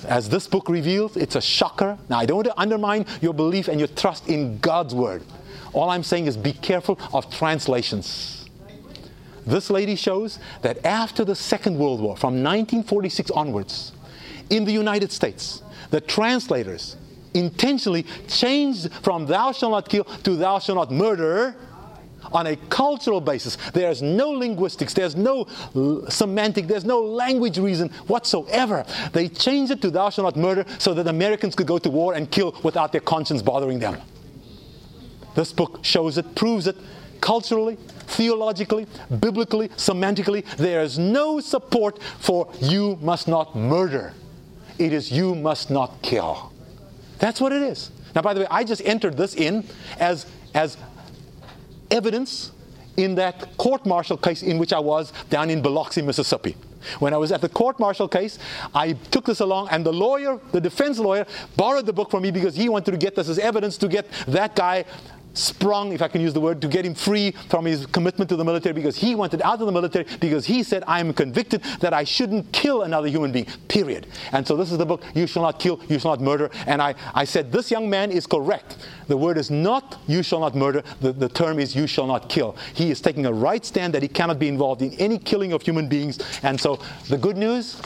As 0.08 0.30
this 0.30 0.48
book 0.48 0.70
reveals, 0.70 1.18
it's 1.18 1.36
a 1.36 1.42
shocker. 1.42 1.98
Now, 2.08 2.20
I 2.20 2.26
don't 2.26 2.38
want 2.38 2.48
to 2.48 2.58
undermine 2.58 3.08
your 3.20 3.34
belief 3.34 3.68
and 3.68 3.78
your 3.78 3.90
trust 3.90 4.30
in 4.30 4.60
God's 4.60 4.96
word. 4.96 5.22
All 5.74 5.90
I'm 5.90 6.04
saying 6.04 6.28
is 6.28 6.38
be 6.38 6.54
careful 6.54 6.98
of 7.14 7.30
translations. 7.30 8.43
This 9.46 9.70
lady 9.70 9.96
shows 9.96 10.40
that 10.62 10.86
after 10.86 11.26
the 11.26 11.36
Second 11.36 11.78
World 11.78 12.00
War, 12.00 12.16
from 12.16 12.44
1946 12.44 13.32
onwards, 13.32 13.92
in 14.50 14.66
the 14.66 14.72
United 14.72 15.12
States, 15.12 15.62
the 15.90 16.02
translators 16.02 16.98
intentionally 17.34 18.06
changed 18.28 18.92
from 19.02 19.26
thou 19.26 19.52
shalt 19.52 19.72
not 19.72 19.90
kill 19.90 20.04
to 20.04 20.36
thou 20.36 20.60
shalt 20.60 20.78
not 20.78 20.92
murder 20.92 21.56
on 22.32 22.48
a 22.48 22.56
cultural 22.70 23.20
basis. 23.20 23.58
There's 23.74 24.02
no 24.02 24.30
linguistics, 24.30 24.94
there's 24.94 25.16
no 25.16 25.48
semantic, 26.10 26.68
there's 26.68 26.86
no 26.86 27.02
language 27.02 27.58
reason 27.58 27.90
whatsoever. 28.08 28.86
They 29.12 29.28
changed 29.28 29.72
it 29.72 29.82
to 29.82 29.92
thou 29.92 30.10
shalt 30.10 30.36
not 30.36 30.42
murder 30.42 30.66
so 30.80 30.94
that 30.94 31.08
Americans 31.08 31.56
could 31.56 31.68
go 31.68 31.78
to 31.80 31.90
war 31.90 32.14
and 32.14 32.30
kill 32.30 32.56
without 32.64 32.92
their 32.92 33.02
conscience 33.02 33.42
bothering 33.42 33.80
them. 33.80 33.98
This 35.36 35.52
book 35.52 35.80
shows 35.84 36.18
it, 36.18 36.36
proves 36.36 36.68
it 36.68 36.78
culturally, 37.24 37.78
theologically, 38.08 38.86
biblically, 39.22 39.70
semantically. 39.70 40.46
There 40.58 40.82
is 40.82 41.00
no 41.00 41.40
support 41.40 42.04
for 42.20 42.52
you 42.60 42.98
must 43.02 43.30
not 43.30 43.56
murder. 43.56 44.14
It 44.78 44.92
is 44.92 45.10
you 45.10 45.34
must 45.34 45.72
not 45.72 46.02
kill. 46.02 46.52
That's 47.20 47.40
what 47.40 47.54
it 47.54 47.62
is. 47.62 47.92
Now, 48.14 48.22
by 48.24 48.34
the 48.34 48.42
way, 48.42 48.48
I 48.52 48.66
just 48.66 48.82
entered 48.84 49.16
this 49.16 49.36
in 49.36 49.64
as, 50.00 50.26
as 50.54 50.76
evidence 51.92 52.52
in 52.98 53.16
that 53.16 53.56
court 53.56 53.86
martial 53.86 54.18
case 54.18 54.44
in 54.44 54.58
which 54.58 54.74
I 54.74 54.80
was 54.80 55.14
down 55.30 55.50
in 55.50 55.62
Biloxi, 55.62 56.02
Mississippi. 56.02 56.58
When 57.00 57.14
I 57.14 57.18
was 57.18 57.32
at 57.32 57.40
the 57.40 57.48
court 57.48 57.80
martial 57.80 58.10
case, 58.10 58.38
I 58.76 58.94
took 59.12 59.26
this 59.26 59.40
along, 59.40 59.70
and 59.72 59.86
the 59.86 59.94
lawyer, 59.94 60.42
the 60.52 60.60
defense 60.60 61.00
lawyer, 61.00 61.26
borrowed 61.56 61.86
the 61.86 61.94
book 61.94 62.12
from 62.12 62.24
me 62.24 62.32
because 62.32 62.54
he 62.54 62.68
wanted 62.68 62.92
to 62.92 62.98
get 62.98 63.16
this 63.16 63.30
as 63.30 63.40
evidence 63.40 63.78
to 63.78 63.88
get 63.88 64.12
that 64.28 64.54
guy 64.58 64.84
sprung, 65.34 65.92
if 65.94 66.02
I 66.02 66.08
can 66.08 66.22
use 66.22 66.34
the 66.34 66.42
word, 66.42 66.62
to 66.62 66.68
get 66.68 66.86
him 66.86 66.94
free 66.94 67.32
from 67.50 67.66
his 67.66 67.86
commitment 67.86 68.30
to 68.30 68.36
the 68.36 68.46
military 68.46 68.74
because 68.74 68.96
he 68.96 69.16
wanted 69.16 69.42
out 69.42 69.60
of 69.60 69.66
the 69.66 69.72
military 69.72 70.06
because 70.20 70.46
he 70.46 70.64
said, 70.64 70.84
I 70.88 71.00
am 71.00 71.14
convicted 71.14 71.64
that 71.80 71.94
I 71.94 72.04
shouldn't 72.04 72.52
kill 72.52 72.84
another 72.84 73.08
human 73.08 73.32
being, 73.32 73.48
period. 73.68 74.08
And 74.32 74.46
so 74.46 74.56
this 74.56 74.72
is 74.72 74.78
the 74.78 74.86
book, 74.86 75.04
You 75.14 75.28
Shall 75.28 75.44
Not 75.44 75.60
Kill, 75.60 75.80
You 75.88 76.00
Shall 76.00 76.12
Not 76.12 76.22
Murder. 76.22 76.50
And 76.68 76.82
I, 76.82 76.96
I 77.14 77.24
said, 77.26 77.52
This 77.52 77.72
young 77.72 77.90
man 77.90 78.12
is 78.12 78.26
correct. 78.26 78.78
The 79.08 79.18
word 79.18 79.38
is 79.38 79.52
not, 79.52 80.00
You 80.08 80.24
shall 80.24 80.40
not 80.40 80.56
murder. 80.56 80.84
The, 81.02 81.12
the 81.12 81.30
term 81.30 81.60
is, 81.60 81.76
You 81.76 81.88
shall 81.88 82.08
not 82.08 82.30
kill. 82.30 82.56
He 82.74 82.92
is 82.92 83.02
taking 83.02 83.26
a 83.26 83.34
right 83.34 83.66
stand 83.66 83.94
that 83.94 84.02
he 84.02 84.08
cannot 84.08 84.40
be 84.40 84.48
involved 84.48 84.82
in 84.82 84.94
any 84.94 85.18
killing 85.18 85.54
of 85.54 85.62
human 85.62 85.88
beings. 85.88 86.20
And 86.44 86.60
so 86.60 86.80
the 87.10 87.18
good 87.18 87.38
news 87.38 87.82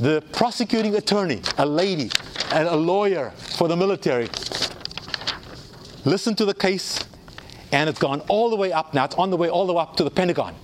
the 0.00 0.22
prosecuting 0.32 0.94
attorney, 0.94 1.42
a 1.58 1.66
lady, 1.66 2.10
and 2.52 2.68
a 2.68 2.76
lawyer 2.76 3.30
for 3.36 3.66
the 3.66 3.76
military, 3.76 4.28
listened 6.04 6.38
to 6.38 6.44
the 6.44 6.54
case, 6.54 7.00
and 7.72 7.88
it's 7.88 7.98
gone 7.98 8.20
all 8.28 8.50
the 8.50 8.56
way 8.56 8.72
up 8.72 8.94
now. 8.94 9.04
It's 9.04 9.14
on 9.16 9.30
the 9.30 9.36
way 9.36 9.48
all 9.48 9.66
the 9.66 9.72
way 9.72 9.82
up 9.82 9.96
to 9.96 10.04
the 10.04 10.10
Pentagon 10.10 10.54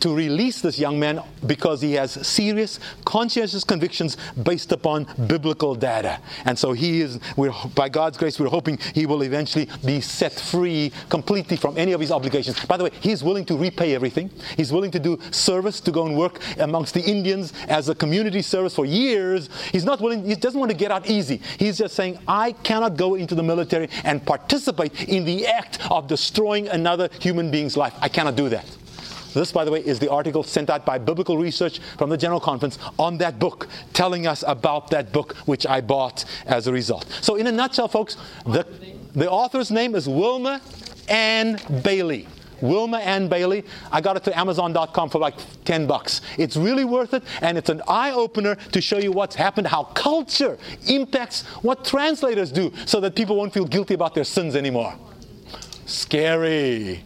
to 0.00 0.14
release 0.14 0.60
this 0.60 0.78
young 0.78 0.98
man 0.98 1.22
because 1.46 1.80
he 1.80 1.94
has 1.94 2.12
serious, 2.26 2.78
conscientious 3.04 3.64
convictions 3.64 4.16
based 4.42 4.72
upon 4.72 5.06
biblical 5.26 5.74
data. 5.74 6.20
And 6.44 6.58
so 6.58 6.72
he 6.72 7.00
is, 7.00 7.18
by 7.74 7.88
God's 7.88 8.18
grace, 8.18 8.38
we're 8.38 8.48
hoping 8.48 8.78
he 8.94 9.06
will 9.06 9.22
eventually 9.22 9.68
be 9.84 10.00
set 10.00 10.32
free 10.32 10.92
completely 11.08 11.56
from 11.56 11.76
any 11.78 11.92
of 11.92 12.00
his 12.00 12.10
obligations. 12.10 12.64
By 12.66 12.76
the 12.76 12.84
way, 12.84 12.90
he's 13.00 13.22
willing 13.22 13.44
to 13.46 13.56
repay 13.56 13.94
everything. 13.94 14.30
He's 14.56 14.72
willing 14.72 14.90
to 14.92 14.98
do 14.98 15.18
service, 15.30 15.80
to 15.80 15.92
go 15.92 16.06
and 16.06 16.16
work 16.16 16.40
amongst 16.58 16.94
the 16.94 17.02
Indians 17.02 17.52
as 17.68 17.88
a 17.88 17.94
community 17.94 18.42
service 18.42 18.74
for 18.74 18.84
years. 18.84 19.48
He's 19.72 19.84
not 19.84 20.00
willing, 20.00 20.24
he 20.24 20.34
doesn't 20.34 20.58
want 20.58 20.70
to 20.70 20.76
get 20.76 20.90
out 20.90 21.08
easy. 21.08 21.40
He's 21.58 21.78
just 21.78 21.94
saying, 21.94 22.18
I 22.26 22.52
cannot 22.52 22.96
go 22.96 23.14
into 23.14 23.34
the 23.34 23.42
military 23.42 23.88
and 24.04 24.24
participate 24.24 25.08
in 25.08 25.24
the 25.24 25.46
act 25.46 25.78
of 25.90 26.06
destroying 26.06 26.68
another 26.68 27.08
human 27.20 27.50
being's 27.50 27.76
life. 27.76 27.94
I 28.00 28.08
cannot 28.08 28.36
do 28.36 28.48
that. 28.50 28.64
This, 29.36 29.52
by 29.52 29.66
the 29.66 29.70
way, 29.70 29.80
is 29.84 29.98
the 29.98 30.10
article 30.10 30.42
sent 30.42 30.70
out 30.70 30.86
by 30.86 30.96
Biblical 30.96 31.36
Research 31.36 31.78
from 31.98 32.08
the 32.08 32.16
General 32.16 32.40
Conference 32.40 32.78
on 32.98 33.18
that 33.18 33.38
book, 33.38 33.68
telling 33.92 34.26
us 34.26 34.42
about 34.46 34.88
that 34.92 35.12
book, 35.12 35.36
which 35.44 35.66
I 35.66 35.82
bought 35.82 36.24
as 36.46 36.68
a 36.68 36.72
result. 36.72 37.06
So, 37.20 37.36
in 37.36 37.46
a 37.46 37.52
nutshell, 37.52 37.86
folks, 37.86 38.16
the, 38.46 38.66
the 39.14 39.30
author's 39.30 39.70
name 39.70 39.94
is 39.94 40.08
Wilma 40.08 40.62
Ann 41.10 41.60
Bailey. 41.82 42.26
Wilma 42.62 42.96
Ann 42.96 43.28
Bailey. 43.28 43.64
I 43.92 44.00
got 44.00 44.16
it 44.16 44.24
to 44.24 44.38
Amazon.com 44.38 45.10
for 45.10 45.18
like 45.18 45.34
10 45.66 45.86
bucks. 45.86 46.22
It's 46.38 46.56
really 46.56 46.86
worth 46.86 47.12
it, 47.12 47.22
and 47.42 47.58
it's 47.58 47.68
an 47.68 47.82
eye 47.86 48.12
opener 48.12 48.54
to 48.54 48.80
show 48.80 48.96
you 48.96 49.12
what's 49.12 49.36
happened, 49.36 49.66
how 49.66 49.84
culture 49.84 50.56
impacts 50.88 51.42
what 51.60 51.84
translators 51.84 52.50
do, 52.50 52.72
so 52.86 53.00
that 53.00 53.14
people 53.14 53.36
won't 53.36 53.52
feel 53.52 53.66
guilty 53.66 53.92
about 53.92 54.14
their 54.14 54.24
sins 54.24 54.56
anymore. 54.56 54.94
Scary. 55.84 57.04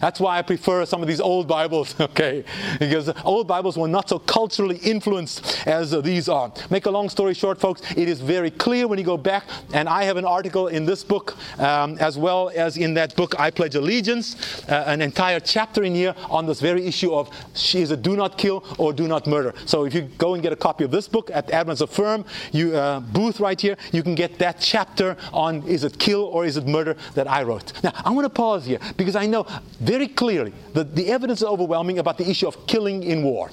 That's 0.00 0.20
why 0.20 0.38
I 0.38 0.42
prefer 0.42 0.84
some 0.86 1.02
of 1.02 1.08
these 1.08 1.20
old 1.20 1.48
Bibles, 1.48 1.98
okay? 2.00 2.44
Because 2.78 3.10
old 3.24 3.48
Bibles 3.48 3.76
were 3.76 3.88
not 3.88 4.08
so 4.08 4.18
culturally 4.18 4.76
influenced 4.78 5.66
as 5.66 5.90
these 6.02 6.28
are. 6.28 6.52
Make 6.70 6.86
a 6.86 6.90
long 6.90 7.08
story 7.08 7.34
short, 7.34 7.60
folks, 7.60 7.82
it 7.96 8.08
is 8.08 8.20
very 8.20 8.50
clear 8.50 8.86
when 8.86 8.98
you 8.98 9.04
go 9.04 9.16
back, 9.16 9.44
and 9.72 9.88
I 9.88 10.04
have 10.04 10.16
an 10.16 10.24
article 10.24 10.68
in 10.68 10.84
this 10.84 11.04
book 11.04 11.36
um, 11.58 11.98
as 11.98 12.16
well 12.16 12.50
as 12.54 12.76
in 12.76 12.94
that 12.94 13.16
book, 13.16 13.38
I 13.38 13.50
Pledge 13.50 13.74
Allegiance, 13.74 14.64
uh, 14.68 14.84
an 14.86 15.02
entire 15.02 15.40
chapter 15.40 15.82
in 15.82 15.94
here 15.94 16.14
on 16.30 16.46
this 16.46 16.60
very 16.60 16.86
issue 16.86 17.14
of 17.14 17.30
is 17.74 17.90
it 17.90 18.02
do 18.02 18.16
not 18.16 18.38
kill 18.38 18.64
or 18.78 18.92
do 18.92 19.08
not 19.08 19.26
murder. 19.26 19.54
So 19.66 19.84
if 19.84 19.94
you 19.94 20.02
go 20.18 20.34
and 20.34 20.42
get 20.42 20.52
a 20.52 20.56
copy 20.56 20.84
of 20.84 20.90
this 20.90 21.08
book 21.08 21.30
at 21.32 21.50
Adventist 21.50 21.82
Affirm, 21.82 22.24
you 22.52 22.76
uh, 22.76 23.00
booth 23.00 23.40
right 23.40 23.60
here, 23.60 23.76
you 23.92 24.02
can 24.02 24.14
get 24.14 24.38
that 24.38 24.60
chapter 24.60 25.16
on 25.32 25.62
is 25.64 25.84
it 25.84 25.98
kill 25.98 26.22
or 26.24 26.44
is 26.44 26.56
it 26.56 26.66
murder 26.66 26.96
that 27.14 27.28
I 27.28 27.42
wrote. 27.42 27.72
Now, 27.82 27.92
I 28.04 28.10
want 28.10 28.24
to 28.24 28.30
pause 28.30 28.66
here 28.66 28.78
because 28.96 29.16
I 29.16 29.26
know 29.26 29.46
very 29.88 30.06
clearly 30.06 30.52
that 30.74 30.94
the 30.94 31.10
evidence 31.10 31.40
is 31.40 31.46
overwhelming 31.46 31.98
about 31.98 32.18
the 32.18 32.28
issue 32.28 32.46
of 32.46 32.66
killing 32.66 33.02
in 33.02 33.22
war. 33.22 33.50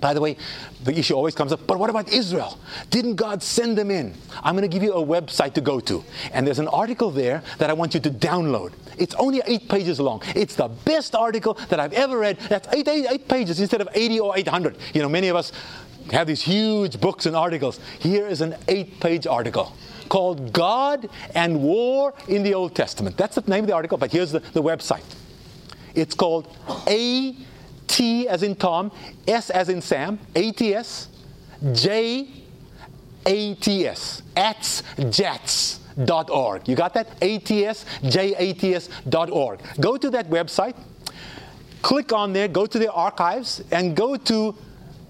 By 0.00 0.14
the 0.14 0.20
way, 0.20 0.36
the 0.84 0.96
issue 0.96 1.14
always 1.14 1.34
comes 1.34 1.52
up, 1.52 1.66
but 1.66 1.80
what 1.80 1.90
about 1.90 2.12
Israel? 2.12 2.60
Didn't 2.90 3.16
God 3.16 3.42
send 3.42 3.76
them 3.76 3.90
in? 3.90 4.14
I'm 4.44 4.54
going 4.54 4.62
to 4.62 4.72
give 4.72 4.84
you 4.84 4.92
a 4.92 5.04
website 5.04 5.54
to 5.54 5.60
go 5.60 5.80
to. 5.80 6.04
And 6.32 6.46
there's 6.46 6.60
an 6.60 6.68
article 6.68 7.10
there 7.10 7.42
that 7.58 7.70
I 7.70 7.72
want 7.72 7.94
you 7.94 7.98
to 7.98 8.10
download. 8.10 8.72
It's 8.98 9.16
only 9.16 9.42
eight 9.46 9.68
pages 9.68 9.98
long. 9.98 10.22
It's 10.36 10.54
the 10.54 10.68
best 10.68 11.16
article 11.16 11.54
that 11.70 11.80
I've 11.80 11.92
ever 11.92 12.18
read. 12.20 12.38
That's 12.48 12.68
eight, 12.72 12.86
eight, 12.86 13.06
eight 13.10 13.26
pages 13.26 13.58
instead 13.58 13.80
of 13.80 13.88
80 13.92 14.20
or 14.20 14.38
800. 14.38 14.76
You 14.94 15.02
know, 15.02 15.08
many 15.08 15.26
of 15.26 15.34
us 15.34 15.50
have 16.12 16.28
these 16.28 16.42
huge 16.42 17.00
books 17.00 17.26
and 17.26 17.34
articles. 17.34 17.80
Here 17.98 18.28
is 18.28 18.42
an 18.42 18.54
eight 18.68 19.00
page 19.00 19.26
article 19.26 19.72
called 20.08 20.52
God 20.52 21.10
and 21.34 21.60
War 21.60 22.14
in 22.28 22.44
the 22.44 22.54
Old 22.54 22.76
Testament. 22.76 23.16
That's 23.16 23.34
the 23.34 23.42
name 23.50 23.64
of 23.64 23.68
the 23.68 23.74
article, 23.74 23.98
but 23.98 24.12
here's 24.12 24.30
the, 24.30 24.38
the 24.38 24.62
website. 24.62 25.02
It's 25.94 26.14
called 26.14 26.48
A 26.86 27.34
T 27.86 28.28
as 28.28 28.42
in 28.42 28.54
Tom, 28.56 28.92
S 29.26 29.50
as 29.50 29.68
in 29.68 29.80
Sam, 29.80 30.18
ATS, 30.36 31.08
J 31.72 32.28
ATS, 33.26 34.22
ATS, 34.36 34.82
JATS.org. 35.10 36.68
You 36.68 36.76
got 36.76 36.94
that? 36.94 37.08
ATS, 37.22 37.84
JATS.org. 38.02 39.60
Go 39.80 39.96
to 39.96 40.10
that 40.10 40.30
website, 40.30 40.76
click 41.82 42.12
on 42.12 42.32
there, 42.32 42.48
go 42.48 42.66
to 42.66 42.78
the 42.78 42.90
archives, 42.92 43.62
and 43.70 43.96
go 43.96 44.16
to 44.16 44.54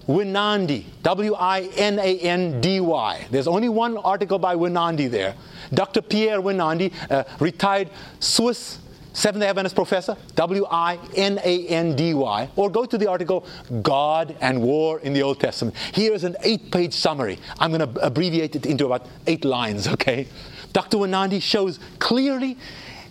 Winandy, 0.07 0.85
W 1.03 1.35
I 1.35 1.69
N 1.77 1.99
A 1.99 2.19
N 2.19 2.61
D 2.61 2.79
Y. 2.79 3.27
There's 3.29 3.47
only 3.47 3.69
one 3.69 3.97
article 3.97 4.39
by 4.39 4.55
Winandy 4.55 5.09
there. 5.09 5.35
Dr. 5.71 6.01
Pierre 6.01 6.41
Winandy, 6.41 6.91
a 7.11 7.25
retired 7.39 7.89
Swiss 8.19 8.79
Seventh 9.13 9.41
day 9.41 9.49
Adventist 9.49 9.75
professor, 9.75 10.15
W 10.35 10.65
I 10.69 10.99
N 11.15 11.39
A 11.43 11.67
N 11.67 11.95
D 11.95 12.13
Y, 12.13 12.49
or 12.55 12.69
go 12.69 12.85
to 12.85 12.97
the 12.97 13.09
article 13.09 13.45
God 13.81 14.35
and 14.39 14.61
War 14.61 14.99
in 14.99 15.13
the 15.13 15.23
Old 15.23 15.39
Testament. 15.39 15.75
Here 15.93 16.13
is 16.13 16.23
an 16.23 16.35
eight 16.43 16.71
page 16.71 16.93
summary. 16.93 17.39
I'm 17.59 17.71
going 17.71 17.93
to 17.93 18.05
abbreviate 18.05 18.55
it 18.55 18.65
into 18.65 18.85
about 18.85 19.07
eight 19.27 19.45
lines, 19.45 19.87
okay? 19.95 20.27
Dr. 20.73 20.97
Winandy 20.97 21.41
shows 21.41 21.79
clearly 21.97 22.57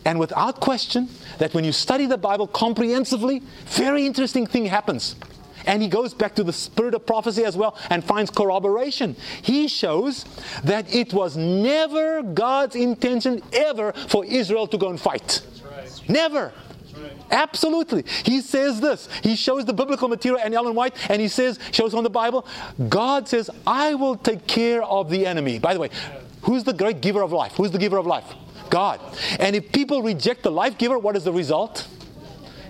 and 0.05 0.19
without 0.19 0.61
question 0.61 1.09
that 1.39 1.53
when 1.53 1.65
you 1.65 1.73
study 1.73 2.07
the 2.07 2.17
Bible 2.17 2.47
comprehensively, 2.47 3.43
very 3.67 4.07
interesting 4.07 4.47
thing 4.47 4.65
happens. 4.65 5.17
And 5.67 5.83
he 5.83 5.89
goes 5.89 6.15
back 6.15 6.35
to 6.37 6.45
the 6.45 6.53
spirit 6.53 6.95
of 6.95 7.05
prophecy 7.05 7.45
as 7.45 7.57
well 7.57 7.77
and 7.91 8.03
finds 8.03 8.31
corroboration. 8.31 9.17
He 9.43 9.69
shows 9.69 10.25
that 10.65 10.95
it 10.95 11.13
was 11.13 11.37
never 11.37 12.23
God's 12.23 12.75
intention 12.75 13.43
ever 13.53 13.93
for 13.93 14.25
Israel 14.25 14.67
to 14.69 14.79
go 14.79 14.89
and 14.89 14.99
fight. 14.99 15.43
Never. 16.09 16.53
Absolutely. 17.31 18.05
He 18.25 18.41
says 18.41 18.81
this. 18.81 19.09
He 19.23 19.37
shows 19.37 19.65
the 19.65 19.73
biblical 19.73 20.09
material 20.09 20.41
and 20.43 20.55
Ellen 20.55 20.75
White, 20.75 20.97
and 21.11 21.21
he 21.21 21.29
says, 21.29 21.59
shows 21.71 21.95
on 21.95 22.03
the 22.03 22.11
Bible, 22.11 22.47
God 22.89 23.29
says, 23.29 23.51
I 23.67 23.95
will 23.95 24.17
take 24.17 24.47
care 24.47 24.83
of 24.83 25.11
the 25.11 25.27
enemy. 25.27 25.59
By 25.59 25.75
the 25.75 25.81
way, 25.81 25.91
Who's 26.43 26.65
the 26.65 26.73
great 26.73 27.01
giver 27.01 27.23
of 27.23 27.33
life? 27.33 27.55
Who's 27.57 27.71
the 27.71 27.79
giver 27.79 27.99
of 27.99 28.07
life? 28.07 28.25
God. 28.71 29.01
And 29.39 29.57
if 29.57 29.73
people 29.73 30.03
reject 30.03 30.43
the 30.43 30.51
life 30.51 30.79
giver, 30.79 30.99
what 30.99 31.17
is 31.17 31.25
the 31.25 31.33
result? 31.33 31.87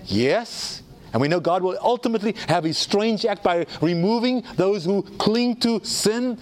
Yes. 0.05 0.81
And 1.13 1.21
we 1.21 1.27
know 1.27 1.39
God 1.39 1.63
will 1.63 1.77
ultimately 1.81 2.35
have 2.47 2.65
a 2.65 2.73
strange 2.73 3.25
act 3.25 3.43
by 3.43 3.65
removing 3.81 4.43
those 4.55 4.85
who 4.85 5.03
cling 5.17 5.57
to 5.61 5.83
sin. 5.83 6.37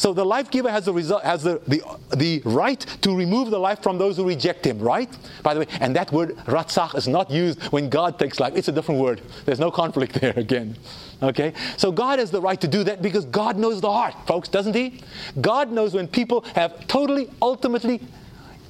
So 0.00 0.14
the 0.14 0.24
life 0.24 0.50
giver 0.50 0.70
has 0.70 0.86
the 0.86 0.94
result 0.94 1.24
has 1.24 1.42
the, 1.42 1.60
the, 1.68 1.82
the 2.16 2.40
right 2.46 2.80
to 3.02 3.14
remove 3.14 3.50
the 3.50 3.58
life 3.58 3.82
from 3.82 3.98
those 3.98 4.16
who 4.16 4.26
reject 4.26 4.64
him, 4.64 4.78
right? 4.78 5.14
By 5.42 5.52
the 5.52 5.60
way, 5.60 5.66
and 5.78 5.94
that 5.94 6.10
word 6.10 6.38
ratzach 6.46 6.94
is 6.94 7.06
not 7.06 7.30
used 7.30 7.62
when 7.64 7.90
God 7.90 8.18
takes 8.18 8.40
life. 8.40 8.54
It's 8.56 8.68
a 8.68 8.72
different 8.72 8.98
word. 8.98 9.20
There's 9.44 9.60
no 9.60 9.70
conflict 9.70 10.14
there 10.22 10.32
again. 10.38 10.74
Okay? 11.22 11.52
So 11.76 11.92
God 11.92 12.18
has 12.18 12.30
the 12.30 12.40
right 12.40 12.58
to 12.62 12.66
do 12.66 12.82
that 12.84 13.02
because 13.02 13.26
God 13.26 13.58
knows 13.58 13.82
the 13.82 13.92
heart, 13.92 14.14
folks, 14.26 14.48
doesn't 14.48 14.74
he? 14.74 15.02
God 15.38 15.70
knows 15.70 15.92
when 15.92 16.08
people 16.08 16.46
have 16.54 16.86
totally, 16.86 17.28
ultimately, 17.42 18.00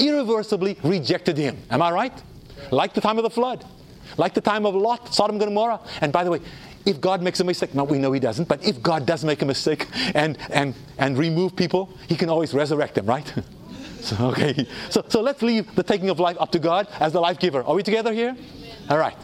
irreversibly 0.01 0.78
rejected 0.83 1.39
him. 1.39 1.59
Am 1.70 1.81
I 1.81 1.93
right? 1.93 2.22
Like 2.72 2.93
the 2.93 3.01
time 3.01 3.18
of 3.18 3.22
the 3.22 3.31
flood. 3.31 3.64
Like 4.16 4.35
the 4.35 4.41
time 4.41 4.66
of 4.66 4.74
Lot, 4.74 5.14
Sodom 5.14 5.37
and 5.37 5.45
Gomorrah. 5.45 5.78
And 6.01 6.12
by 6.12 6.24
the 6.24 6.33
way, 6.33 6.41
if 6.87 7.01
God 7.01 7.22
makes 7.22 7.41
a 7.41 7.45
mistake, 7.45 7.74
no, 7.74 7.85
we 7.85 7.99
know 7.99 8.12
He 8.12 8.20
doesn't, 8.20 8.49
but 8.49 8.64
if 8.64 8.83
God 8.83 9.07
does 9.07 9.24
make 9.24 9.43
a 9.43 9.47
mistake 9.47 9.87
and, 10.14 10.39
and, 10.51 10.74
and 10.99 11.18
remove 11.18 11.57
people, 11.57 11.91
He 12.09 12.16
can 12.16 12.28
always 12.28 12.55
resurrect 12.55 12.95
them, 12.95 13.07
right? 13.07 13.33
so, 14.01 14.16
okay. 14.28 14.66
So, 14.89 15.05
so 15.09 15.20
let's 15.20 15.43
leave 15.43 15.74
the 15.74 15.83
taking 15.83 16.11
of 16.11 16.20
life 16.20 16.37
up 16.41 16.51
to 16.53 16.59
God 16.59 16.89
as 17.01 17.12
the 17.12 17.20
life 17.20 17.39
giver. 17.39 17.62
Are 17.64 17.74
we 17.74 17.83
together 17.83 18.12
here? 18.12 18.37
All 18.89 18.99
right. 18.99 19.16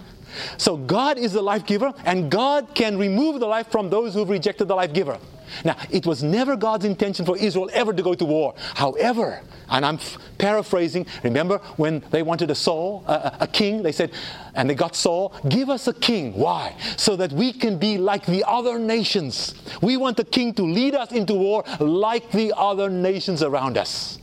So 0.59 0.77
God 0.77 1.19
is 1.19 1.33
the 1.33 1.43
life 1.43 1.65
giver, 1.67 1.93
and 2.05 2.31
God 2.31 2.75
can 2.75 2.99
remove 2.99 3.41
the 3.41 3.47
life 3.47 3.71
from 3.71 3.89
those 3.89 4.15
who've 4.15 4.29
rejected 4.29 4.69
the 4.69 4.75
life 4.75 4.93
giver. 4.93 5.19
Now, 5.65 5.77
it 5.91 6.07
was 6.07 6.23
never 6.23 6.57
God's 6.57 6.85
intention 6.85 7.25
for 7.25 7.37
Israel 7.37 7.71
ever 7.73 7.93
to 7.93 8.03
go 8.03 8.15
to 8.15 8.25
war. 8.25 8.55
However, 8.75 9.41
and 9.69 9.85
I'm 9.85 9.99
paraphrasing, 10.39 11.07
remember 11.23 11.59
when 11.77 12.03
they 12.11 12.23
wanted 12.23 12.51
a 12.51 12.55
Saul, 12.55 13.05
a, 13.07 13.37
a 13.41 13.47
king, 13.47 13.83
they 13.83 13.93
said, 13.93 14.13
and 14.55 14.71
they 14.71 14.75
got 14.75 14.95
Saul, 14.95 15.35
give 15.49 15.69
us 15.71 15.89
a 15.89 15.95
king. 15.95 16.35
Why? 16.35 16.77
So 16.97 17.17
that 17.17 17.33
we 17.33 17.53
can 17.53 17.79
be 17.79 17.99
like 17.99 18.27
the 18.27 18.45
other 18.47 18.79
nations. 18.79 19.55
We 19.83 19.97
want 19.97 20.17
the 20.17 20.25
king 20.25 20.55
to 20.55 20.63
lead 20.63 20.95
us 20.95 21.13
into 21.13 21.35
war 21.35 21.65
like 21.81 22.31
the 22.31 22.53
other 22.57 22.89
nations 22.89 23.43
around 23.43 23.77
us. 23.77 24.19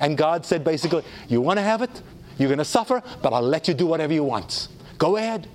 And 0.00 0.16
God 0.16 0.44
said 0.44 0.62
basically, 0.62 1.04
you 1.28 1.40
want 1.40 1.58
to 1.58 1.62
have 1.62 1.82
it? 1.82 2.02
You're 2.38 2.48
going 2.48 2.58
to 2.58 2.64
suffer, 2.64 3.02
but 3.22 3.32
I'll 3.32 3.40
let 3.40 3.66
you 3.66 3.74
do 3.74 3.86
whatever 3.86 4.12
you 4.12 4.24
want. 4.24 4.68
Go 4.98 5.16
ahead. 5.16 5.48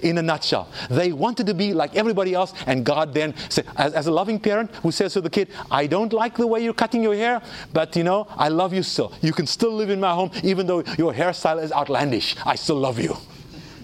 In 0.00 0.18
a 0.18 0.22
nutshell, 0.22 0.68
they 0.90 1.12
wanted 1.12 1.46
to 1.46 1.54
be 1.54 1.74
like 1.74 1.96
everybody 1.96 2.34
else, 2.34 2.54
and 2.66 2.84
God 2.84 3.14
then 3.14 3.34
said, 3.48 3.66
as, 3.76 3.94
as, 3.94 4.06
a 4.06 4.12
loving 4.12 4.38
parent 4.38 4.74
who 4.76 4.92
says 4.92 5.12
to 5.14 5.20
the 5.20 5.30
kid, 5.30 5.48
I 5.70 5.86
don't 5.86 6.12
like 6.12 6.36
the 6.36 6.46
way 6.46 6.62
you're 6.62 6.74
cutting 6.74 7.02
your 7.02 7.14
hair, 7.14 7.42
but 7.72 7.96
you 7.96 8.04
know, 8.04 8.26
I 8.36 8.48
love 8.48 8.72
you 8.72 8.82
still. 8.82 9.12
You 9.22 9.32
can 9.32 9.46
still 9.46 9.72
live 9.72 9.90
in 9.90 10.00
my 10.00 10.14
home, 10.14 10.30
even 10.42 10.66
though 10.66 10.84
your 10.96 11.12
hairstyle 11.12 11.62
is 11.62 11.72
outlandish. 11.72 12.36
I 12.44 12.54
still 12.54 12.76
love 12.76 12.98
you. 12.98 13.16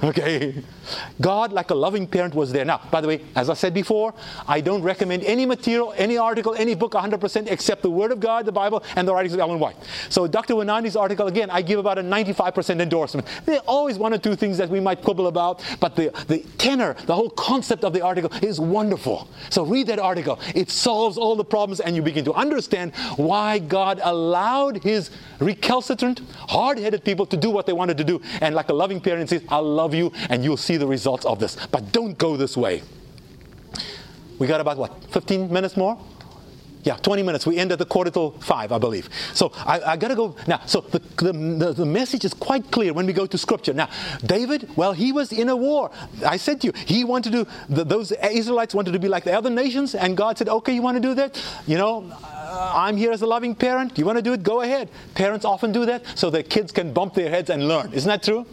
Okay? 0.05 0.63
God, 1.19 1.53
like 1.53 1.71
a 1.71 1.75
loving 1.75 2.07
parent, 2.07 2.35
was 2.35 2.53
there. 2.53 2.65
Now, 2.65 2.81
by 2.91 3.01
the 3.01 3.09
way, 3.09 3.23
as 3.35 3.49
I 3.49 3.55
said 3.55 3.73
before, 3.73 4.13
I 4.47 4.61
don't 4.61 4.83
recommend 4.83 5.23
any 5.25 5.47
material, 5.47 5.95
any 5.97 6.19
article, 6.19 6.55
any 6.55 6.75
book 6.75 6.93
100% 6.93 7.51
except 7.51 7.83
the 7.83 7.91
Word 7.91 8.13
of 8.13 8.21
God, 8.21 8.45
the 8.45 8.53
Bible, 8.53 8.83
and 8.97 9.09
the 9.09 9.15
writings 9.15 9.33
of 9.33 9.41
Ellen 9.41 9.59
White. 9.59 9.77
So, 10.11 10.27
Dr. 10.27 10.55
Winandy's 10.55 10.95
article, 10.95 11.27
again, 11.27 11.49
I 11.49 11.63
give 11.63 11.79
about 11.79 11.99
a 11.99 12.03
95% 12.03 12.81
endorsement. 12.81 13.27
There 13.47 13.57
are 13.57 13.65
always 13.67 13.99
one 13.99 14.13
or 14.13 14.19
two 14.19 14.37
things 14.37 14.59
that 14.59 14.69
we 14.69 14.79
might 14.79 15.03
quibble 15.03 15.27
about, 15.27 15.63
but 15.81 15.97
the, 15.97 16.11
the 16.29 16.41
tenor, 16.59 16.95
the 17.07 17.15
whole 17.15 17.31
concept 17.31 17.83
of 17.83 17.95
the 17.95 18.03
article 18.03 18.31
is 18.43 18.61
wonderful. 18.61 19.29
So, 19.49 19.65
read 19.65 19.87
that 19.87 19.99
article. 19.99 20.39
It 20.55 20.71
solves 20.71 21.17
all 21.17 21.35
the 21.35 21.45
problems, 21.45 21.81
and 21.81 21.97
you 21.97 22.03
begin 22.03 22.27
to 22.27 22.35
understand 22.35 22.95
why 23.17 23.59
God 23.59 24.01
allowed 24.03 24.83
His 24.83 25.11
recalcitrant, 25.41 26.21
hard 26.49 26.79
headed 26.79 27.05
people 27.05 27.25
to 27.27 27.39
do 27.39 27.49
what 27.49 27.65
they 27.65 27.73
wanted 27.73 27.97
to 27.99 28.05
do. 28.05 28.21
And, 28.43 28.55
like 28.55 28.69
a 28.69 28.75
loving 28.75 29.01
parent 29.01 29.31
says, 29.31 29.43
I 29.49 29.59
love 29.59 29.94
you, 29.95 30.13
and 30.31 30.45
you'll 30.45 30.57
see 30.57 30.77
the 30.77 30.87
results 30.87 31.25
of 31.25 31.39
this. 31.39 31.57
But 31.71 31.93
don't 31.93 32.17
go 32.19 32.37
this 32.37 32.57
way. 32.57 32.83
We 34.39 34.47
got 34.47 34.61
about 34.61 34.79
what, 34.79 35.05
15 35.13 35.53
minutes 35.53 35.77
more? 35.77 35.99
Yeah, 36.85 36.97
20 36.97 37.23
minutes. 37.23 37.47
We 37.47 37.57
end 37.57 37.73
at 37.73 37.79
the 37.79 37.87
quarter 37.87 38.11
till 38.11 38.33
five, 38.33 38.71
I 38.71 38.77
believe. 38.79 39.09
So 39.33 39.53
I, 39.57 39.81
I 39.81 39.97
got 39.97 40.09
to 40.09 40.15
go 40.15 40.37
now. 40.47 40.61
So 40.67 40.83
the, 40.83 40.99
the, 40.99 41.73
the, 41.73 41.87
message 41.87 42.27
is 42.27 42.35
quite 42.35 42.71
clear 42.71 42.93
when 42.93 43.07
we 43.07 43.15
go 43.15 43.25
to 43.25 43.39
Scripture. 43.39 43.73
Now, 43.73 43.89
David, 44.27 44.69
well, 44.77 44.93
he 44.93 45.11
was 45.11 45.33
in 45.33 45.49
a 45.49 45.57
war. 45.57 45.91
I 46.27 46.37
said 46.37 46.61
to 46.61 46.67
you, 46.67 46.73
he 46.85 47.05
wanted 47.05 47.33
to. 47.33 47.47
The, 47.71 47.85
those 47.85 48.13
Israelites 48.13 48.75
wanted 48.75 48.93
to 48.93 48.99
be 48.99 49.09
like 49.09 49.25
the 49.25 49.33
other 49.33 49.49
nations, 49.49 49.95
and 49.95 50.15
God 50.15 50.37
said, 50.37 50.51
"Okay, 50.51 50.75
you 50.75 50.83
want 50.83 50.97
to 50.97 51.01
do 51.01 51.15
that? 51.15 51.43
You 51.67 51.79
know, 51.79 52.05
uh, 52.23 52.73
I'm 52.77 52.99
here 52.99 53.13
as 53.13 53.23
a 53.23 53.27
loving 53.27 53.55
parent. 53.55 53.97
You 53.99 54.05
want 54.05 54.19
to 54.19 54.23
do 54.23 54.35
it? 54.35 54.43
Go 54.43 54.61
ahead." 54.61 54.91
Parents 55.15 55.47
often 55.47 55.73
do 55.73 55.87
that 55.87 56.03
so 56.19 56.29
their 56.29 56.43
kids 56.43 56.71
can 56.71 56.93
bump 56.93 57.15
their 57.15 57.31
heads 57.31 57.49
and 57.49 57.67
learn. 57.67 57.95
Isn't 57.95 58.09
that 58.09 58.23
true? 58.23 58.45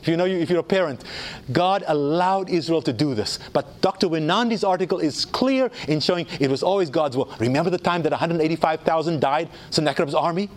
If 0.00 0.08
you 0.08 0.16
know, 0.16 0.24
if 0.24 0.50
you're 0.50 0.60
a 0.60 0.62
parent, 0.62 1.04
God 1.52 1.84
allowed 1.86 2.50
Israel 2.50 2.82
to 2.82 2.92
do 2.92 3.14
this. 3.14 3.38
But 3.52 3.80
Dr. 3.80 4.08
Winandy's 4.08 4.64
article 4.64 4.98
is 4.98 5.24
clear 5.24 5.70
in 5.86 6.00
showing 6.00 6.26
it 6.40 6.50
was 6.50 6.62
always 6.62 6.90
God's 6.90 7.16
will. 7.16 7.32
Remember 7.38 7.70
the 7.70 7.78
time 7.78 8.02
that 8.02 8.12
185,000 8.12 9.20
died, 9.20 9.48
Sennacherib's 9.70 10.14
army? 10.14 10.50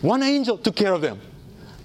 One 0.00 0.22
angel 0.22 0.58
took 0.58 0.76
care 0.76 0.92
of 0.92 1.00
them. 1.00 1.20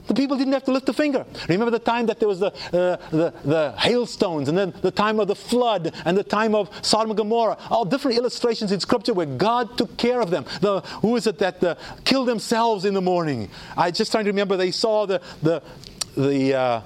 The 0.08 0.14
people 0.14 0.38
didn't 0.38 0.54
have 0.54 0.64
to 0.64 0.72
lift 0.72 0.88
a 0.90 0.94
finger. 0.94 1.26
Remember 1.50 1.70
the 1.70 1.80
time 1.80 2.06
that 2.06 2.20
there 2.20 2.30
was 2.30 2.40
the, 2.40 2.48
uh, 2.48 2.98
the, 3.12 3.34
the, 3.44 3.74
hailstones, 3.78 4.48
and 4.48 4.58
then 4.58 4.74
the 4.82 4.92
time 4.92 5.20
of 5.20 5.28
the 5.28 5.36
flood, 5.36 5.94
and 6.06 6.18
the 6.18 6.24
time 6.24 6.56
of 6.56 6.70
Sodom 6.82 7.12
and 7.12 7.18
Gomorrah. 7.18 7.58
All 7.70 7.84
different 7.84 8.18
illustrations 8.18 8.72
in 8.72 8.80
Scripture 8.80 9.14
where 9.14 9.26
God 9.26 9.78
took 9.78 9.98
care 9.98 10.22
of 10.22 10.30
them. 10.30 10.46
The, 10.62 10.80
who 11.02 11.18
is 11.18 11.28
it 11.28 11.40
that 11.40 11.62
uh, 11.62 11.76
killed 12.06 12.30
themselves 12.30 12.86
in 12.86 12.94
the 12.94 13.02
morning? 13.02 13.50
I 13.76 13.92
just 13.92 14.12
trying 14.12 14.24
to 14.24 14.32
remember. 14.32 14.56
They 14.56 14.72
saw 14.72 15.06
the, 15.06 15.22
the, 15.42 15.62
the 16.18 16.54
uh, 16.56 16.82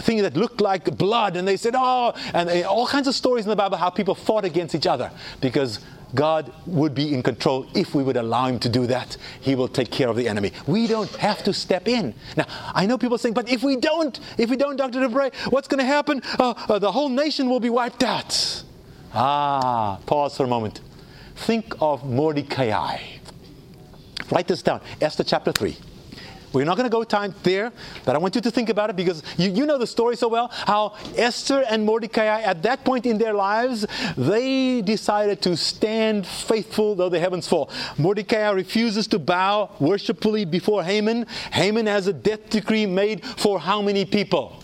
thing 0.00 0.18
that 0.22 0.36
looked 0.36 0.60
like 0.60 0.96
blood, 0.96 1.36
and 1.36 1.46
they 1.46 1.56
said, 1.56 1.74
"Oh," 1.76 2.12
and 2.34 2.48
they, 2.48 2.62
all 2.62 2.86
kinds 2.86 3.08
of 3.08 3.14
stories 3.14 3.44
in 3.44 3.50
the 3.50 3.56
Bible 3.56 3.76
how 3.76 3.90
people 3.90 4.14
fought 4.14 4.44
against 4.44 4.74
each 4.74 4.86
other 4.86 5.10
because 5.40 5.80
God 6.14 6.52
would 6.66 6.94
be 6.94 7.14
in 7.14 7.22
control 7.22 7.66
if 7.74 7.94
we 7.94 8.02
would 8.02 8.16
allow 8.16 8.46
Him 8.46 8.58
to 8.60 8.68
do 8.68 8.86
that. 8.86 9.16
He 9.40 9.54
will 9.54 9.68
take 9.68 9.90
care 9.90 10.08
of 10.08 10.16
the 10.16 10.28
enemy. 10.28 10.52
We 10.66 10.86
don't 10.86 11.14
have 11.16 11.42
to 11.44 11.54
step 11.54 11.88
in. 11.88 12.14
Now, 12.36 12.46
I 12.74 12.86
know 12.86 12.98
people 12.98 13.18
saying, 13.18 13.34
"But 13.34 13.48
if 13.48 13.62
we 13.62 13.76
don't, 13.76 14.18
if 14.38 14.50
we 14.50 14.56
don't, 14.56 14.76
Dr. 14.76 15.00
du 15.00 15.08
Preez, 15.08 15.34
what's 15.50 15.68
going 15.68 15.80
to 15.80 15.86
happen? 15.86 16.22
Uh, 16.38 16.54
uh, 16.68 16.78
the 16.78 16.92
whole 16.92 17.08
nation 17.08 17.48
will 17.48 17.60
be 17.60 17.70
wiped 17.70 18.02
out." 18.02 18.62
Ah, 19.14 19.98
pause 20.06 20.36
for 20.36 20.44
a 20.44 20.48
moment. 20.48 20.80
Think 21.34 21.74
of 21.80 22.04
Mordecai. 22.04 22.98
Write 24.30 24.48
this 24.48 24.62
down. 24.62 24.80
Esther 25.00 25.24
chapter 25.24 25.52
three. 25.52 25.76
We're 26.52 26.64
not 26.64 26.76
going 26.76 26.88
to 26.88 26.90
go 26.90 27.02
time 27.04 27.34
there, 27.42 27.72
but 28.04 28.14
I 28.14 28.18
want 28.18 28.34
you 28.34 28.40
to 28.42 28.50
think 28.50 28.68
about 28.68 28.90
it 28.90 28.96
because 28.96 29.22
you, 29.36 29.50
you 29.50 29.66
know 29.66 29.78
the 29.78 29.86
story 29.86 30.16
so 30.16 30.28
well. 30.28 30.48
How 30.52 30.94
Esther 31.16 31.64
and 31.68 31.84
Mordecai, 31.84 32.42
at 32.42 32.62
that 32.62 32.84
point 32.84 33.06
in 33.06 33.18
their 33.18 33.32
lives, 33.32 33.86
they 34.16 34.82
decided 34.82 35.40
to 35.42 35.56
stand 35.56 36.26
faithful 36.26 36.94
though 36.94 37.08
the 37.08 37.20
heavens 37.20 37.48
fall. 37.48 37.70
Mordecai 37.98 38.50
refuses 38.50 39.06
to 39.08 39.18
bow 39.18 39.70
worshipfully 39.80 40.44
before 40.44 40.84
Haman. 40.84 41.26
Haman 41.52 41.86
has 41.86 42.06
a 42.06 42.12
death 42.12 42.50
decree 42.50 42.86
made 42.86 43.24
for 43.24 43.58
how 43.58 43.80
many 43.80 44.04
people? 44.04 44.62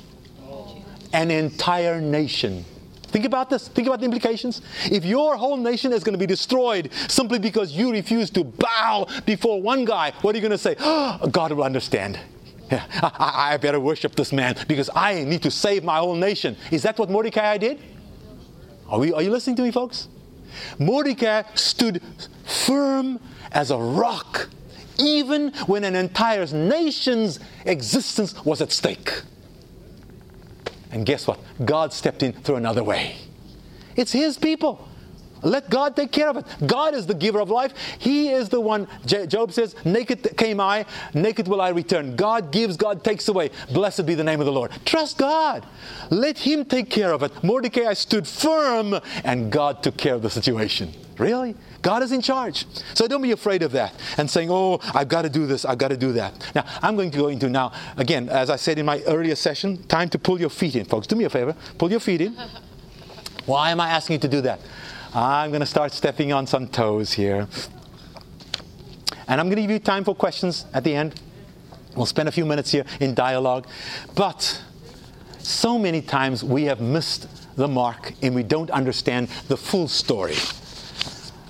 An 1.12 1.30
entire 1.30 2.00
nation. 2.00 2.64
Think 3.08 3.24
about 3.24 3.48
this. 3.48 3.68
Think 3.68 3.88
about 3.88 4.00
the 4.00 4.04
implications. 4.04 4.60
If 4.84 5.04
your 5.04 5.36
whole 5.36 5.56
nation 5.56 5.92
is 5.92 6.04
going 6.04 6.12
to 6.12 6.18
be 6.18 6.26
destroyed 6.26 6.90
simply 7.08 7.38
because 7.38 7.72
you 7.72 7.90
refuse 7.90 8.30
to 8.30 8.44
bow 8.44 9.06
before 9.24 9.62
one 9.62 9.84
guy, 9.84 10.12
what 10.20 10.34
are 10.34 10.38
you 10.38 10.42
going 10.42 10.52
to 10.52 10.58
say? 10.58 10.76
Oh, 10.78 11.26
God 11.32 11.52
will 11.52 11.64
understand. 11.64 12.18
Yeah, 12.70 12.84
I, 13.02 13.54
I, 13.54 13.56
better 13.56 13.80
worship 13.80 14.14
this 14.14 14.30
man 14.30 14.56
because 14.68 14.90
I 14.94 15.24
need 15.24 15.42
to 15.42 15.50
save 15.50 15.84
my 15.84 15.98
whole 15.98 16.14
nation. 16.14 16.54
Is 16.70 16.82
that 16.82 16.98
what 16.98 17.08
Mordecai 17.08 17.56
did? 17.56 17.80
Are, 18.88 18.98
we, 18.98 19.12
are 19.12 19.22
you 19.22 19.30
listening 19.30 19.56
to 19.56 19.62
me, 19.62 19.70
folks? 19.70 20.08
Mordecai 20.78 21.44
stood 21.54 22.02
firm 22.44 23.20
as 23.52 23.70
a 23.70 23.78
rock, 23.78 24.48
even 24.98 25.52
when 25.66 25.84
an 25.84 25.96
entire 25.96 26.46
nation's 26.46 27.40
existence 27.64 28.44
was 28.44 28.60
at 28.60 28.70
stake. 28.70 29.22
And 30.90 31.04
guess 31.04 31.26
what? 31.26 31.40
God 31.64 31.92
stepped 31.92 32.22
in 32.22 32.32
through 32.32 32.56
another 32.56 32.82
way. 32.82 33.16
It's 33.96 34.12
His 34.12 34.38
people. 34.38 34.88
Let 35.42 35.70
God 35.70 35.94
take 35.94 36.10
care 36.10 36.28
of 36.28 36.36
it. 36.36 36.46
God 36.66 36.94
is 36.94 37.06
the 37.06 37.14
giver 37.14 37.40
of 37.40 37.50
life. 37.50 37.72
He 37.98 38.30
is 38.30 38.48
the 38.48 38.60
one. 38.60 38.88
Job 39.06 39.52
says, 39.52 39.76
Naked 39.84 40.36
came 40.36 40.60
I, 40.60 40.84
naked 41.14 41.46
will 41.46 41.60
I 41.60 41.68
return. 41.68 42.16
God 42.16 42.50
gives, 42.50 42.76
God 42.76 43.04
takes 43.04 43.28
away. 43.28 43.50
Blessed 43.72 44.06
be 44.06 44.14
the 44.14 44.24
name 44.24 44.40
of 44.40 44.46
the 44.46 44.52
Lord. 44.52 44.72
Trust 44.84 45.18
God. 45.18 45.64
Let 46.10 46.38
Him 46.38 46.64
take 46.64 46.90
care 46.90 47.12
of 47.12 47.22
it. 47.22 47.44
Mordecai 47.44 47.92
stood 47.94 48.26
firm, 48.26 48.98
and 49.24 49.52
God 49.52 49.82
took 49.82 49.96
care 49.96 50.14
of 50.14 50.22
the 50.22 50.30
situation. 50.30 50.92
Really? 51.18 51.56
God 51.82 52.02
is 52.02 52.12
in 52.12 52.20
charge. 52.20 52.64
So 52.94 53.08
don't 53.08 53.22
be 53.22 53.32
afraid 53.32 53.62
of 53.62 53.72
that 53.72 53.92
and 54.16 54.30
saying, 54.30 54.50
oh, 54.50 54.78
I've 54.94 55.08
got 55.08 55.22
to 55.22 55.28
do 55.28 55.46
this, 55.46 55.64
I've 55.64 55.78
got 55.78 55.88
to 55.88 55.96
do 55.96 56.12
that. 56.12 56.52
Now, 56.54 56.64
I'm 56.80 56.96
going 56.96 57.10
to 57.10 57.18
go 57.18 57.28
into 57.28 57.48
now, 57.48 57.72
again, 57.96 58.28
as 58.28 58.50
I 58.50 58.56
said 58.56 58.78
in 58.78 58.86
my 58.86 59.02
earlier 59.02 59.34
session, 59.34 59.82
time 59.84 60.08
to 60.10 60.18
pull 60.18 60.40
your 60.40 60.50
feet 60.50 60.76
in, 60.76 60.84
folks. 60.84 61.06
Do 61.06 61.16
me 61.16 61.24
a 61.24 61.30
favor, 61.30 61.56
pull 61.76 61.90
your 61.90 62.00
feet 62.00 62.20
in. 62.20 62.36
Why 63.46 63.70
am 63.70 63.80
I 63.80 63.88
asking 63.88 64.14
you 64.14 64.20
to 64.20 64.28
do 64.28 64.40
that? 64.42 64.60
I'm 65.14 65.50
going 65.50 65.60
to 65.60 65.66
start 65.66 65.92
stepping 65.92 66.32
on 66.32 66.46
some 66.46 66.68
toes 66.68 67.12
here. 67.14 67.48
And 69.26 69.40
I'm 69.40 69.46
going 69.46 69.56
to 69.56 69.62
give 69.62 69.70
you 69.70 69.78
time 69.78 70.04
for 70.04 70.14
questions 70.14 70.66
at 70.72 70.84
the 70.84 70.94
end. 70.94 71.20
We'll 71.96 72.06
spend 72.06 72.28
a 72.28 72.32
few 72.32 72.46
minutes 72.46 72.70
here 72.70 72.84
in 73.00 73.14
dialogue. 73.14 73.66
But 74.14 74.62
so 75.38 75.78
many 75.78 76.02
times 76.02 76.44
we 76.44 76.64
have 76.64 76.80
missed 76.80 77.26
the 77.56 77.66
mark 77.66 78.12
and 78.22 78.34
we 78.34 78.42
don't 78.42 78.70
understand 78.70 79.28
the 79.48 79.56
full 79.56 79.88
story. 79.88 80.36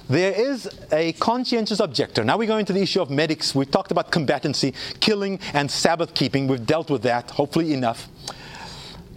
There 0.08 0.32
is 0.32 0.68
a 0.90 1.12
conscientious 1.14 1.80
objector. 1.80 2.24
Now 2.24 2.38
we 2.38 2.46
go 2.46 2.56
into 2.56 2.72
the 2.72 2.80
issue 2.80 3.02
of 3.02 3.10
medics. 3.10 3.54
We 3.54 3.66
talked 3.66 3.90
about 3.90 4.10
combatancy, 4.10 4.74
killing, 5.00 5.38
and 5.52 5.70
Sabbath 5.70 6.14
keeping. 6.14 6.48
We've 6.48 6.64
dealt 6.64 6.90
with 6.90 7.02
that, 7.02 7.30
hopefully 7.30 7.74
enough. 7.74 8.08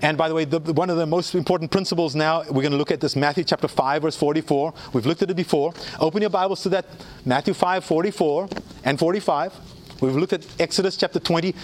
And 0.01 0.17
by 0.17 0.27
the 0.27 0.35
way, 0.35 0.45
the, 0.45 0.59
one 0.59 0.89
of 0.89 0.97
the 0.97 1.05
most 1.05 1.33
important 1.33 1.71
principles 1.71 2.13
now, 2.13 2.41
we're 2.41 2.63
going 2.63 2.71
to 2.71 2.77
look 2.77 2.91
at 2.91 2.99
this 2.99 3.15
Matthew 3.15 3.45
chapter 3.45 3.69
5, 3.69 4.01
verse 4.01 4.17
44. 4.17 4.73
We've 4.91 5.05
looked 5.05 5.21
at 5.21 5.29
it 5.29 5.35
before. 5.35 5.73
Open 5.99 6.21
your 6.21 6.29
Bibles 6.29 6.63
to 6.63 6.69
that 6.69 6.87
Matthew 7.23 7.53
5, 7.53 7.85
44 7.85 8.49
and 8.83 8.99
45. 8.99 9.53
We've 10.01 10.15
looked 10.15 10.33
at 10.33 10.45
Exodus 10.59 10.97
chapter 10.97 11.19
20, 11.19 11.55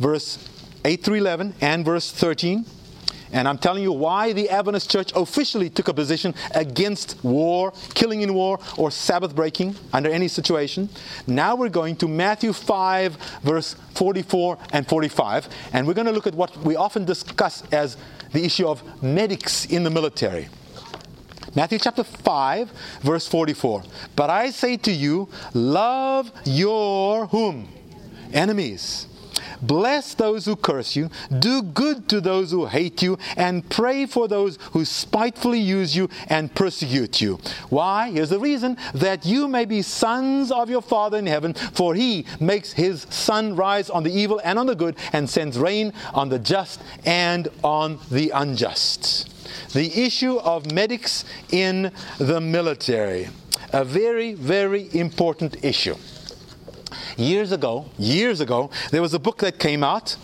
verse 0.00 0.48
8 0.84 1.04
through 1.04 1.16
11, 1.16 1.54
and 1.60 1.84
verse 1.84 2.10
13. 2.10 2.64
And 3.32 3.48
I'm 3.48 3.58
telling 3.58 3.82
you 3.82 3.92
why 3.92 4.32
the 4.34 4.50
Adventist 4.50 4.90
Church 4.90 5.10
officially 5.16 5.70
took 5.70 5.88
a 5.88 5.94
position 5.94 6.34
against 6.54 7.16
war, 7.24 7.72
killing 7.94 8.20
in 8.20 8.34
war, 8.34 8.60
or 8.76 8.90
Sabbath 8.90 9.34
breaking 9.34 9.74
under 9.92 10.10
any 10.10 10.28
situation. 10.28 10.90
Now 11.26 11.56
we're 11.56 11.70
going 11.70 11.96
to 11.96 12.08
Matthew 12.08 12.52
5, 12.52 13.16
verse 13.42 13.74
44 13.94 14.58
and 14.72 14.86
45. 14.86 15.48
And 15.72 15.86
we're 15.86 15.94
going 15.94 16.06
to 16.06 16.12
look 16.12 16.26
at 16.26 16.34
what 16.34 16.54
we 16.58 16.76
often 16.76 17.06
discuss 17.06 17.62
as 17.72 17.96
the 18.32 18.44
issue 18.44 18.68
of 18.68 18.82
medics 19.02 19.64
in 19.64 19.82
the 19.82 19.90
military. 19.90 20.48
Matthew 21.54 21.78
chapter 21.78 22.04
5, 22.04 22.70
verse 23.00 23.26
44. 23.26 23.82
But 24.14 24.30
I 24.30 24.50
say 24.50 24.76
to 24.78 24.92
you, 24.92 25.28
love 25.54 26.30
your 26.44 27.26
whom? 27.26 27.68
Enemies 28.32 29.06
Bless 29.62 30.14
those 30.14 30.44
who 30.44 30.56
curse 30.56 30.96
you, 30.96 31.08
do 31.38 31.62
good 31.62 32.08
to 32.08 32.20
those 32.20 32.50
who 32.50 32.66
hate 32.66 33.00
you, 33.00 33.18
and 33.36 33.68
pray 33.70 34.06
for 34.06 34.26
those 34.26 34.58
who 34.72 34.84
spitefully 34.84 35.60
use 35.60 35.94
you 35.94 36.08
and 36.28 36.52
persecute 36.54 37.20
you. 37.20 37.38
Why? 37.70 38.10
Here's 38.10 38.30
the 38.30 38.40
reason 38.40 38.76
that 38.94 39.24
you 39.24 39.46
may 39.46 39.64
be 39.64 39.82
sons 39.82 40.50
of 40.50 40.68
your 40.68 40.82
Father 40.82 41.18
in 41.18 41.26
heaven, 41.26 41.54
for 41.54 41.94
he 41.94 42.26
makes 42.40 42.72
his 42.72 43.06
sun 43.10 43.54
rise 43.54 43.88
on 43.88 44.02
the 44.02 44.12
evil 44.12 44.40
and 44.44 44.58
on 44.58 44.66
the 44.66 44.74
good, 44.74 44.96
and 45.12 45.30
sends 45.30 45.58
rain 45.58 45.92
on 46.12 46.28
the 46.28 46.38
just 46.38 46.82
and 47.04 47.48
on 47.62 47.98
the 48.10 48.30
unjust. 48.30 49.28
The 49.74 50.02
issue 50.02 50.38
of 50.38 50.72
medics 50.72 51.24
in 51.50 51.92
the 52.18 52.40
military. 52.40 53.28
A 53.72 53.84
very, 53.84 54.34
very 54.34 54.88
important 54.92 55.64
issue. 55.64 55.96
Years 57.16 57.52
ago, 57.52 57.86
years 57.98 58.40
ago, 58.40 58.70
there 58.90 59.02
was 59.02 59.14
a 59.14 59.18
book 59.18 59.38
that 59.38 59.58
came 59.58 59.84
out 59.84 60.16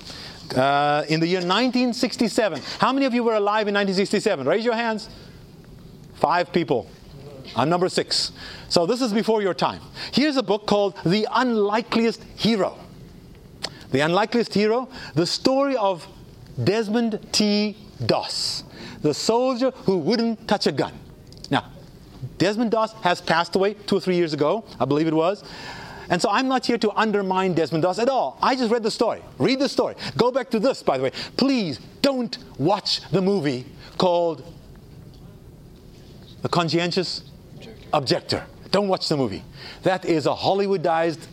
uh, 0.56 1.04
in 1.08 1.20
the 1.20 1.26
year 1.26 1.38
1967. 1.38 2.60
How 2.78 2.92
many 2.92 3.06
of 3.06 3.14
you 3.14 3.22
were 3.22 3.34
alive 3.34 3.68
in 3.68 3.74
1967? 3.74 4.46
Raise 4.46 4.64
your 4.64 4.74
hands. 4.74 5.08
Five 6.14 6.52
people. 6.52 6.88
I'm 7.56 7.68
number 7.68 7.88
six. 7.88 8.32
So 8.68 8.86
this 8.86 9.00
is 9.00 9.12
before 9.12 9.42
your 9.42 9.54
time. 9.54 9.80
Here's 10.12 10.36
a 10.36 10.42
book 10.42 10.66
called 10.66 10.96
The 11.04 11.26
Unlikeliest 11.30 12.22
Hero. 12.36 12.78
The 13.90 14.00
Unlikeliest 14.00 14.52
Hero, 14.52 14.88
the 15.14 15.26
story 15.26 15.76
of 15.76 16.06
Desmond 16.62 17.26
T. 17.32 17.76
Doss, 18.04 18.64
the 19.00 19.14
soldier 19.14 19.70
who 19.70 19.98
wouldn't 19.98 20.46
touch 20.46 20.66
a 20.66 20.72
gun. 20.72 20.92
Now, 21.50 21.64
Desmond 22.36 22.70
Doss 22.70 22.92
has 23.02 23.20
passed 23.20 23.56
away 23.56 23.74
two 23.74 23.96
or 23.96 24.00
three 24.00 24.16
years 24.16 24.34
ago, 24.34 24.64
I 24.78 24.84
believe 24.84 25.06
it 25.06 25.14
was. 25.14 25.42
And 26.10 26.20
so 26.20 26.28
I'm 26.30 26.48
not 26.48 26.64
here 26.64 26.78
to 26.78 26.90
undermine 26.92 27.54
Desmond 27.54 27.82
Doss 27.82 27.98
at 27.98 28.08
all. 28.08 28.38
I 28.42 28.56
just 28.56 28.72
read 28.72 28.82
the 28.82 28.90
story. 28.90 29.22
Read 29.38 29.58
the 29.58 29.68
story. 29.68 29.94
Go 30.16 30.30
back 30.30 30.50
to 30.50 30.58
this, 30.58 30.82
by 30.82 30.96
the 30.96 31.04
way. 31.04 31.12
Please 31.36 31.80
don't 32.02 32.38
watch 32.58 33.02
the 33.10 33.20
movie 33.20 33.66
called 33.98 34.42
The 36.42 36.48
Conscientious 36.48 37.22
Objector. 37.92 38.44
Don't 38.70 38.88
watch 38.88 39.08
the 39.08 39.16
movie. 39.16 39.44
That 39.82 40.04
is 40.04 40.26
a 40.26 40.34
Hollywoodized 40.34 41.26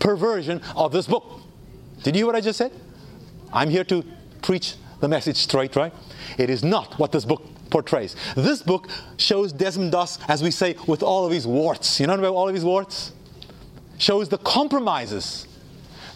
perversion 0.00 0.60
of 0.76 0.92
this 0.92 1.06
book. 1.06 1.40
Did 2.02 2.14
you 2.16 2.20
hear 2.20 2.26
what 2.26 2.36
I 2.36 2.40
just 2.40 2.58
said? 2.58 2.72
I'm 3.52 3.68
here 3.68 3.84
to 3.84 4.04
preach 4.40 4.74
the 5.00 5.08
message 5.08 5.36
straight, 5.36 5.76
right? 5.76 5.92
It 6.38 6.50
is 6.50 6.64
not 6.64 6.98
what 6.98 7.12
this 7.12 7.24
book 7.24 7.42
portrays. 7.70 8.16
This 8.36 8.62
book 8.62 8.88
shows 9.16 9.52
Desmond 9.52 9.92
Doss, 9.92 10.18
as 10.28 10.42
we 10.42 10.50
say, 10.50 10.76
with 10.86 11.02
all 11.02 11.26
of 11.26 11.32
his 11.32 11.46
warts. 11.46 12.00
You 12.00 12.06
know 12.06 12.14
about 12.14 12.34
all 12.34 12.48
of 12.48 12.54
his 12.54 12.64
warts? 12.64 13.12
Shows 13.98 14.28
the 14.28 14.38
compromises. 14.38 15.46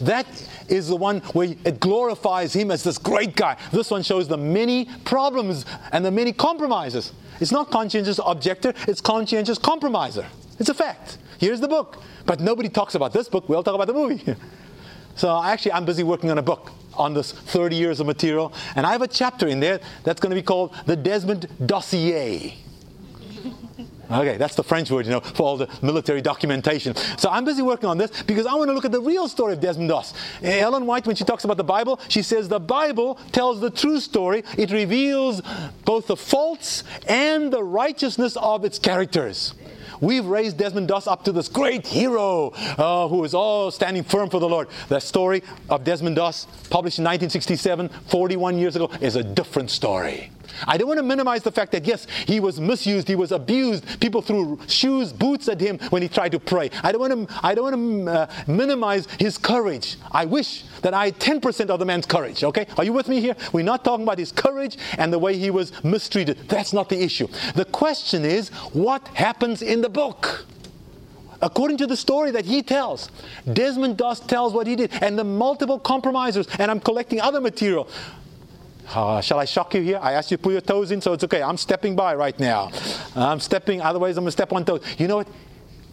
That 0.00 0.26
is 0.68 0.88
the 0.88 0.96
one 0.96 1.20
where 1.32 1.54
it 1.64 1.80
glorifies 1.80 2.54
him 2.54 2.70
as 2.70 2.82
this 2.82 2.98
great 2.98 3.34
guy. 3.34 3.56
This 3.72 3.90
one 3.90 4.02
shows 4.02 4.28
the 4.28 4.36
many 4.36 4.88
problems 5.04 5.64
and 5.92 6.04
the 6.04 6.10
many 6.10 6.32
compromises. 6.32 7.12
It's 7.40 7.52
not 7.52 7.70
conscientious 7.70 8.20
objector, 8.24 8.74
it's 8.88 9.00
conscientious 9.00 9.58
compromiser. 9.58 10.26
It's 10.58 10.68
a 10.68 10.74
fact. 10.74 11.18
Here's 11.38 11.60
the 11.60 11.68
book. 11.68 12.02
But 12.24 12.40
nobody 12.40 12.68
talks 12.68 12.94
about 12.94 13.12
this 13.12 13.28
book, 13.28 13.48
we 13.48 13.56
all 13.56 13.62
talk 13.62 13.74
about 13.74 13.86
the 13.86 13.94
movie. 13.94 14.34
so 15.16 15.42
actually, 15.42 15.72
I'm 15.72 15.84
busy 15.84 16.02
working 16.02 16.30
on 16.30 16.38
a 16.38 16.42
book 16.42 16.72
on 16.94 17.14
this 17.14 17.32
30 17.32 17.76
years 17.76 18.00
of 18.00 18.06
material, 18.06 18.52
and 18.74 18.86
I 18.86 18.92
have 18.92 19.02
a 19.02 19.08
chapter 19.08 19.46
in 19.46 19.60
there 19.60 19.80
that's 20.02 20.20
going 20.20 20.30
to 20.30 20.36
be 20.36 20.42
called 20.42 20.74
The 20.86 20.96
Desmond 20.96 21.46
Dossier. 21.64 22.56
Okay, 24.10 24.36
that's 24.36 24.54
the 24.54 24.62
French 24.62 24.90
word, 24.90 25.06
you 25.06 25.12
know, 25.12 25.20
for 25.20 25.42
all 25.42 25.56
the 25.56 25.68
military 25.82 26.22
documentation. 26.22 26.94
So 27.18 27.28
I'm 27.28 27.44
busy 27.44 27.62
working 27.62 27.88
on 27.88 27.98
this 27.98 28.22
because 28.22 28.46
I 28.46 28.54
want 28.54 28.68
to 28.68 28.74
look 28.74 28.84
at 28.84 28.92
the 28.92 29.00
real 29.00 29.28
story 29.28 29.52
of 29.54 29.60
Desmond 29.60 29.88
Doss. 29.88 30.14
Eh, 30.42 30.60
Ellen 30.60 30.86
White, 30.86 31.06
when 31.06 31.16
she 31.16 31.24
talks 31.24 31.44
about 31.44 31.56
the 31.56 31.64
Bible, 31.64 32.00
she 32.08 32.22
says 32.22 32.48
the 32.48 32.60
Bible 32.60 33.16
tells 33.32 33.60
the 33.60 33.70
true 33.70 33.98
story. 33.98 34.44
It 34.56 34.70
reveals 34.70 35.42
both 35.84 36.06
the 36.06 36.16
faults 36.16 36.84
and 37.08 37.52
the 37.52 37.64
righteousness 37.64 38.36
of 38.36 38.64
its 38.64 38.78
characters. 38.78 39.54
We've 40.00 40.26
raised 40.26 40.58
Desmond 40.58 40.88
Doss 40.88 41.06
up 41.06 41.24
to 41.24 41.32
this 41.32 41.48
great 41.48 41.86
hero 41.86 42.50
uh, 42.50 43.08
who 43.08 43.24
is 43.24 43.34
all 43.34 43.70
standing 43.70 44.04
firm 44.04 44.28
for 44.28 44.40
the 44.40 44.48
Lord. 44.48 44.68
The 44.88 45.00
story 45.00 45.42
of 45.70 45.84
Desmond 45.84 46.16
Doss, 46.16 46.46
published 46.68 46.98
in 46.98 47.04
1967, 47.04 47.88
41 48.08 48.58
years 48.58 48.76
ago, 48.76 48.90
is 49.00 49.16
a 49.16 49.24
different 49.24 49.70
story. 49.70 50.30
I 50.66 50.76
don't 50.76 50.88
want 50.88 50.98
to 50.98 51.04
minimize 51.04 51.42
the 51.42 51.52
fact 51.52 51.72
that, 51.72 51.86
yes, 51.86 52.06
he 52.26 52.40
was 52.40 52.60
misused, 52.60 53.08
he 53.08 53.16
was 53.16 53.32
abused. 53.32 54.00
People 54.00 54.22
threw 54.22 54.58
shoes, 54.68 55.12
boots 55.12 55.48
at 55.48 55.60
him 55.60 55.78
when 55.90 56.02
he 56.02 56.08
tried 56.08 56.32
to 56.32 56.40
pray. 56.40 56.70
I 56.82 56.92
don't 56.92 57.00
want 57.00 57.28
to, 57.28 57.40
I 57.42 57.54
don't 57.54 57.64
want 57.72 58.06
to 58.06 58.12
uh, 58.12 58.26
minimize 58.46 59.06
his 59.18 59.38
courage. 59.38 59.96
I 60.10 60.24
wish 60.24 60.64
that 60.82 60.94
I 60.94 61.06
had 61.06 61.18
10% 61.18 61.70
of 61.70 61.78
the 61.78 61.84
man's 61.84 62.06
courage, 62.06 62.44
okay? 62.44 62.66
Are 62.76 62.84
you 62.84 62.92
with 62.92 63.08
me 63.08 63.20
here? 63.20 63.36
We're 63.52 63.64
not 63.64 63.84
talking 63.84 64.04
about 64.04 64.18
his 64.18 64.32
courage 64.32 64.76
and 64.98 65.12
the 65.12 65.18
way 65.18 65.36
he 65.36 65.50
was 65.50 65.72
mistreated. 65.84 66.48
That's 66.48 66.72
not 66.72 66.88
the 66.88 67.02
issue. 67.02 67.28
The 67.54 67.64
question 67.64 68.24
is, 68.24 68.48
what 68.72 69.06
happens 69.08 69.62
in 69.62 69.80
the 69.80 69.88
book? 69.88 70.46
according 71.42 71.76
to 71.78 71.86
the 71.86 71.96
story 71.96 72.30
that 72.30 72.44
he 72.44 72.62
tells. 72.62 73.10
Desmond 73.52 73.96
Doss 73.96 74.20
tells 74.20 74.52
what 74.52 74.66
he 74.66 74.76
did, 74.76 74.90
and 75.02 75.18
the 75.18 75.24
multiple 75.24 75.78
compromisers, 75.78 76.46
and 76.58 76.70
I'm 76.70 76.80
collecting 76.80 77.20
other 77.20 77.40
material. 77.40 77.88
Uh, 78.94 79.20
shall 79.20 79.38
I 79.38 79.44
shock 79.44 79.74
you 79.74 79.82
here? 79.82 79.98
I 80.00 80.12
asked 80.12 80.30
you 80.30 80.36
to 80.36 80.42
put 80.42 80.52
your 80.52 80.60
toes 80.60 80.90
in, 80.90 81.00
so 81.00 81.12
it's 81.12 81.24
okay. 81.24 81.42
I'm 81.42 81.56
stepping 81.56 81.96
by 81.96 82.14
right 82.14 82.38
now. 82.38 82.70
I'm 83.14 83.40
stepping, 83.40 83.80
otherwise, 83.80 84.16
I'm 84.16 84.24
going 84.24 84.28
to 84.28 84.32
step 84.32 84.52
on 84.52 84.64
toes. 84.64 84.82
You 84.98 85.08
know 85.08 85.16
what? 85.16 85.28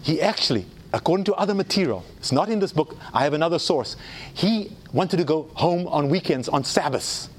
He 0.03 0.21
actually, 0.21 0.65
according 0.93 1.23
to 1.25 1.33
other 1.33 1.53
material, 1.53 2.03
it's 2.17 2.31
not 2.31 2.49
in 2.49 2.59
this 2.59 2.71
book, 2.71 2.97
I 3.13 3.23
have 3.23 3.33
another 3.33 3.57
source. 3.57 3.95
He 4.33 4.71
wanted 4.91 5.17
to 5.17 5.23
go 5.23 5.49
home 5.55 5.87
on 5.87 6.09
weekends, 6.09 6.47
on 6.49 6.63
Sabbaths. 6.63 7.29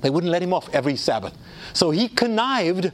They 0.00 0.10
wouldn't 0.10 0.30
let 0.30 0.42
him 0.42 0.54
off 0.54 0.72
every 0.72 0.96
Sabbath. 0.96 1.36
So 1.74 1.90
he 1.90 2.08
connived. 2.08 2.90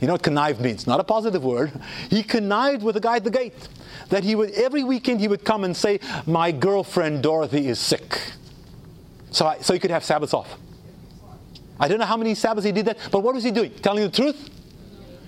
You 0.00 0.06
know 0.06 0.14
what 0.14 0.22
connive 0.22 0.60
means? 0.60 0.86
Not 0.86 1.00
a 1.00 1.04
positive 1.04 1.44
word. 1.44 1.72
He 2.10 2.22
connived 2.22 2.82
with 2.82 2.96
the 2.96 3.00
guy 3.00 3.16
at 3.16 3.24
the 3.24 3.30
gate. 3.30 3.68
That 4.08 4.24
he 4.24 4.34
would, 4.34 4.50
every 4.50 4.84
weekend, 4.84 5.20
he 5.20 5.28
would 5.28 5.44
come 5.44 5.64
and 5.64 5.76
say, 5.76 6.00
My 6.26 6.52
girlfriend 6.52 7.22
Dorothy 7.22 7.68
is 7.68 7.78
sick. 7.78 8.20
So, 9.30 9.46
I, 9.46 9.58
so 9.58 9.72
he 9.72 9.78
could 9.78 9.90
have 9.90 10.04
Sabbaths 10.04 10.34
off. 10.34 10.58
I 11.78 11.88
don't 11.88 11.98
know 11.98 12.06
how 12.06 12.16
many 12.16 12.34
Sabbaths 12.34 12.64
he 12.64 12.72
did 12.72 12.86
that, 12.86 12.98
but 13.10 13.20
what 13.20 13.34
was 13.34 13.44
he 13.44 13.50
doing? 13.50 13.70
Telling 13.82 14.02
the 14.02 14.10
truth? 14.10 14.50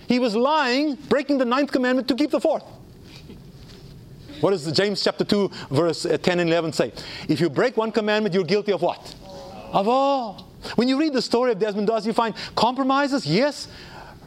He 0.06 0.18
was 0.18 0.34
lying, 0.34 0.94
breaking 0.94 1.38
the 1.38 1.44
ninth 1.44 1.70
commandment 1.70 2.08
to 2.08 2.14
keep 2.14 2.30
the 2.30 2.40
fourth. 2.40 2.64
What 4.40 4.50
does 4.50 4.70
James 4.72 5.02
chapter 5.02 5.24
2, 5.24 5.50
verse 5.70 6.06
uh, 6.06 6.16
10 6.16 6.40
and 6.40 6.48
11 6.48 6.72
say? 6.72 6.92
If 7.28 7.40
you 7.40 7.50
break 7.50 7.76
one 7.76 7.92
commandment, 7.92 8.34
you're 8.34 8.44
guilty 8.44 8.72
of 8.72 8.82
what? 8.82 9.14
Of 9.72 9.88
all. 9.88 10.48
When 10.76 10.88
you 10.88 10.98
read 10.98 11.12
the 11.12 11.22
story 11.22 11.52
of 11.52 11.58
Desmond 11.58 11.88
Doss, 11.88 12.06
you 12.06 12.12
find 12.12 12.34
compromises, 12.54 13.26
yes, 13.26 13.68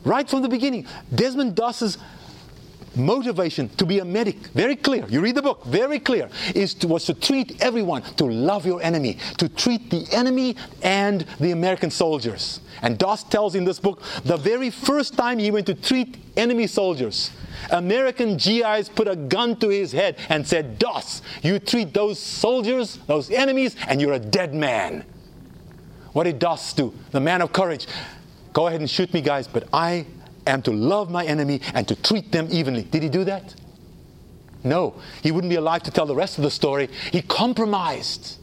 right 0.04 0.30
from 0.30 0.42
the 0.42 0.50
beginning. 0.50 0.86
Desmond 1.14 1.56
Doss's 1.56 1.98
motivation 2.96 3.70
to 3.70 3.86
be 3.86 4.00
a 4.00 4.06
medic, 4.06 4.38
very 4.54 4.76
clear. 4.76 5.06
You 5.08 5.22
read 5.22 5.36
the 5.36 5.42
book, 5.42 5.66
very 5.66 6.00
clear, 6.00 6.30
is 6.54 6.74
to, 6.76 6.88
was 6.88 7.06
to 7.06 7.14
treat 7.14 7.62
everyone, 7.62 8.02
to 8.16 8.26
love 8.26 8.66
your 8.66 8.82
enemy, 8.82 9.18
to 9.38 9.48
treat 9.50 9.90
the 9.90 10.06
enemy 10.12 10.56
and 10.82 11.26
the 11.40 11.52
American 11.52 11.90
soldiers. 11.90 12.60
And 12.82 12.98
Doss 12.98 13.24
tells 13.24 13.56
in 13.56 13.64
this 13.64 13.80
book 13.80 14.02
the 14.24 14.38
very 14.38 14.70
first 14.70 15.16
time 15.16 15.40
he 15.40 15.52
went 15.52 15.68
to 15.68 15.76
treat 15.76 16.18
enemy 16.36 16.68
soldiers, 16.68 17.32
American 17.70 18.38
GIs 18.38 18.90
put 18.90 19.08
a 19.08 19.16
gun 19.16 19.56
to 19.58 19.70
his 19.70 19.92
head 19.92 20.18
and 20.30 20.46
said, 20.46 20.80
Doss, 20.80 21.22
you 21.42 21.60
treat 21.60 21.94
those 21.94 22.20
soldiers, 22.20 22.98
those 23.08 23.30
enemies, 23.30 23.76
and 23.88 24.02
you're 24.02 24.14
a 24.14 24.20
dead 24.20 24.54
man. 24.54 25.06
What 26.14 26.24
did 26.24 26.40
Doss 26.40 26.74
do? 26.74 26.94
The 27.12 27.20
man 27.20 27.42
of 27.42 27.54
courage. 27.54 27.88
Go 28.54 28.68
ahead 28.68 28.82
and 28.82 28.90
shoot 28.90 29.14
me, 29.14 29.22
guys, 29.22 29.48
but 29.48 29.68
I 29.72 30.06
am 30.48 30.62
to 30.64 30.72
love 30.72 31.10
my 31.10 31.26
enemy 31.26 31.62
and 31.74 31.88
to 31.88 31.96
treat 31.96 32.32
them 32.32 32.48
evenly. 32.52 32.84
Did 32.84 33.04
he 33.04 33.10
do 33.10 33.24
that? 33.26 33.56
No. 34.64 34.96
He 35.24 35.32
wouldn't 35.32 35.50
be 35.50 35.56
alive 35.56 35.84
to 35.84 35.92
tell 35.92 36.06
the 36.06 36.16
rest 36.16 36.38
of 36.38 36.44
the 36.44 36.52
story. 36.52 36.90
He 37.12 37.22
compromised. 37.22 38.38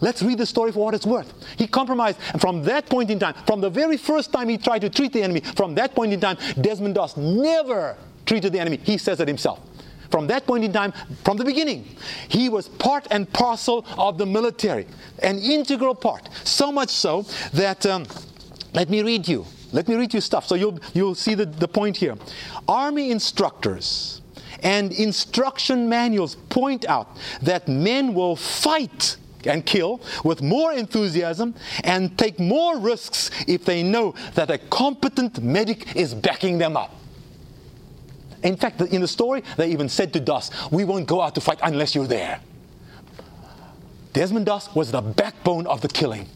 Let's 0.00 0.22
read 0.22 0.38
the 0.38 0.46
story 0.46 0.72
for 0.72 0.82
what 0.82 0.94
it's 0.94 1.04
worth. 1.04 1.30
He 1.58 1.66
compromised, 1.66 2.18
and 2.32 2.40
from 2.40 2.62
that 2.62 2.86
point 2.88 3.10
in 3.10 3.18
time, 3.18 3.34
from 3.46 3.60
the 3.60 3.68
very 3.68 3.98
first 3.98 4.32
time 4.32 4.48
he 4.48 4.56
tried 4.56 4.78
to 4.80 4.88
treat 4.88 5.12
the 5.12 5.22
enemy, 5.22 5.40
from 5.40 5.74
that 5.74 5.94
point 5.94 6.14
in 6.14 6.20
time, 6.20 6.38
Desmond 6.58 6.94
Doss 6.94 7.18
never 7.18 7.98
treated 8.24 8.52
the 8.54 8.58
enemy. 8.58 8.80
He 8.82 8.96
says 8.96 9.20
it 9.20 9.28
himself. 9.28 9.60
From 10.10 10.26
that 10.28 10.46
point 10.46 10.64
in 10.64 10.72
time, 10.72 10.92
from 11.22 11.36
the 11.36 11.44
beginning, 11.44 11.84
he 12.28 12.48
was 12.48 12.68
part 12.68 13.06
and 13.10 13.30
parcel 13.32 13.84
of 13.98 14.16
the 14.16 14.26
military, 14.26 14.86
an 15.22 15.38
integral 15.38 15.94
part. 15.94 16.28
So 16.44 16.72
much 16.72 16.88
so 16.88 17.26
that, 17.52 17.84
um, 17.84 18.06
let 18.72 18.88
me 18.88 19.02
read 19.02 19.28
you. 19.28 19.44
Let 19.72 19.88
me 19.88 19.94
read 19.94 20.12
you 20.12 20.20
stuff 20.20 20.46
so 20.46 20.54
you'll, 20.54 20.78
you'll 20.94 21.14
see 21.14 21.34
the, 21.34 21.46
the 21.46 21.68
point 21.68 21.96
here. 21.96 22.16
Army 22.68 23.10
instructors 23.10 24.20
and 24.62 24.92
instruction 24.92 25.88
manuals 25.88 26.34
point 26.48 26.86
out 26.86 27.16
that 27.42 27.68
men 27.68 28.14
will 28.14 28.36
fight 28.36 29.16
and 29.46 29.64
kill 29.64 30.00
with 30.24 30.42
more 30.42 30.72
enthusiasm 30.72 31.54
and 31.84 32.16
take 32.18 32.38
more 32.38 32.78
risks 32.78 33.30
if 33.46 33.64
they 33.64 33.82
know 33.82 34.14
that 34.34 34.50
a 34.50 34.58
competent 34.58 35.42
medic 35.42 35.96
is 35.96 36.14
backing 36.14 36.58
them 36.58 36.76
up. 36.76 36.94
In 38.42 38.56
fact, 38.56 38.80
in 38.80 39.00
the 39.00 39.08
story, 39.08 39.42
they 39.56 39.70
even 39.70 39.88
said 39.88 40.12
to 40.14 40.20
Doss, 40.20 40.50
We 40.70 40.84
won't 40.84 41.06
go 41.06 41.20
out 41.20 41.34
to 41.34 41.40
fight 41.40 41.58
unless 41.62 41.94
you're 41.94 42.06
there. 42.06 42.40
Desmond 44.12 44.46
Doss 44.46 44.74
was 44.74 44.90
the 44.90 45.00
backbone 45.00 45.66
of 45.66 45.82
the 45.82 45.88
killing. 45.88 46.26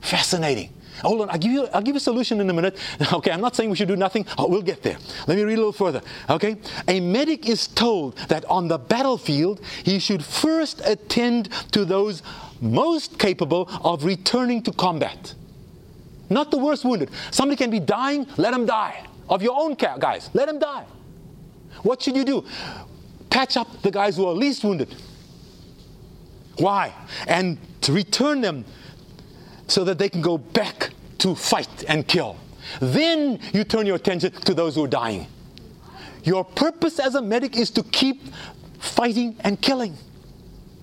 Fascinating. 0.00 0.70
Hold 1.02 1.22
on, 1.22 1.30
I'll 1.30 1.38
give 1.38 1.52
you, 1.52 1.66
I'll 1.74 1.82
give 1.82 1.94
you 1.94 1.98
a 1.98 2.00
solution 2.00 2.40
in 2.40 2.48
a 2.48 2.52
minute. 2.52 2.76
Okay, 3.12 3.30
I'm 3.30 3.40
not 3.40 3.54
saying 3.54 3.68
we 3.68 3.76
should 3.76 3.88
do 3.88 3.96
nothing. 3.96 4.24
Oh, 4.38 4.48
we'll 4.48 4.62
get 4.62 4.82
there. 4.82 4.96
Let 5.26 5.36
me 5.36 5.44
read 5.44 5.54
a 5.54 5.56
little 5.56 5.72
further. 5.72 6.00
Okay, 6.30 6.56
a 6.88 6.98
medic 7.00 7.48
is 7.48 7.66
told 7.66 8.16
that 8.28 8.44
on 8.46 8.68
the 8.68 8.78
battlefield 8.78 9.60
he 9.84 9.98
should 9.98 10.24
first 10.24 10.80
attend 10.84 11.50
to 11.72 11.84
those 11.84 12.22
most 12.60 13.18
capable 13.18 13.68
of 13.84 14.04
returning 14.04 14.62
to 14.62 14.72
combat. 14.72 15.34
Not 16.30 16.50
the 16.50 16.58
worst 16.58 16.84
wounded. 16.84 17.10
Somebody 17.30 17.56
can 17.56 17.70
be 17.70 17.80
dying, 17.80 18.26
let 18.36 18.54
him 18.54 18.64
die. 18.64 19.06
Of 19.28 19.42
your 19.42 19.58
own 19.58 19.74
guys, 19.74 20.30
let 20.32 20.48
him 20.48 20.58
die. 20.58 20.84
What 21.82 22.02
should 22.02 22.16
you 22.16 22.24
do? 22.24 22.44
Patch 23.30 23.56
up 23.56 23.82
the 23.82 23.90
guys 23.90 24.16
who 24.16 24.26
are 24.26 24.32
least 24.32 24.64
wounded. 24.64 24.94
Why? 26.58 26.92
And 27.26 27.58
to 27.82 27.92
return 27.92 28.40
them 28.40 28.64
so 29.72 29.84
that 29.84 29.98
they 29.98 30.10
can 30.10 30.20
go 30.20 30.36
back 30.36 30.90
to 31.18 31.34
fight 31.34 31.84
and 31.88 32.06
kill. 32.06 32.36
Then 32.80 33.40
you 33.54 33.64
turn 33.64 33.86
your 33.86 33.96
attention 33.96 34.32
to 34.32 34.52
those 34.52 34.74
who 34.74 34.84
are 34.84 34.88
dying. 34.88 35.26
Your 36.24 36.44
purpose 36.44 36.98
as 36.98 37.14
a 37.14 37.22
medic 37.22 37.56
is 37.56 37.70
to 37.72 37.82
keep 37.82 38.22
fighting 38.78 39.34
and 39.40 39.60
killing. 39.60 39.96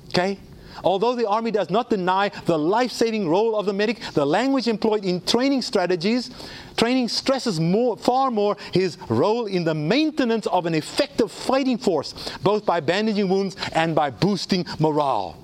Okay? 0.08 0.40
Although 0.84 1.16
the 1.16 1.28
Army 1.28 1.52
does 1.52 1.70
not 1.70 1.90
deny 1.90 2.30
the 2.46 2.58
life 2.58 2.92
saving 2.92 3.30
role 3.30 3.56
of 3.56 3.66
the 3.66 3.74
medic, 3.74 4.00
the 4.14 4.26
language 4.26 4.68
employed 4.68 5.06
in 5.06 5.22
training 5.22 5.62
strategies, 5.62 6.32
training 6.76 7.10
stresses 7.10 7.60
more, 7.60 7.96
far 7.96 8.32
more 8.32 8.58
his 8.74 8.98
role 9.10 9.46
in 9.46 9.66
the 9.66 9.76
maintenance 9.76 10.48
of 10.48 10.66
an 10.66 10.74
effective 10.74 11.32
fighting 11.32 11.78
force, 11.78 12.14
both 12.42 12.66
by 12.66 12.80
bandaging 12.80 13.30
wounds 13.30 13.56
and 13.74 13.94
by 13.94 14.10
boosting 14.10 14.66
morale. 14.80 15.38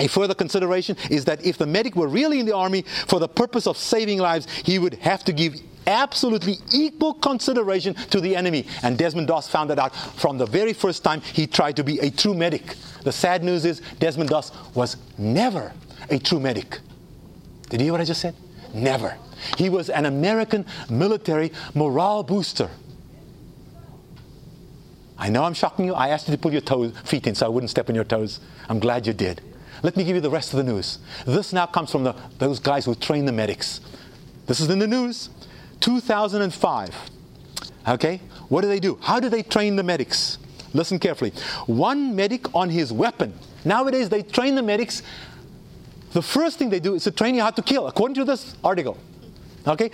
A 0.00 0.08
further 0.08 0.34
consideration 0.34 0.96
is 1.10 1.24
that 1.26 1.44
if 1.44 1.56
the 1.58 1.66
medic 1.66 1.94
were 1.94 2.08
really 2.08 2.40
in 2.40 2.46
the 2.46 2.54
army 2.54 2.82
for 2.82 3.20
the 3.20 3.28
purpose 3.28 3.66
of 3.66 3.76
saving 3.76 4.18
lives, 4.18 4.46
he 4.64 4.78
would 4.78 4.94
have 4.94 5.24
to 5.24 5.32
give 5.32 5.54
absolutely 5.86 6.56
equal 6.72 7.14
consideration 7.14 7.94
to 7.94 8.20
the 8.20 8.34
enemy. 8.34 8.66
And 8.82 8.98
Desmond 8.98 9.28
Doss 9.28 9.48
found 9.48 9.70
that 9.70 9.78
out 9.78 9.94
from 9.94 10.38
the 10.38 10.46
very 10.46 10.72
first 10.72 11.04
time 11.04 11.20
he 11.20 11.46
tried 11.46 11.76
to 11.76 11.84
be 11.84 11.98
a 12.00 12.10
true 12.10 12.34
medic. 12.34 12.74
The 13.02 13.12
sad 13.12 13.44
news 13.44 13.64
is 13.64 13.82
Desmond 13.98 14.30
Doss 14.30 14.52
was 14.74 14.96
never 15.18 15.72
a 16.10 16.18
true 16.18 16.40
medic. 16.40 16.80
Did 17.68 17.80
you 17.80 17.86
hear 17.86 17.92
what 17.92 18.00
I 18.00 18.04
just 18.04 18.20
said? 18.20 18.34
Never. 18.72 19.16
He 19.58 19.68
was 19.68 19.90
an 19.90 20.06
American 20.06 20.64
military 20.88 21.52
morale 21.74 22.22
booster. 22.22 22.70
I 25.16 25.28
know 25.28 25.44
I'm 25.44 25.54
shocking 25.54 25.84
you. 25.84 25.94
I 25.94 26.08
asked 26.08 26.28
you 26.28 26.34
to 26.34 26.40
pull 26.40 26.52
your 26.52 26.60
toes, 26.60 26.92
feet 27.04 27.26
in 27.26 27.34
so 27.34 27.46
I 27.46 27.48
wouldn't 27.48 27.70
step 27.70 27.88
on 27.88 27.94
your 27.94 28.04
toes. 28.04 28.40
I'm 28.68 28.80
glad 28.80 29.06
you 29.06 29.12
did. 29.12 29.40
Let 29.84 29.98
me 29.98 30.04
give 30.04 30.16
you 30.16 30.22
the 30.22 30.30
rest 30.30 30.54
of 30.54 30.56
the 30.56 30.72
news. 30.72 30.98
This 31.26 31.52
now 31.52 31.66
comes 31.66 31.92
from 31.92 32.04
the, 32.04 32.14
those 32.38 32.58
guys 32.58 32.86
who 32.86 32.94
train 32.94 33.26
the 33.26 33.32
medics. 33.32 33.82
This 34.46 34.58
is 34.58 34.70
in 34.70 34.78
the 34.78 34.86
news. 34.86 35.28
2005. 35.80 37.10
Okay? 37.88 38.20
What 38.48 38.62
do 38.62 38.68
they 38.68 38.80
do? 38.80 38.98
How 39.02 39.20
do 39.20 39.28
they 39.28 39.42
train 39.42 39.76
the 39.76 39.82
medics? 39.82 40.38
Listen 40.72 40.98
carefully. 40.98 41.34
One 41.66 42.16
medic 42.16 42.54
on 42.54 42.70
his 42.70 42.94
weapon. 42.94 43.34
Nowadays, 43.66 44.08
they 44.08 44.22
train 44.22 44.54
the 44.54 44.62
medics. 44.62 45.02
The 46.14 46.22
first 46.22 46.58
thing 46.58 46.70
they 46.70 46.80
do 46.80 46.94
is 46.94 47.04
to 47.04 47.10
train 47.10 47.34
you 47.34 47.42
how 47.42 47.50
to 47.50 47.60
kill, 47.60 47.86
according 47.86 48.14
to 48.14 48.24
this 48.24 48.56
article. 48.64 48.96
Okay? 49.66 49.90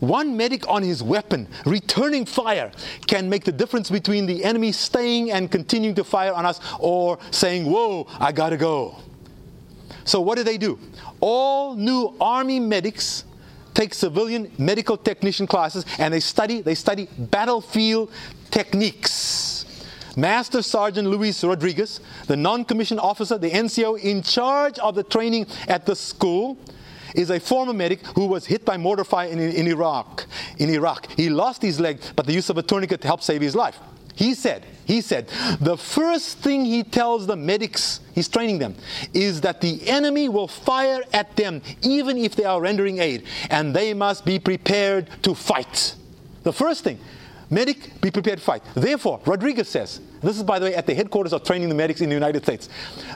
One 0.00 0.34
medic 0.34 0.66
on 0.66 0.82
his 0.82 1.02
weapon, 1.02 1.46
returning 1.66 2.24
fire, 2.24 2.72
can 3.06 3.28
make 3.28 3.44
the 3.44 3.52
difference 3.52 3.90
between 3.90 4.24
the 4.24 4.42
enemy 4.44 4.72
staying 4.72 5.30
and 5.30 5.50
continuing 5.50 5.94
to 5.96 6.04
fire 6.04 6.32
on 6.32 6.46
us 6.46 6.58
or 6.80 7.18
saying, 7.32 7.70
Whoa, 7.70 8.06
I 8.18 8.32
gotta 8.32 8.56
go. 8.56 8.96
So, 10.06 10.20
what 10.20 10.36
do 10.36 10.44
they 10.44 10.56
do? 10.56 10.78
All 11.20 11.74
new 11.74 12.14
Army 12.20 12.60
medics 12.60 13.24
take 13.74 13.92
civilian 13.92 14.50
medical 14.56 14.96
technician 14.96 15.46
classes 15.46 15.84
and 15.98 16.14
they 16.14 16.20
study, 16.20 16.62
they 16.62 16.74
study 16.74 17.08
battlefield 17.18 18.10
techniques. 18.50 19.66
Master 20.16 20.62
Sergeant 20.62 21.08
Luis 21.08 21.44
Rodriguez, 21.44 22.00
the 22.26 22.36
non 22.36 22.64
commissioned 22.64 23.00
officer, 23.00 23.36
the 23.36 23.50
NCO 23.50 24.00
in 24.00 24.22
charge 24.22 24.78
of 24.78 24.94
the 24.94 25.02
training 25.02 25.46
at 25.68 25.84
the 25.84 25.94
school, 25.94 26.56
is 27.14 27.30
a 27.30 27.40
former 27.40 27.72
medic 27.72 28.06
who 28.08 28.26
was 28.26 28.46
hit 28.46 28.64
by 28.64 28.76
mortar 28.76 29.04
fire 29.04 29.28
in, 29.28 29.38
in 29.38 29.66
Iraq. 29.66 30.24
In 30.58 30.70
Iraq, 30.70 31.10
he 31.16 31.28
lost 31.28 31.60
his 31.60 31.80
leg, 31.80 32.00
but 32.14 32.26
the 32.26 32.32
use 32.32 32.48
of 32.48 32.56
a 32.56 32.62
tourniquet 32.62 33.02
helped 33.02 33.24
save 33.24 33.42
his 33.42 33.54
life. 33.54 33.78
He 34.14 34.34
said, 34.34 34.64
he 34.86 35.00
said, 35.00 35.28
the 35.60 35.76
first 35.76 36.38
thing 36.38 36.64
he 36.64 36.84
tells 36.84 37.26
the 37.26 37.34
medics, 37.34 38.00
he's 38.14 38.28
training 38.28 38.60
them, 38.60 38.76
is 39.12 39.40
that 39.40 39.60
the 39.60 39.86
enemy 39.88 40.28
will 40.28 40.46
fire 40.46 41.02
at 41.12 41.34
them 41.34 41.60
even 41.82 42.16
if 42.16 42.36
they 42.36 42.44
are 42.44 42.60
rendering 42.60 43.00
aid, 43.00 43.24
and 43.50 43.74
they 43.74 43.92
must 43.92 44.24
be 44.24 44.38
prepared 44.38 45.10
to 45.24 45.34
fight. 45.34 45.96
The 46.44 46.52
first 46.52 46.84
thing, 46.84 47.00
medic, 47.50 48.00
be 48.00 48.12
prepared 48.12 48.38
to 48.38 48.44
fight. 48.44 48.62
Therefore, 48.74 49.20
Rodriguez 49.26 49.68
says, 49.68 50.00
this 50.22 50.36
is 50.36 50.44
by 50.44 50.60
the 50.60 50.66
way 50.66 50.74
at 50.76 50.86
the 50.86 50.94
headquarters 50.94 51.32
of 51.32 51.42
training 51.42 51.68
the 51.68 51.74
medics 51.74 52.00
in 52.00 52.08
the 52.08 52.14
United 52.14 52.44
States, 52.44 52.68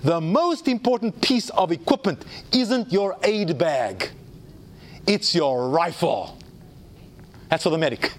the 0.03 0.21
most 0.21 0.67
important 0.67 1.21
piece 1.21 1.51
of 1.51 1.71
equipment 1.71 2.25
isn't 2.53 2.93
your 2.93 3.17
aid 3.23 3.57
bag, 3.57 4.11
it's 5.07 5.37
your 5.37 5.69
rifle. 5.69 6.37
That's 7.49 7.63
for 7.63 7.71
the 7.71 7.79
medic. 7.79 8.13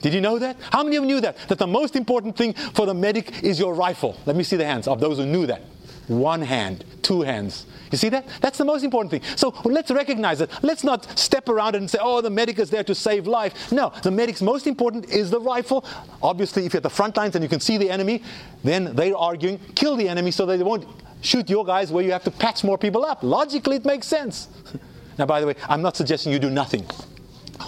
Did 0.00 0.14
you 0.14 0.20
know 0.20 0.38
that? 0.38 0.56
How 0.72 0.82
many 0.82 0.96
of 0.96 1.04
you 1.04 1.08
knew 1.08 1.20
that? 1.20 1.36
That 1.48 1.58
the 1.58 1.66
most 1.66 1.96
important 1.96 2.36
thing 2.36 2.54
for 2.54 2.86
the 2.86 2.94
medic 2.94 3.42
is 3.42 3.58
your 3.58 3.74
rifle. 3.74 4.16
Let 4.26 4.36
me 4.36 4.44
see 4.44 4.56
the 4.56 4.64
hands 4.64 4.88
of 4.88 5.00
those 5.00 5.18
who 5.18 5.26
knew 5.26 5.46
that. 5.46 5.62
One 6.08 6.42
hand, 6.42 6.84
two 7.02 7.22
hands. 7.22 7.66
You 7.90 7.98
see 7.98 8.08
that? 8.10 8.26
That's 8.40 8.58
the 8.58 8.64
most 8.64 8.84
important 8.84 9.10
thing. 9.10 9.22
So 9.36 9.54
let's 9.64 9.90
recognize 9.90 10.40
it. 10.40 10.50
Let's 10.62 10.84
not 10.84 11.18
step 11.18 11.48
around 11.48 11.74
and 11.74 11.90
say, 11.90 11.98
oh, 12.00 12.20
the 12.20 12.30
medic 12.30 12.58
is 12.58 12.70
there 12.70 12.84
to 12.84 12.94
save 12.94 13.26
life. 13.26 13.72
No, 13.72 13.92
the 14.02 14.10
medic's 14.10 14.42
most 14.42 14.66
important 14.66 15.08
is 15.10 15.30
the 15.30 15.40
rifle. 15.40 15.84
Obviously, 16.22 16.66
if 16.66 16.72
you're 16.72 16.78
at 16.78 16.84
the 16.84 16.90
front 16.90 17.16
lines 17.16 17.34
and 17.34 17.42
you 17.42 17.48
can 17.48 17.60
see 17.60 17.76
the 17.76 17.90
enemy, 17.90 18.22
then 18.64 18.94
they're 18.94 19.16
arguing, 19.16 19.58
kill 19.74 19.96
the 19.96 20.08
enemy 20.08 20.30
so 20.30 20.46
they 20.46 20.62
won't 20.62 20.86
shoot 21.20 21.50
your 21.50 21.64
guys 21.64 21.92
where 21.92 22.04
you 22.04 22.12
have 22.12 22.24
to 22.24 22.30
patch 22.30 22.64
more 22.64 22.78
people 22.78 23.04
up. 23.04 23.22
Logically, 23.22 23.76
it 23.76 23.84
makes 23.84 24.06
sense. 24.06 24.48
now, 25.18 25.26
by 25.26 25.40
the 25.40 25.46
way, 25.46 25.54
I'm 25.68 25.82
not 25.82 25.96
suggesting 25.96 26.32
you 26.32 26.38
do 26.38 26.50
nothing. 26.50 26.86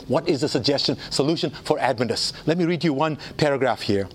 What 0.09 0.29
is 0.29 0.41
the 0.41 0.49
suggestion, 0.49 0.97
solution 1.11 1.51
for 1.51 1.79
Adventists? 1.79 2.33
Let 2.47 2.59
me 2.59 2.65
read 2.65 2.85
you 2.85 2.93
one 2.93 3.19
paragraph 3.37 3.83
here. 3.83 4.09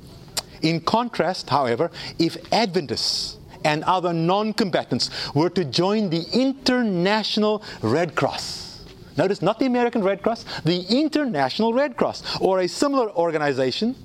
In 0.61 0.81
contrast, 0.81 1.49
however, 1.49 1.91
if 2.19 2.37
Adventists 2.51 3.37
and 3.63 3.83
other 3.83 4.13
non 4.13 4.53
combatants 4.53 5.09
were 5.33 5.49
to 5.51 5.65
join 5.65 6.09
the 6.09 6.25
International 6.33 7.63
Red 7.81 8.15
Cross, 8.15 8.85
notice 9.17 9.41
not 9.41 9.59
the 9.59 9.65
American 9.65 10.03
Red 10.03 10.21
Cross, 10.21 10.45
the 10.63 10.85
International 10.89 11.73
Red 11.73 11.97
Cross, 11.97 12.39
or 12.39 12.59
a 12.59 12.67
similar 12.67 13.09
organization, 13.11 13.95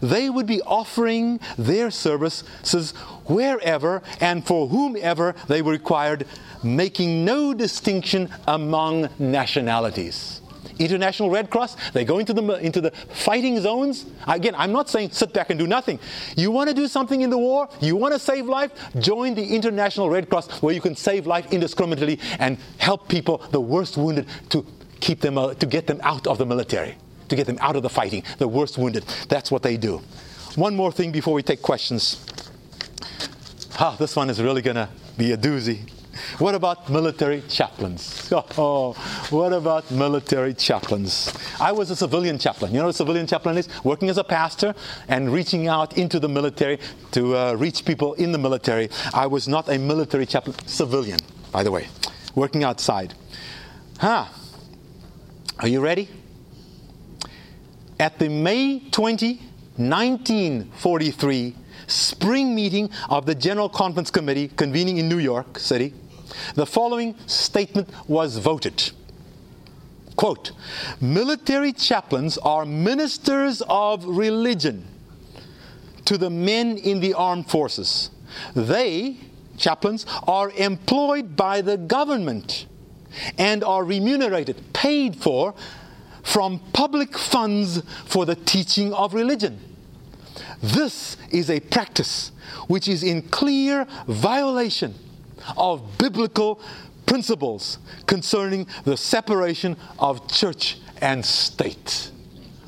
they 0.00 0.28
would 0.28 0.46
be 0.46 0.60
offering 0.62 1.40
their 1.56 1.90
services 1.90 2.92
wherever 3.26 4.02
and 4.20 4.46
for 4.46 4.68
whomever 4.68 5.34
they 5.48 5.62
were 5.62 5.72
required, 5.72 6.26
making 6.62 7.24
no 7.24 7.54
distinction 7.54 8.28
among 8.46 9.08
nationalities. 9.18 10.41
International 10.78 11.30
Red 11.30 11.50
Cross, 11.50 11.76
they 11.90 12.04
go 12.04 12.18
into 12.18 12.32
the, 12.32 12.42
into 12.58 12.80
the 12.80 12.90
fighting 12.90 13.60
zones. 13.60 14.06
Again, 14.26 14.54
I'm 14.56 14.72
not 14.72 14.88
saying 14.88 15.10
sit 15.10 15.32
back 15.32 15.50
and 15.50 15.58
do 15.58 15.66
nothing. 15.66 15.98
You 16.36 16.50
want 16.50 16.68
to 16.68 16.74
do 16.74 16.88
something 16.88 17.20
in 17.20 17.30
the 17.30 17.38
war, 17.38 17.68
you 17.80 17.96
want 17.96 18.14
to 18.14 18.18
save 18.18 18.46
life, 18.46 18.72
join 18.98 19.34
the 19.34 19.54
International 19.54 20.10
Red 20.10 20.28
Cross 20.28 20.62
where 20.62 20.74
you 20.74 20.80
can 20.80 20.96
save 20.96 21.26
life 21.26 21.52
indiscriminately 21.52 22.18
and 22.38 22.58
help 22.78 23.08
people, 23.08 23.38
the 23.50 23.60
worst 23.60 23.96
wounded, 23.96 24.26
to 24.50 24.64
keep 25.00 25.20
them, 25.20 25.38
uh, 25.38 25.54
to 25.54 25.66
get 25.66 25.86
them 25.86 26.00
out 26.02 26.26
of 26.26 26.38
the 26.38 26.46
military, 26.46 26.96
to 27.28 27.36
get 27.36 27.46
them 27.46 27.58
out 27.60 27.76
of 27.76 27.82
the 27.82 27.90
fighting, 27.90 28.22
the 28.38 28.48
worst 28.48 28.78
wounded. 28.78 29.04
That's 29.28 29.50
what 29.50 29.62
they 29.62 29.76
do. 29.76 30.00
One 30.56 30.76
more 30.76 30.92
thing 30.92 31.12
before 31.12 31.34
we 31.34 31.42
take 31.42 31.62
questions. 31.62 32.24
Ah, 33.78 33.96
this 33.98 34.14
one 34.14 34.28
is 34.28 34.40
really 34.40 34.62
going 34.62 34.76
to 34.76 34.88
be 35.16 35.32
a 35.32 35.36
doozy. 35.36 35.90
What 36.38 36.54
about 36.54 36.88
military 36.88 37.42
chaplains? 37.48 38.30
Oh, 38.58 38.92
what 39.30 39.52
about 39.52 39.90
military 39.90 40.54
chaplains? 40.54 41.32
I 41.60 41.72
was 41.72 41.90
a 41.90 41.96
civilian 41.96 42.38
chaplain. 42.38 42.72
You 42.72 42.78
know 42.78 42.86
what 42.86 42.94
a 42.94 42.98
civilian 42.98 43.26
chaplain 43.26 43.56
is? 43.56 43.68
Working 43.84 44.10
as 44.10 44.18
a 44.18 44.24
pastor 44.24 44.74
and 45.08 45.32
reaching 45.32 45.68
out 45.68 45.96
into 45.96 46.18
the 46.20 46.28
military 46.28 46.78
to 47.12 47.36
uh, 47.36 47.54
reach 47.54 47.84
people 47.84 48.14
in 48.14 48.32
the 48.32 48.38
military. 48.38 48.90
I 49.14 49.26
was 49.26 49.48
not 49.48 49.68
a 49.68 49.78
military 49.78 50.26
chaplain, 50.26 50.56
civilian, 50.66 51.18
by 51.50 51.62
the 51.62 51.70
way, 51.70 51.88
working 52.34 52.64
outside. 52.64 53.14
Huh. 53.98 54.26
Are 55.58 55.68
you 55.68 55.80
ready? 55.80 56.08
At 57.98 58.18
the 58.18 58.28
May 58.28 58.80
20, 58.90 59.36
1943 59.76 61.56
spring 61.86 62.54
meeting 62.54 62.90
of 63.08 63.26
the 63.26 63.34
General 63.34 63.68
Conference 63.68 64.10
Committee 64.10 64.48
convening 64.48 64.98
in 64.98 65.08
New 65.08 65.18
York 65.18 65.58
City, 65.58 65.94
the 66.54 66.66
following 66.66 67.16
statement 67.26 67.88
was 68.08 68.38
voted. 68.38 68.90
Quote, 70.16 70.52
military 71.00 71.72
chaplains 71.72 72.38
are 72.38 72.64
ministers 72.64 73.62
of 73.68 74.04
religion 74.04 74.86
to 76.04 76.18
the 76.18 76.30
men 76.30 76.76
in 76.76 77.00
the 77.00 77.14
armed 77.14 77.48
forces. 77.48 78.10
They, 78.54 79.16
chaplains, 79.56 80.06
are 80.26 80.50
employed 80.50 81.36
by 81.36 81.60
the 81.60 81.76
government 81.76 82.66
and 83.38 83.62
are 83.64 83.84
remunerated, 83.84 84.72
paid 84.72 85.16
for 85.16 85.54
from 86.22 86.60
public 86.72 87.18
funds 87.18 87.82
for 88.04 88.24
the 88.24 88.36
teaching 88.36 88.92
of 88.92 89.14
religion. 89.14 89.58
This 90.62 91.16
is 91.30 91.50
a 91.50 91.60
practice 91.60 92.30
which 92.68 92.86
is 92.86 93.02
in 93.02 93.22
clear 93.22 93.86
violation 94.06 94.94
of 95.56 95.98
biblical 95.98 96.60
principles 97.06 97.78
concerning 98.06 98.66
the 98.84 98.96
separation 98.96 99.76
of 99.98 100.26
church 100.28 100.78
and 101.00 101.24
state. 101.24 102.10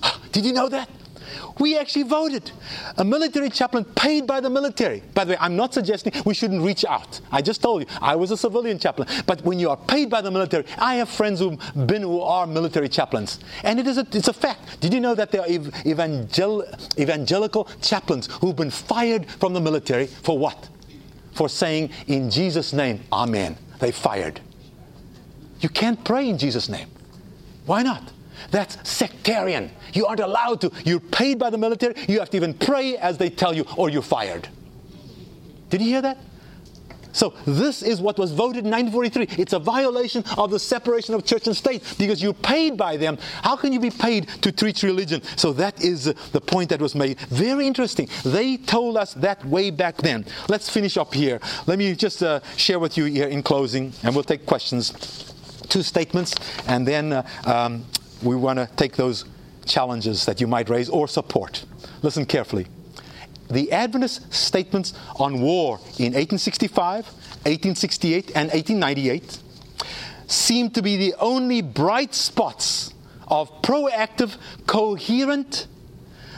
Did 0.32 0.44
you 0.44 0.52
know 0.52 0.68
that? 0.68 0.88
We 1.58 1.78
actually 1.78 2.02
voted. 2.02 2.50
A 2.98 3.04
military 3.04 3.48
chaplain 3.48 3.84
paid 3.84 4.26
by 4.26 4.40
the 4.40 4.50
military. 4.50 5.02
By 5.14 5.24
the 5.24 5.32
way, 5.32 5.36
I'm 5.40 5.56
not 5.56 5.72
suggesting 5.72 6.12
we 6.24 6.34
shouldn't 6.34 6.62
reach 6.62 6.84
out. 6.84 7.20
I 7.30 7.42
just 7.42 7.62
told 7.62 7.82
you, 7.82 7.88
I 8.00 8.16
was 8.16 8.30
a 8.30 8.36
civilian 8.36 8.78
chaplain. 8.78 9.08
But 9.26 9.42
when 9.44 9.58
you 9.58 9.70
are 9.70 9.76
paid 9.76 10.10
by 10.10 10.20
the 10.20 10.30
military, 10.30 10.64
I 10.78 10.96
have 10.96 11.08
friends 11.08 11.40
who've 11.40 11.58
been 11.86 12.02
who 12.02 12.20
are 12.20 12.46
military 12.46 12.88
chaplains. 12.88 13.38
And 13.62 13.78
it 13.78 13.86
is 13.86 13.98
a, 13.98 14.06
it's 14.12 14.28
a 14.28 14.32
fact. 14.32 14.80
Did 14.80 14.92
you 14.92 15.00
know 15.00 15.14
that 15.14 15.30
there 15.30 15.42
are 15.42 15.48
evangel, 15.48 16.64
evangelical 16.98 17.68
chaplains 17.80 18.26
who've 18.40 18.56
been 18.56 18.70
fired 18.70 19.30
from 19.30 19.52
the 19.52 19.60
military 19.60 20.06
for 20.06 20.36
what? 20.36 20.68
For 21.34 21.48
saying, 21.48 21.90
in 22.06 22.30
Jesus' 22.30 22.72
name, 22.72 23.00
Amen. 23.12 23.56
They 23.80 23.90
fired. 23.90 24.40
You 25.60 25.68
can't 25.68 26.02
pray 26.04 26.28
in 26.28 26.38
Jesus' 26.38 26.68
name. 26.68 26.88
Why 27.66 27.82
not? 27.82 28.12
That's 28.50 28.76
sectarian. 28.88 29.70
You 29.92 30.06
aren't 30.06 30.20
allowed 30.20 30.60
to. 30.62 30.70
You're 30.84 31.00
paid 31.00 31.38
by 31.38 31.50
the 31.50 31.58
military. 31.58 31.94
You 32.08 32.18
have 32.20 32.30
to 32.30 32.36
even 32.36 32.54
pray 32.54 32.96
as 32.96 33.18
they 33.18 33.30
tell 33.30 33.54
you, 33.54 33.64
or 33.76 33.88
you're 33.88 34.02
fired. 34.02 34.48
Did 35.70 35.80
you 35.80 35.88
hear 35.88 36.02
that? 36.02 36.18
So, 37.14 37.32
this 37.46 37.82
is 37.82 38.00
what 38.00 38.18
was 38.18 38.32
voted 38.32 38.64
in 38.64 38.70
1943. 38.70 39.40
It's 39.42 39.52
a 39.52 39.58
violation 39.58 40.24
of 40.36 40.50
the 40.50 40.58
separation 40.58 41.14
of 41.14 41.24
church 41.24 41.46
and 41.46 41.56
state 41.56 41.82
because 41.96 42.20
you're 42.20 42.34
paid 42.34 42.76
by 42.76 42.96
them. 42.96 43.18
How 43.42 43.54
can 43.54 43.72
you 43.72 43.78
be 43.78 43.90
paid 43.90 44.28
to 44.42 44.50
teach 44.50 44.82
religion? 44.82 45.22
So, 45.36 45.52
that 45.54 45.82
is 45.82 46.12
the 46.32 46.40
point 46.40 46.70
that 46.70 46.80
was 46.80 46.94
made. 46.96 47.20
Very 47.20 47.66
interesting. 47.68 48.08
They 48.24 48.56
told 48.56 48.96
us 48.96 49.14
that 49.14 49.44
way 49.44 49.70
back 49.70 49.96
then. 49.98 50.26
Let's 50.48 50.68
finish 50.68 50.96
up 50.96 51.14
here. 51.14 51.40
Let 51.66 51.78
me 51.78 51.94
just 51.94 52.22
uh, 52.22 52.40
share 52.56 52.80
with 52.80 52.98
you 52.98 53.04
here 53.04 53.28
in 53.28 53.44
closing, 53.44 53.92
and 54.02 54.14
we'll 54.14 54.24
take 54.24 54.44
questions. 54.44 55.32
Two 55.68 55.82
statements, 55.82 56.34
and 56.66 56.86
then 56.86 57.12
uh, 57.12 57.26
um, 57.46 57.84
we 58.22 58.34
want 58.34 58.58
to 58.58 58.68
take 58.76 58.96
those 58.96 59.24
challenges 59.66 60.26
that 60.26 60.40
you 60.40 60.46
might 60.46 60.68
raise 60.68 60.88
or 60.88 61.06
support. 61.06 61.64
Listen 62.02 62.26
carefully. 62.26 62.66
The 63.54 63.70
Adventist 63.70 64.34
statements 64.34 64.94
on 65.14 65.40
war 65.40 65.78
in 65.98 66.14
1865, 66.14 67.06
1868, 67.46 68.26
and 68.34 68.50
1898 68.50 69.38
seem 70.26 70.70
to 70.70 70.82
be 70.82 70.96
the 70.96 71.14
only 71.20 71.62
bright 71.62 72.14
spots 72.14 72.92
of 73.28 73.62
proactive, 73.62 74.38
coherent 74.66 75.68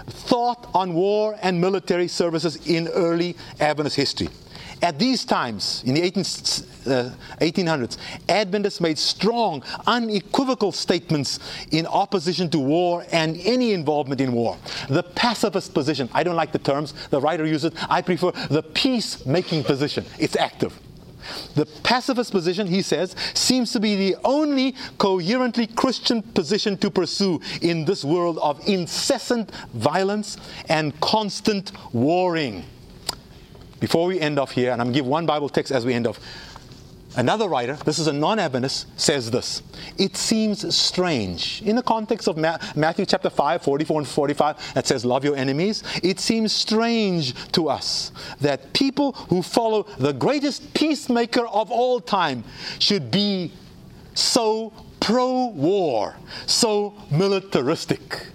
thought 0.06 0.68
on 0.74 0.92
war 0.92 1.38
and 1.40 1.58
military 1.58 2.06
services 2.06 2.56
in 2.66 2.86
early 2.88 3.34
Adventist 3.60 3.96
history. 3.96 4.28
At 4.82 4.98
these 4.98 5.24
times, 5.24 5.82
in 5.86 5.94
the 5.94 6.02
18, 6.02 6.20
uh, 6.20 7.10
1800s, 7.40 7.96
Adventists 8.28 8.80
made 8.80 8.98
strong, 8.98 9.62
unequivocal 9.86 10.70
statements 10.70 11.38
in 11.72 11.86
opposition 11.86 12.50
to 12.50 12.58
war 12.58 13.04
and 13.10 13.40
any 13.40 13.72
involvement 13.72 14.20
in 14.20 14.32
war. 14.32 14.58
The 14.88 15.02
pacifist 15.02 15.72
position, 15.72 16.10
I 16.12 16.22
don't 16.22 16.36
like 16.36 16.52
the 16.52 16.58
terms, 16.58 16.92
the 17.08 17.20
writer 17.20 17.46
uses 17.46 17.72
it, 17.72 17.90
I 17.90 18.02
prefer 18.02 18.32
the 18.50 18.62
peacemaking 18.62 19.64
position. 19.64 20.04
It's 20.18 20.36
active. 20.36 20.78
The 21.54 21.66
pacifist 21.82 22.30
position, 22.30 22.66
he 22.66 22.82
says, 22.82 23.16
seems 23.34 23.72
to 23.72 23.80
be 23.80 23.96
the 23.96 24.16
only 24.24 24.76
coherently 24.98 25.66
Christian 25.66 26.22
position 26.22 26.76
to 26.78 26.90
pursue 26.90 27.40
in 27.62 27.84
this 27.84 28.04
world 28.04 28.38
of 28.38 28.66
incessant 28.68 29.50
violence 29.72 30.36
and 30.68 30.98
constant 31.00 31.72
warring. 31.92 32.64
Before 33.80 34.06
we 34.06 34.18
end 34.18 34.38
off 34.38 34.52
here, 34.52 34.72
and 34.72 34.80
I'm 34.80 34.86
going 34.86 34.94
to 34.94 34.98
give 35.00 35.06
one 35.06 35.26
Bible 35.26 35.48
text 35.48 35.72
as 35.72 35.84
we 35.84 35.92
end 35.92 36.06
off. 36.06 36.18
Another 37.16 37.48
writer, 37.48 37.74
this 37.86 37.98
is 37.98 38.08
a 38.08 38.12
non 38.12 38.38
Adventist, 38.38 38.86
says 39.00 39.30
this 39.30 39.62
It 39.96 40.16
seems 40.16 40.76
strange, 40.76 41.62
in 41.62 41.74
the 41.76 41.82
context 41.82 42.28
of 42.28 42.36
Ma- 42.36 42.58
Matthew 42.74 43.06
chapter 43.06 43.30
5, 43.30 43.62
44 43.62 44.00
and 44.00 44.08
45, 44.08 44.74
that 44.74 44.86
says, 44.86 45.04
Love 45.04 45.24
your 45.24 45.34
enemies. 45.34 45.82
It 46.02 46.20
seems 46.20 46.52
strange 46.52 47.34
to 47.52 47.70
us 47.70 48.12
that 48.40 48.74
people 48.74 49.12
who 49.30 49.40
follow 49.40 49.84
the 49.98 50.12
greatest 50.12 50.74
peacemaker 50.74 51.46
of 51.46 51.70
all 51.70 52.00
time 52.00 52.44
should 52.78 53.10
be 53.10 53.52
so 54.14 54.72
pro 55.00 55.46
war, 55.46 56.16
so 56.46 56.94
militaristic. 57.10 58.26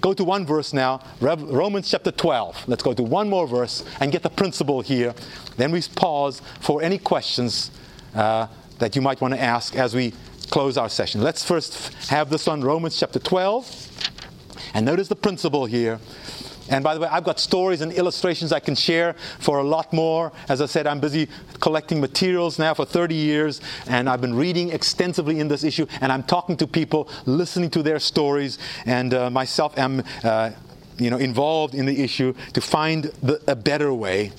Go 0.00 0.14
to 0.14 0.24
one 0.24 0.46
verse 0.46 0.72
now, 0.72 1.00
Romans 1.20 1.90
chapter 1.90 2.10
12. 2.10 2.68
Let's 2.68 2.82
go 2.82 2.94
to 2.94 3.02
one 3.02 3.28
more 3.28 3.46
verse 3.46 3.84
and 4.00 4.10
get 4.10 4.22
the 4.22 4.30
principle 4.30 4.80
here. 4.80 5.14
Then 5.56 5.72
we 5.72 5.82
pause 5.94 6.40
for 6.60 6.82
any 6.82 6.96
questions 6.98 7.70
uh, 8.14 8.46
that 8.78 8.96
you 8.96 9.02
might 9.02 9.20
want 9.20 9.34
to 9.34 9.40
ask 9.40 9.76
as 9.76 9.94
we 9.94 10.14
close 10.50 10.78
our 10.78 10.88
session. 10.88 11.20
Let's 11.20 11.44
first 11.44 11.92
have 12.08 12.30
this 12.30 12.46
one, 12.46 12.62
Romans 12.62 12.98
chapter 12.98 13.18
12. 13.18 13.88
And 14.74 14.86
notice 14.86 15.08
the 15.08 15.16
principle 15.16 15.66
here. 15.66 15.98
And 16.70 16.84
by 16.84 16.94
the 16.94 17.00
way, 17.00 17.08
I've 17.10 17.24
got 17.24 17.38
stories 17.38 17.80
and 17.80 17.92
illustrations 17.92 18.52
I 18.52 18.60
can 18.60 18.74
share 18.74 19.14
for 19.40 19.58
a 19.58 19.64
lot 19.64 19.92
more. 19.92 20.32
As 20.48 20.62
I 20.62 20.66
said, 20.66 20.86
I'm 20.86 21.00
busy 21.00 21.28
collecting 21.60 22.00
materials 22.00 22.58
now 22.58 22.72
for 22.74 22.84
30 22.84 23.14
years, 23.14 23.60
and 23.88 24.08
I've 24.08 24.20
been 24.20 24.34
reading 24.34 24.70
extensively 24.70 25.40
in 25.40 25.48
this 25.48 25.64
issue, 25.64 25.86
and 26.00 26.12
I'm 26.12 26.22
talking 26.22 26.56
to 26.58 26.66
people, 26.66 27.08
listening 27.26 27.70
to 27.70 27.82
their 27.82 27.98
stories, 27.98 28.58
and 28.86 29.12
uh, 29.12 29.30
myself 29.30 29.76
am, 29.76 30.02
uh, 30.22 30.52
you 30.98 31.10
know, 31.10 31.18
involved 31.18 31.74
in 31.74 31.86
the 31.86 32.02
issue 32.02 32.34
to 32.54 32.60
find 32.60 33.04
the, 33.22 33.42
a 33.48 33.56
better 33.56 33.92
way. 33.92 34.32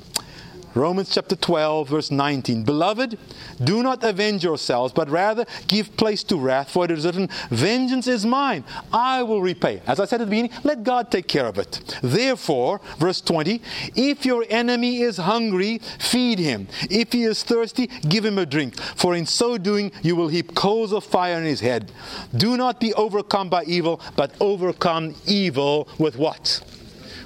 Romans 0.74 1.13
chapter 1.13 1.36
12, 1.36 1.89
verse 1.89 2.11
19. 2.11 2.63
Beloved, 2.63 3.17
do 3.61 3.84
not 3.84 4.03
avenge 4.03 4.43
yourselves, 4.43 4.93
but 4.93 5.09
rather 5.09 5.45
give 5.67 5.95
place 5.97 6.24
to 6.24 6.38
wrath, 6.38 6.72
for 6.72 6.86
it 6.86 6.91
is 6.91 7.05
written, 7.05 7.28
Vengeance 7.49 8.07
is 8.07 8.26
mine, 8.26 8.63
I 8.93 9.24
will 9.24 9.41
repay. 9.41 9.82
As 9.86 9.99
I 9.99 10.05
said 10.05 10.22
at 10.22 10.26
the 10.26 10.30
beginning, 10.30 10.51
let 10.63 10.84
God 10.84 11.11
take 11.11 11.28
care 11.28 11.45
of 11.45 11.57
it. 11.57 11.99
Therefore, 12.01 12.80
verse 12.97 13.19
20, 13.19 13.61
if 13.95 14.26
your 14.26 14.45
enemy 14.49 15.01
is 15.01 15.17
hungry, 15.17 15.80
feed 15.99 16.39
him. 16.39 16.67
If 16.89 17.11
he 17.11 17.24
is 17.24 17.43
thirsty, 17.43 17.88
give 18.07 18.24
him 18.24 18.38
a 18.38 18.45
drink, 18.45 18.80
for 18.80 19.13
in 19.15 19.26
so 19.26 19.57
doing 19.57 19.91
you 20.01 20.15
will 20.15 20.30
heap 20.30 20.55
coals 20.55 20.93
of 20.93 21.03
fire 21.03 21.36
on 21.36 21.43
his 21.43 21.59
head. 21.59 21.91
Do 22.36 22.55
not 22.55 22.80
be 22.80 22.93
overcome 22.93 23.49
by 23.49 23.65
evil, 23.65 23.99
but 24.15 24.34
overcome 24.39 25.15
evil 25.26 25.89
with 25.97 26.15
what? 26.15 26.61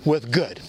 With 0.04 0.32
good 0.32 0.60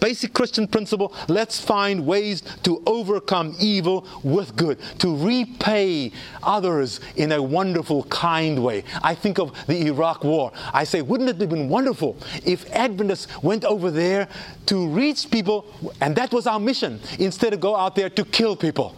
basic 0.00 0.32
Christian 0.32 0.66
principle 0.66 1.14
let's 1.28 1.60
find 1.60 2.06
ways 2.06 2.42
to 2.62 2.82
overcome 2.86 3.54
evil 3.58 4.06
with 4.22 4.56
good, 4.56 4.78
to 4.98 5.16
repay 5.16 6.12
others 6.42 7.00
in 7.16 7.32
a 7.32 7.42
wonderful, 7.42 8.04
kind 8.04 8.62
way. 8.62 8.84
I 9.02 9.14
think 9.14 9.38
of 9.38 9.52
the 9.66 9.86
Iraq 9.86 10.24
War. 10.24 10.52
I 10.72 10.84
say, 10.84 11.02
wouldn't 11.02 11.30
it 11.30 11.40
have 11.40 11.50
been 11.50 11.68
wonderful 11.68 12.16
if 12.44 12.70
Adventists 12.72 13.42
went 13.42 13.64
over 13.64 13.90
there 13.90 14.28
to 14.66 14.88
reach 14.88 15.30
people, 15.30 15.66
and 16.00 16.14
that 16.16 16.32
was 16.32 16.46
our 16.46 16.60
mission, 16.60 17.00
instead 17.18 17.52
of 17.52 17.60
go 17.60 17.76
out 17.76 17.94
there 17.94 18.10
to 18.10 18.24
kill 18.24 18.56
people? 18.56 18.96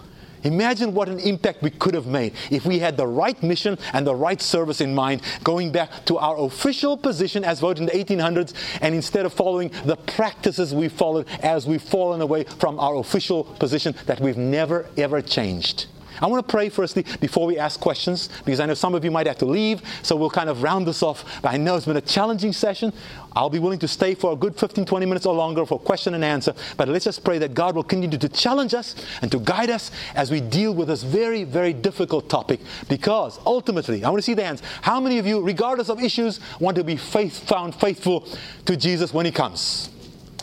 Imagine 0.49 0.95
what 0.95 1.11
an 1.11 1.19
impact 1.19 1.63
we 1.63 1.69
could 1.69 1.93
have 1.93 2.07
made 2.07 2.33
if 2.51 2.65
we 2.65 2.79
had 2.79 2.97
the 2.97 3.07
right 3.07 3.41
mission 3.43 3.77
and 3.93 4.07
the 4.07 4.15
right 4.15 4.41
service 4.41 4.81
in 4.81 4.95
mind, 4.95 5.21
going 5.45 5.71
back 5.71 6.07
to 6.07 6.17
our 6.17 6.39
official 6.39 6.97
position 6.97 7.45
as 7.45 7.61
voted 7.61 7.81
in 7.81 7.87
the 7.87 7.93
1800s, 7.93 8.55
and 8.81 8.95
instead 8.95 9.27
of 9.27 9.33
following 9.35 9.71
the 9.85 9.97
practices 9.97 10.75
we 10.75 10.89
followed 10.89 11.29
as 11.43 11.67
we've 11.67 11.83
fallen 11.83 12.23
away 12.23 12.45
from 12.45 12.81
our 12.81 12.97
official 12.97 13.45
position 13.45 13.95
that 14.07 14.21
we've 14.21 14.39
never 14.39 14.87
ever 14.97 15.21
changed. 15.21 15.87
I 16.21 16.27
want 16.27 16.47
to 16.47 16.51
pray 16.51 16.69
firstly 16.69 17.05
before 17.21 17.47
we 17.47 17.59
ask 17.59 17.81
questions 17.81 18.29
because 18.45 18.61
I 18.61 18.67
know 18.67 18.75
some 18.75 18.95
of 18.95 19.05
you 19.05 19.11
might 19.11 19.27
have 19.27 19.39
to 19.39 19.47
leave, 19.47 19.83
so 20.03 20.17
we'll 20.17 20.31
kind 20.31 20.49
of 20.49 20.63
round 20.63 20.87
this 20.87 21.03
off. 21.03 21.25
But 21.43 21.55
I 21.55 21.57
know 21.57 21.77
it's 21.77 21.87
been 21.87 21.97
a 21.97 22.01
challenging 22.01 22.53
session. 22.53 22.93
I'll 23.35 23.51
be 23.51 23.59
willing 23.59 23.79
to 23.81 23.89
stay 23.89 24.15
for 24.15 24.33
a 24.33 24.37
good 24.37 24.57
15, 24.57 24.85
20 24.85 25.07
minutes 25.07 25.27
or 25.27 25.35
longer 25.35 25.65
for 25.65 25.79
question 25.79 26.15
and 26.15 26.25
answer. 26.25 26.55
But 26.77 26.89
let's 26.89 27.05
just 27.05 27.25
pray 27.25 27.39
that 27.39 27.55
God 27.55 27.75
will 27.75 27.85
continue 27.85 28.19
to 28.19 28.29
challenge 28.29 28.75
us 28.75 28.97
and 29.23 29.31
to 29.31 29.39
guide 29.39 29.71
us 29.71 29.91
as 30.15 30.31
we 30.31 30.41
deal 30.41 30.75
with 30.75 30.89
this 30.89 31.03
very, 31.03 31.45
very 31.45 31.73
difficult 31.73 32.29
topic. 32.29 32.61
Because 32.89 33.39
ultimately, 33.47 34.05
I 34.05 34.11
want 34.11 34.19
to 34.19 34.27
see 34.27 34.35
the 34.35 34.45
hands. 34.45 34.63
How 34.83 35.01
many 35.01 35.19
of 35.19 35.27
you, 35.27 35.41
regardless 35.41 35.89
of 35.89 36.03
issues, 36.03 36.41
want 36.59 36.77
to 36.77 36.85
be 36.85 36.97
faith, 36.97 37.39
found 37.49 37.75
faithful 37.75 38.27
to 38.65 38.77
Jesus 38.77 39.15
when 39.15 39.27
He 39.27 39.33
comes? 39.33 39.91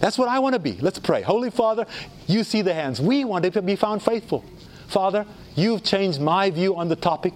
That's 0.01 0.17
what 0.17 0.27
I 0.27 0.39
want 0.39 0.53
to 0.53 0.59
be. 0.59 0.73
Let's 0.73 0.99
pray. 0.99 1.21
Holy 1.21 1.49
Father, 1.49 1.85
you 2.27 2.43
see 2.43 2.61
the 2.61 2.73
hands. 2.73 2.99
We 3.01 3.23
want 3.23 3.51
to 3.51 3.61
be 3.61 3.75
found 3.75 4.03
faithful. 4.03 4.43
Father, 4.87 5.25
you've 5.55 5.83
changed 5.83 6.21
my 6.21 6.49
view 6.49 6.75
on 6.75 6.87
the 6.87 6.95
topic. 6.95 7.33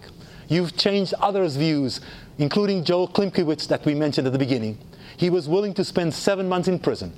You've 0.47 0.76
changed 0.78 1.14
others' 1.16 1.56
views, 1.56 2.02
including 2.38 2.84
Joel 2.84 3.08
Klimkewicz 3.08 3.68
that 3.68 3.86
we 3.86 3.93
mentioned 3.93 4.28
at 4.28 4.34
the 4.34 4.39
beginning. 4.39 4.78
He 5.18 5.30
was 5.30 5.47
willing 5.47 5.74
to 5.76 5.84
spend 5.84 6.14
seven 6.14 6.47
months 6.47 6.68
in 6.68 6.80
prison. 6.80 7.14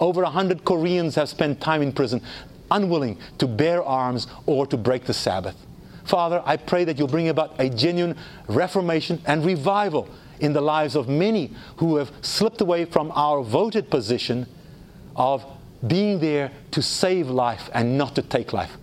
Over 0.00 0.22
a 0.22 0.30
hundred 0.30 0.64
Koreans 0.64 1.14
have 1.14 1.28
spent 1.28 1.60
time 1.60 1.82
in 1.82 1.92
prison, 1.92 2.22
unwilling 2.70 3.18
to 3.38 3.46
bear 3.46 3.82
arms 3.82 4.26
or 4.46 4.66
to 4.66 4.76
break 4.76 5.04
the 5.04 5.14
Sabbath. 5.14 5.56
Father, 6.04 6.42
I 6.44 6.56
pray 6.56 6.84
that 6.84 6.98
you'll 6.98 7.08
bring 7.08 7.28
about 7.28 7.54
a 7.58 7.68
genuine 7.68 8.16
reformation 8.48 9.20
and 9.26 9.44
revival 9.44 10.08
in 10.40 10.52
the 10.52 10.60
lives 10.60 10.94
of 10.94 11.08
many 11.08 11.52
who 11.76 11.96
have 11.96 12.10
slipped 12.22 12.60
away 12.60 12.84
from 12.84 13.12
our 13.14 13.42
voted 13.42 13.90
position 13.90 14.46
of 15.16 15.44
being 15.86 16.18
there 16.18 16.50
to 16.70 16.82
save 16.82 17.28
life 17.28 17.68
and 17.74 17.98
not 17.98 18.14
to 18.14 18.22
take 18.22 18.52
life 18.52 18.76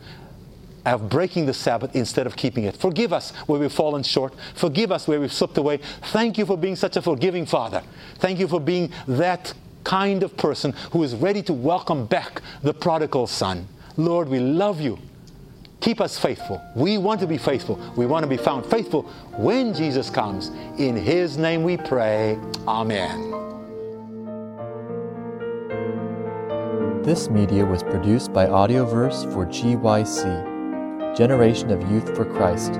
of 0.86 1.10
breaking 1.10 1.46
the 1.46 1.54
Sabbath 1.54 1.96
instead 1.96 2.28
of 2.28 2.36
keeping 2.36 2.64
it. 2.66 2.78
Forgive 2.78 3.12
us 3.12 3.32
where 3.48 3.60
we've 3.60 3.72
fallen 3.72 4.04
short. 4.04 4.34
Forgive 4.56 4.92
us 4.92 5.08
where 5.08 5.20
we've 5.20 5.34
slipped 5.34 5.58
away. 5.58 5.78
Thank 6.12 6.38
you 6.38 6.46
for 6.46 6.58
being 6.58 6.76
such 6.76 6.96
a 6.96 7.02
forgiving 7.02 7.46
Father. 7.46 7.82
Thank 8.16 8.40
you 8.40 8.48
for 8.48 8.60
being 8.60 8.92
that 9.08 9.54
kind 9.84 10.24
of 10.24 10.36
person 10.38 10.74
who 10.92 11.04
is 11.04 11.16
ready 11.16 11.42
to 11.44 11.54
welcome 11.54 12.06
back 12.06 12.42
the 12.64 12.74
prodigal 12.74 13.28
son. 13.28 13.68
Lord, 13.98 14.28
we 14.28 14.40
love 14.40 14.82
you. 14.82 15.00
Keep 15.82 16.02
us 16.02 16.18
faithful. 16.18 16.62
We 16.76 16.98
want 16.98 17.20
to 17.22 17.28
be 17.28 17.38
faithful. 17.38 17.80
We 17.96 18.06
want 18.06 18.24
to 18.24 18.30
be 18.30 18.38
found 18.38 18.66
faithful 18.66 19.04
when 19.38 19.74
Jesus 19.74 20.10
comes. 20.10 20.50
In 20.80 20.96
His 20.96 21.38
name 21.38 21.64
we 21.64 21.78
pray. 21.78 22.40
Amen. 22.68 23.32
This 27.04 27.30
media 27.30 27.64
was 27.64 27.84
produced 27.84 28.34
by 28.34 28.48
Audioverse 28.48 29.32
for 29.32 29.46
GYC. 29.46 30.55
Generation 31.16 31.72
of 31.72 31.90
Youth 31.90 32.14
for 32.16 32.26
Christ. 32.26 32.80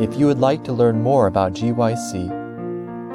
If 0.00 0.16
you 0.16 0.24
would 0.26 0.38
like 0.38 0.64
to 0.64 0.72
learn 0.72 1.02
more 1.02 1.26
about 1.26 1.52
GYC, 1.52 2.38